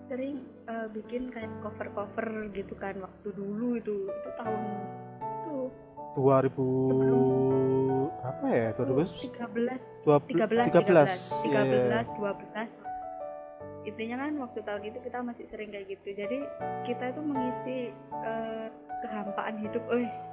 sering 0.07 0.35
eh, 0.66 0.87
bikin 0.91 1.31
kayak 1.31 1.51
cover 1.61 1.89
cover 1.93 2.27
gitu 2.51 2.75
kan 2.77 2.95
waktu 2.99 3.29
dulu 3.33 3.77
itu. 3.77 3.97
Itu 4.07 4.29
tahun 4.37 4.61
itu. 5.20 5.59
2000 6.12 6.89
Sebelum- 6.93 8.12
apa 8.23 8.47
ya? 8.47 8.68
2000 8.77 9.33
13 9.33 10.05
dua 10.05 10.16
13 10.20 10.68
13 10.68 10.68
13 10.68 11.49
Iya, 11.49 11.61
13 11.89 12.12
12 12.12 12.82
intinya 13.83 14.26
kan 14.26 14.33
waktu 14.39 14.61
tahun 14.62 14.83
itu 14.87 14.99
kita 15.03 15.18
masih 15.22 15.45
sering 15.47 15.74
kayak 15.74 15.91
gitu. 15.91 16.14
Jadi 16.14 16.39
kita 16.87 17.11
itu 17.11 17.20
mengisi 17.20 17.78
eh, 18.22 18.68
kehampaan 19.03 19.59
hidup 19.59 19.83
wes 19.91 20.30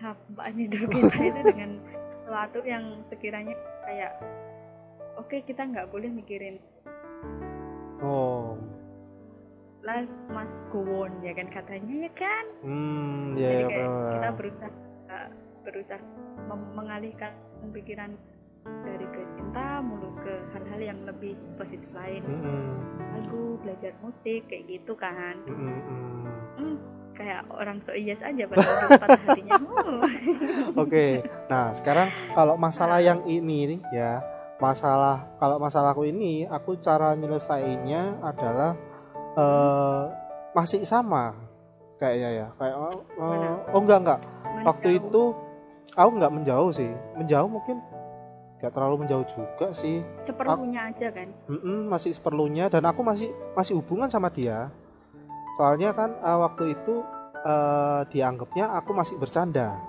kehampaan 0.00 0.54
hidup 0.56 0.88
kita 0.96 1.18
itu 1.20 1.40
dengan 1.52 1.70
sesuatu 2.24 2.58
yang 2.64 2.84
sekiranya 3.12 3.54
kayak 3.84 4.12
oke 5.20 5.36
kita 5.44 5.60
nggak 5.60 5.90
boleh 5.92 6.08
mikirin 6.08 6.56
oh 8.00 8.56
life 9.84 10.12
must 10.32 10.64
go 10.72 10.84
on 11.04 11.12
ya 11.24 11.32
kan 11.32 11.48
katanya 11.48 12.04
ya 12.04 12.10
kan? 12.12 12.44
Hmm 12.60 13.32
ya 13.32 13.48
jadi 13.48 13.64
ya, 13.64 13.68
kayak 13.68 13.88
benar. 13.88 14.12
kita 14.12 14.28
berusaha 14.36 14.70
berusaha 15.64 16.02
mem- 16.52 16.72
mengalihkan 16.76 17.32
pikiran 17.72 18.12
dari 18.84 19.06
ke 19.08 19.22
cinta 19.40 19.80
mulu 19.80 20.09
ke 20.20 20.34
hal-hal 20.52 20.80
yang 20.80 20.98
lebih 21.08 21.34
positif 21.56 21.88
lain 21.92 22.22
Mm-mm, 22.24 22.68
lagu 23.16 23.56
belajar 23.64 23.92
musik 24.04 24.46
kayak 24.46 24.64
gitu 24.68 24.92
kan 24.96 25.36
mm-mm, 25.48 25.76
mm. 25.80 26.24
hmm, 26.60 26.76
kayak 27.16 27.44
orang 27.52 27.80
so 27.84 27.92
yes 27.92 28.24
aja 28.24 28.48
padahal 28.48 28.76
dulu 28.80 28.90
patah 28.96 29.22
hatinya 29.28 29.52
oh. 29.68 30.02
Oke, 30.86 31.20
nah 31.52 31.76
sekarang 31.76 32.08
kalau 32.32 32.56
masalah 32.56 33.04
yang 33.04 33.20
ini 33.28 33.76
nih 33.76 33.80
ya, 33.92 34.24
masalah 34.56 35.28
kalau 35.36 35.60
masalahku 35.60 36.08
ini, 36.08 36.48
aku 36.48 36.80
cara 36.80 37.12
nyelesainnya 37.18 38.16
adalah 38.24 38.72
eh 39.36 40.02
masih 40.56 40.82
sama 40.88 41.36
kayaknya 42.00 42.30
ya, 42.32 42.48
kayak 42.56 42.76
Mana? 43.20 43.48
oh 43.70 43.80
enggak 43.84 43.98
enggak, 44.00 44.20
Mana 44.24 44.64
waktu 44.64 44.88
tahu. 44.88 44.98
itu 45.04 45.22
aku 45.92 46.10
nggak 46.16 46.32
menjauh 46.32 46.70
sih, 46.72 46.90
menjauh 47.20 47.48
mungkin 47.50 47.76
nggak 48.60 48.72
terlalu 48.76 49.04
menjauh 49.04 49.24
juga 49.24 49.72
sih, 49.72 50.04
seperlunya 50.20 50.92
aja 50.92 51.08
kan? 51.08 51.28
Mm-mm, 51.48 51.88
masih 51.88 52.12
seperlunya 52.12 52.68
dan 52.68 52.84
aku 52.84 53.00
masih 53.00 53.32
masih 53.56 53.72
hubungan 53.80 54.12
sama 54.12 54.28
dia, 54.28 54.68
soalnya 55.56 55.96
kan 55.96 56.12
eh, 56.12 56.38
waktu 56.38 56.76
itu 56.76 57.00
eh, 57.40 58.00
dianggapnya 58.12 58.68
aku 58.76 58.92
masih 58.92 59.16
bercanda, 59.16 59.80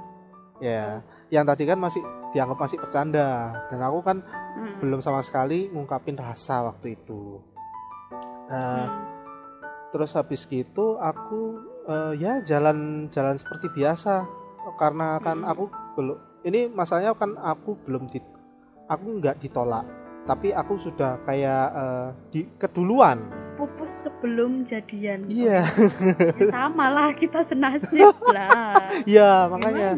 ya, 0.63 1.03
yang 1.27 1.43
tadi 1.43 1.67
kan 1.67 1.75
masih 1.75 1.99
dianggap 2.31 2.63
masih 2.63 2.79
bercanda. 2.79 3.51
Dan 3.67 3.83
aku 3.83 3.99
kan 4.01 4.23
Hmm. 4.51 4.83
belum 4.83 4.99
sama 4.99 5.23
sekali 5.23 5.71
ngungkapin 5.71 6.19
rasa 6.19 6.67
waktu 6.67 6.99
itu. 6.99 7.39
Nah, 8.51 8.87
Hmm. 8.87 9.03
terus 9.91 10.11
habis 10.15 10.43
gitu 10.43 10.95
aku 10.95 11.59
eh, 11.87 12.13
ya 12.19 12.39
jalan 12.43 13.07
jalan 13.11 13.35
seperti 13.35 13.67
biasa. 13.71 14.27
Karena 14.75 15.17
kan 15.19 15.39
Mm-mm. 15.41 15.51
aku 15.51 15.63
belum 15.97 16.17
ini 16.43 16.67
masalahnya 16.67 17.15
kan 17.15 17.33
aku 17.35 17.79
belum 17.83 18.05
di 18.07 18.19
aku 18.91 19.23
nggak 19.23 19.39
ditolak 19.39 19.87
tapi 20.21 20.53
aku 20.53 20.77
sudah 20.77 21.17
kayak 21.25 21.65
eh, 21.73 22.07
di 22.29 22.41
keduluan. 22.61 23.25
Pupus 23.57 24.05
sebelum 24.05 24.65
jadian. 24.65 25.25
Iya. 25.25 25.65
Ya 26.37 26.45
sama 26.49 26.89
lah 26.93 27.09
kita 27.13 27.41
senasib 27.41 28.13
lah. 28.29 28.77
Iya 29.09 29.49
makanya. 29.49 29.97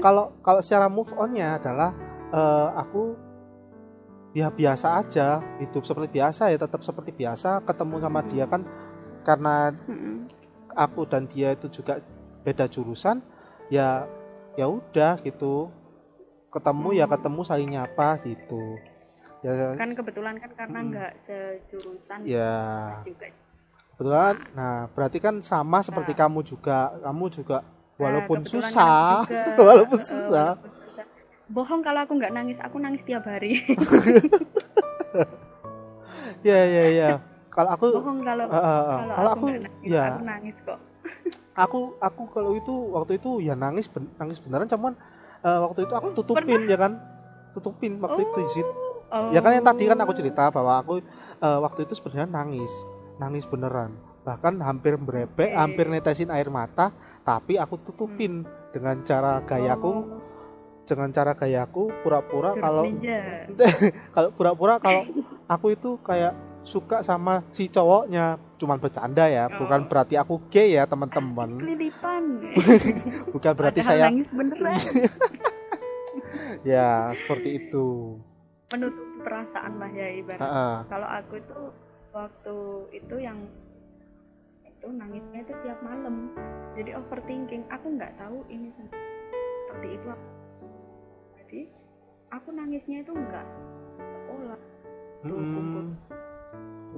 Kalau 0.00 0.32
kalau 0.40 0.60
secara 0.64 0.88
move 0.88 1.12
onnya 1.16 1.60
adalah 1.60 1.92
eh, 2.32 2.68
aku 2.76 3.16
ya 4.32 4.48
biasa 4.48 5.02
aja 5.02 5.42
hidup 5.58 5.82
seperti 5.82 6.08
biasa 6.22 6.54
ya 6.54 6.58
tetap 6.58 6.80
seperti 6.86 7.10
biasa 7.10 7.66
ketemu 7.66 7.96
sama 7.98 8.20
dia 8.30 8.46
kan 8.46 8.62
karena 9.26 9.74
Mm-mm. 9.90 10.30
aku 10.70 11.02
dan 11.02 11.26
dia 11.26 11.50
itu 11.58 11.66
juga 11.66 11.98
beda 12.46 12.70
jurusan 12.70 13.18
ya 13.74 14.06
ya 14.54 14.70
udah 14.70 15.18
gitu 15.26 15.74
ketemu 16.50 16.88
ya 16.92 17.06
Hmm. 17.06 17.14
ketemu 17.14 17.40
saling 17.42 17.70
nyapa 17.70 18.08
gitu. 18.22 18.76
Ya. 19.40 19.72
Kan 19.72 19.94
kebetulan 19.94 20.36
kan 20.36 20.50
karena 20.52 20.78
nggak 20.82 21.12
sejurusan 21.16 22.18
ya. 22.22 23.00
juga. 23.02 23.26
Kebetulan 23.94 24.34
nah 24.52 24.88
berarti 24.90 25.18
kan 25.18 25.38
sama 25.40 25.80
seperti 25.80 26.12
Nah. 26.12 26.18
kamu 26.20 26.40
juga. 26.42 26.78
Kamu 27.00 27.24
juga 27.30 27.58
Nah, 27.60 28.00
walaupun 28.00 28.36
kebetulan 28.40 28.72
susah. 28.72 29.16
juga, 29.24 29.42
walaupun 29.68 29.98
eh, 29.98 30.06
susah. 30.06 30.48
walaupun 30.50 30.70
susah. 30.74 31.04
bohong 31.48 31.80
kalau 31.80 32.00
aku 32.00 32.12
nggak 32.14 32.32
nangis. 32.32 32.58
Aku 32.60 32.76
nangis 32.76 33.02
tiap 33.02 33.24
hari. 33.24 33.60
Ya 36.40 36.56
ya 36.64 36.84
ya. 36.90 37.10
Kalau 37.50 37.70
aku 37.70 37.86
bohong 37.92 38.22
kalau 38.22 38.46
eh, 38.46 38.54
eh, 38.54 38.62
eh, 38.62 38.84
kalau 38.96 39.14
kalau 39.14 39.30
aku 39.30 39.46
aku 39.46 39.58
nangis 39.58 39.84
ya. 39.84 40.04
aku 40.08 40.22
nangis 40.24 40.56
kok. 40.62 40.78
Aku 41.52 41.78
aku 42.00 42.22
kalau 42.30 42.50
itu 42.54 42.72
waktu 42.90 43.12
itu 43.16 43.30
ya 43.42 43.52
nangis 43.54 43.90
ben- 43.90 44.08
nangis 44.16 44.40
beneran 44.40 44.64
cuman 44.64 44.94
eh, 45.44 45.60
waktu 45.64 45.80
itu 45.88 45.94
aku 45.96 46.08
tutupin 46.16 46.68
ya 46.68 46.78
kan? 46.78 46.92
Tutupin 47.50 47.98
waktu 47.98 48.22
itu 48.22 48.40
sih 48.54 48.64
oh. 49.10 49.30
ya 49.34 49.42
kan 49.42 49.58
yang 49.58 49.66
tadi 49.66 49.90
kan 49.90 49.98
aku 49.98 50.12
cerita 50.14 50.48
bahwa 50.54 50.78
aku 50.80 51.02
eh, 51.40 51.58
waktu 51.60 51.88
itu 51.88 51.98
sebenarnya 51.98 52.28
nangis. 52.30 52.72
Nangis 53.20 53.44
beneran. 53.44 53.92
Bahkan 54.24 54.60
hampir 54.60 55.00
berebek 55.00 55.52
Oke. 55.52 55.56
hampir 55.56 55.86
netesin 55.88 56.30
air 56.30 56.48
mata 56.48 56.94
tapi 57.24 57.56
aku 57.56 57.80
tutupin. 57.80 58.46
Dengan 58.70 59.02
cara 59.02 59.42
gayaku 59.42 59.90
Oh, 59.90 60.06
dengan 60.86 61.10
cara 61.14 61.34
gayaku 61.38 61.90
pura-pura 62.02 62.50
kalau 62.58 62.82
kalau 64.14 64.30
pura-pura 64.34 64.74
kalau 64.82 65.06
aku 65.46 65.74
itu 65.74 65.98
kayak 66.02 66.34
suka 66.66 67.06
sama 67.06 67.46
si 67.54 67.70
cowoknya 67.70 68.38
cuman 68.60 68.76
bercanda 68.76 69.24
ya 69.24 69.48
bukan 69.48 69.88
berarti 69.88 70.14
aku 70.20 70.44
gay 70.52 70.76
ya 70.76 70.84
teman-teman. 70.84 71.48
Bukan 73.34 73.52
berarti 73.56 73.80
Padahal 73.80 73.96
saya 73.96 74.06
nangis 74.12 74.30
beneran. 74.30 74.76
Ya 76.60 77.08
seperti 77.16 77.56
itu. 77.56 78.20
Menutup 78.76 79.06
perasaan 79.24 79.80
lah 79.80 79.88
ya 79.88 80.06
ibarat. 80.20 80.40
Heeh. 80.44 80.74
kalau 80.92 81.08
aku 81.08 81.32
itu 81.40 81.60
waktu 82.12 82.56
itu 82.92 83.16
yang 83.16 83.38
itu 84.68 84.86
nangisnya 84.92 85.40
itu 85.40 85.54
tiap 85.64 85.80
malam. 85.80 86.28
Jadi 86.76 86.90
overthinking. 86.94 87.64
Aku 87.72 87.86
nggak 87.96 88.12
tahu 88.20 88.44
ini 88.52 88.68
se- 88.68 88.92
seperti 89.66 89.88
itu 89.96 90.08
jadi 91.50 91.66
aku 92.30 92.48
nangisnya 92.54 93.02
itu 93.02 93.10
nggak 93.10 93.46
sekolah. 93.98 94.60
Mm-mm. 95.26 95.98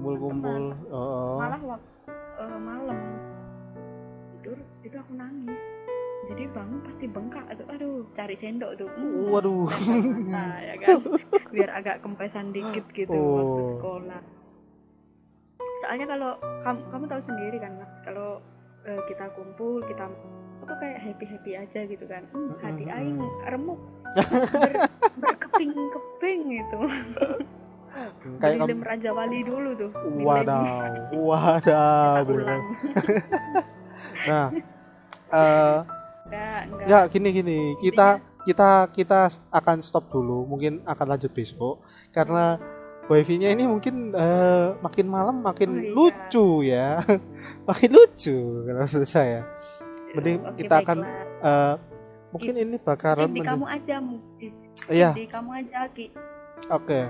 Kumpul-kumpul. 0.03 0.63
Oh. 0.91 1.39
malah 1.39 1.63
waktu 1.63 2.11
eh, 2.37 2.59
malam. 2.59 2.99
Tidur 4.35 4.59
itu 4.83 4.97
aku 4.99 5.13
nangis. 5.15 5.63
Jadi 6.23 6.43
bangun 6.51 6.79
pasti 6.83 7.05
bengkak. 7.07 7.45
Aduh 7.49 7.67
aduh 7.69 7.95
cari 8.13 8.35
sendok 8.35 8.75
tuh 8.77 8.89
Hmm, 8.93 9.31
waduh. 9.31 9.67
Lempar 9.67 9.91
mata, 10.27 10.47
ya 10.61 10.75
kan? 10.77 10.99
Biar 11.55 11.71
agak 11.73 11.97
kempesan 12.01 12.51
dikit 12.51 12.87
gitu 12.91 13.15
waktu 13.15 13.63
Oh. 13.63 13.71
sekolah. 13.77 14.23
Soalnya 15.81 16.07
kalau 16.09 16.31
kamu, 16.63 16.81
kamu 16.89 17.05
tahu 17.09 17.23
sendiri 17.23 17.57
kan 17.59 17.73
Mas? 17.75 17.95
Kalau 18.03 18.43
eh, 18.83 19.01
kita 19.07 19.31
kumpul 19.35 19.83
kita 19.83 20.07
itu 20.63 20.75
kayak 20.79 20.99
happy 21.01 21.27
happy 21.27 21.53
aja 21.57 21.81
gitu 21.85 22.05
kan? 22.07 22.23
Hmm, 22.31 22.55
hati 22.59 22.87
aing 22.87 23.19
remuk. 23.45 23.79
Ber, 24.63 24.73
berkeping-keping 25.17 26.41
gitu 26.53 26.79
kayak 28.41 28.57
lem 28.59 28.69
kamu 28.73 28.83
Raja 28.83 29.11
Wali 29.13 29.39
dulu 29.45 29.71
tuh 29.77 29.91
wadaw 30.21 30.65
wadaw 31.13 32.15
Kita 32.17 32.25
bener. 32.25 32.45
ulang. 32.45 32.63
Nah 34.23 34.47
enggak 36.23 36.61
enggak. 36.69 36.87
ya 36.89 36.99
gini 37.11 37.29
gini. 37.33 37.59
Kita 37.83 38.09
kita 38.43 38.71
kita 38.91 39.21
akan 39.51 39.77
stop 39.83 40.09
dulu. 40.09 40.47
Mungkin 40.47 40.83
akan 40.87 41.07
lanjut 41.09 41.33
besok. 41.35 41.83
Karena 42.15 42.57
wifi-nya 43.11 43.51
ini 43.51 43.67
mungkin 43.67 44.15
eh, 44.15 44.67
makin 44.79 45.07
malam 45.11 45.43
makin 45.43 45.71
Oh, 45.71 45.83
iya. 45.83 45.91
lucu 45.93 46.47
ya. 46.65 46.89
Makin 47.69 47.91
lucu 47.91 48.37
kalau 48.65 48.81
menurut 48.87 49.11
saya. 49.11 49.41
Mending 50.15 50.39
Oke, 50.45 50.57
kita 50.63 50.75
akan 50.81 50.99
eh, 51.43 51.75
mungkin 52.31 52.55
ini 52.57 52.77
bakalan 52.79 53.27
di 53.29 53.41
menjadi 53.41 53.49
kamu 53.53 53.67
aja 53.67 53.97
mungkin. 54.01 54.53
Iya. 54.89 55.11
Di 55.13 55.25
kamu 55.29 55.51
aja 55.59 55.79
Ki. 55.93 56.07
Oke 56.71 57.01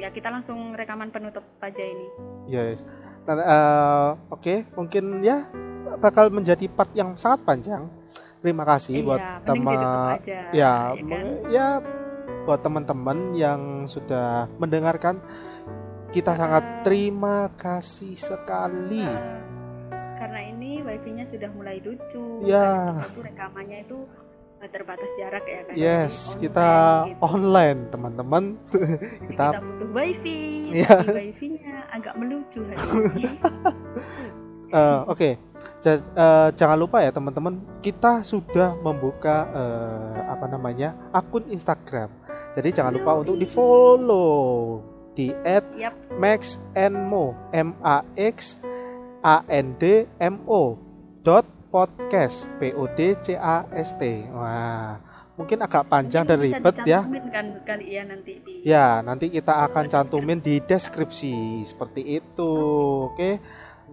ya 0.00 0.08
kita 0.10 0.32
langsung 0.32 0.72
rekaman 0.72 1.12
penutup 1.12 1.44
aja 1.60 1.84
ini 1.84 2.06
ya 2.48 2.72
yes. 2.72 2.80
Nah, 3.20 3.36
eh, 3.36 4.08
oke 4.32 4.54
mungkin 4.74 5.20
ya 5.20 5.44
bakal 6.00 6.32
menjadi 6.32 6.66
part 6.66 6.88
yang 6.96 7.14
sangat 7.14 7.44
panjang 7.44 7.84
terima 8.40 8.64
kasih 8.64 9.04
buat 9.04 9.20
iya, 9.20 9.36
mending 9.44 9.46
teman 9.46 10.18
ya 10.24 10.42
ya 10.50 10.72
kan? 10.96 11.24
ya 11.52 11.66
buat 12.48 12.60
teman-teman 12.64 13.36
yang 13.36 13.60
sudah 13.84 14.48
mendengarkan 14.56 15.20
kita 16.10 16.32
sangat 16.34 16.64
Ah. 16.64 16.80
terima 16.82 17.52
kasih 17.54 18.16
sekali 18.16 19.04
Eh, 19.04 19.38
karena 20.16 20.40
ini 20.48 20.80
wifi-nya 20.82 21.28
sudah 21.28 21.52
mulai 21.52 21.78
lucu 21.84 22.40
Ya. 22.42 22.96
itu 23.04 23.20
rekamannya 23.20 23.84
itu 23.84 23.98
eh, 24.08 24.29
terbatas 24.68 25.08
jarak 25.16 25.44
ya 25.44 25.60
kan 25.64 25.74
yes 25.74 26.14
Jadi 26.36 26.40
kita 26.44 26.68
online 26.68 27.08
gitu. 27.08 27.24
online 27.24 27.80
teman-teman 27.88 28.44
kita 29.32 29.46
kita 29.48 29.58
butuh 29.58 29.88
wifi 29.90 30.40
Iya. 30.70 30.96
tapi 31.00 31.12
wifi-nya 31.32 31.76
agak 31.90 32.14
melucu 32.14 32.60
Eh, 34.70 35.00
Oke, 35.10 35.34
Ja- 35.82 35.98
eh, 35.98 36.48
jangan 36.54 36.78
lupa 36.78 37.02
ya 37.02 37.10
teman-teman, 37.10 37.58
kita 37.82 38.22
sudah 38.22 38.78
membuka 38.78 39.50
eh, 39.50 40.30
apa 40.30 40.46
namanya 40.46 40.94
akun 41.10 41.42
Instagram. 41.50 42.06
Jadi 42.54 42.70
jangan 42.70 42.94
lupa 42.94 43.18
untuk 43.18 43.34
di 43.34 43.50
follow 43.50 44.78
di 45.10 45.34
Yap. 45.34 46.14
@maxnmo 46.14 47.34
m 47.50 47.74
a 47.82 48.06
x 48.14 48.62
a 49.26 49.42
n 49.50 49.74
d 49.74 50.06
m 50.22 50.38
o 50.46 50.78
dot 51.26 51.42
podcast 51.70 52.50
p 52.58 52.74
o 52.74 52.84
d 52.90 53.14
c 53.22 53.38
a 53.38 53.64
s 53.70 53.94
t. 53.96 54.26
Wah, 54.34 54.98
mungkin 55.38 55.62
agak 55.62 55.86
panjang 55.86 56.26
dan 56.26 56.42
Mungkin 56.42 56.58
ribet 56.58 56.76
ya. 56.84 57.00
kan 57.30 57.46
kali 57.64 57.86
ya 57.96 58.02
nanti 58.04 58.32
di 58.42 58.52
Ya, 58.66 59.00
nanti 59.00 59.30
kita 59.32 59.64
akan 59.70 59.88
cantumin 59.88 60.42
di 60.42 60.58
deskripsi 60.60 61.64
seperti 61.64 62.20
itu. 62.20 62.52
Oke. 63.14 63.40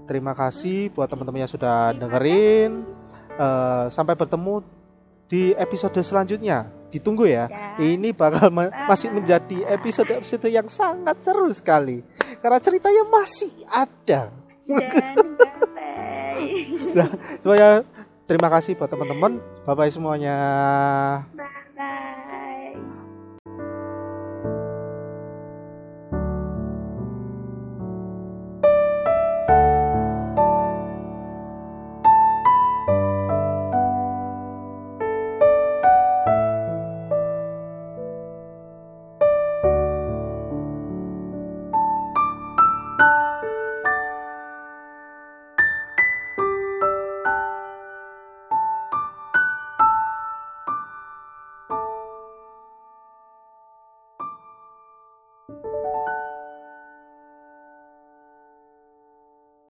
Terima 0.04 0.34
kasih 0.34 0.90
buat 0.92 1.08
teman-teman 1.08 1.46
yang 1.46 1.52
sudah 1.52 1.94
dengerin. 1.94 2.84
Eh, 3.38 3.86
sampai 3.94 4.18
bertemu 4.18 4.66
di 5.30 5.54
episode 5.54 6.02
selanjutnya. 6.02 6.68
Ditunggu 6.90 7.28
ya. 7.28 7.46
Ya. 7.52 7.76
Ini 7.78 8.16
bakal 8.16 8.48
ma- 8.50 8.72
masih 8.88 9.12
menjadi 9.12 9.68
episode-episode 9.70 10.48
yang 10.48 10.66
sangat 10.72 11.20
seru 11.20 11.52
sekali. 11.52 12.02
Karena 12.42 12.58
ceritanya 12.58 13.04
masih 13.08 13.52
ada. 13.68 14.32
dan 14.68 15.28
Nah, 16.98 17.10
semuanya 17.42 17.70
terima 18.28 18.48
kasih 18.52 18.76
buat 18.76 18.90
teman-teman. 18.92 19.40
Bye 19.64 19.76
bye 19.76 19.92
semuanya. 19.92 20.38
bye 21.34 22.37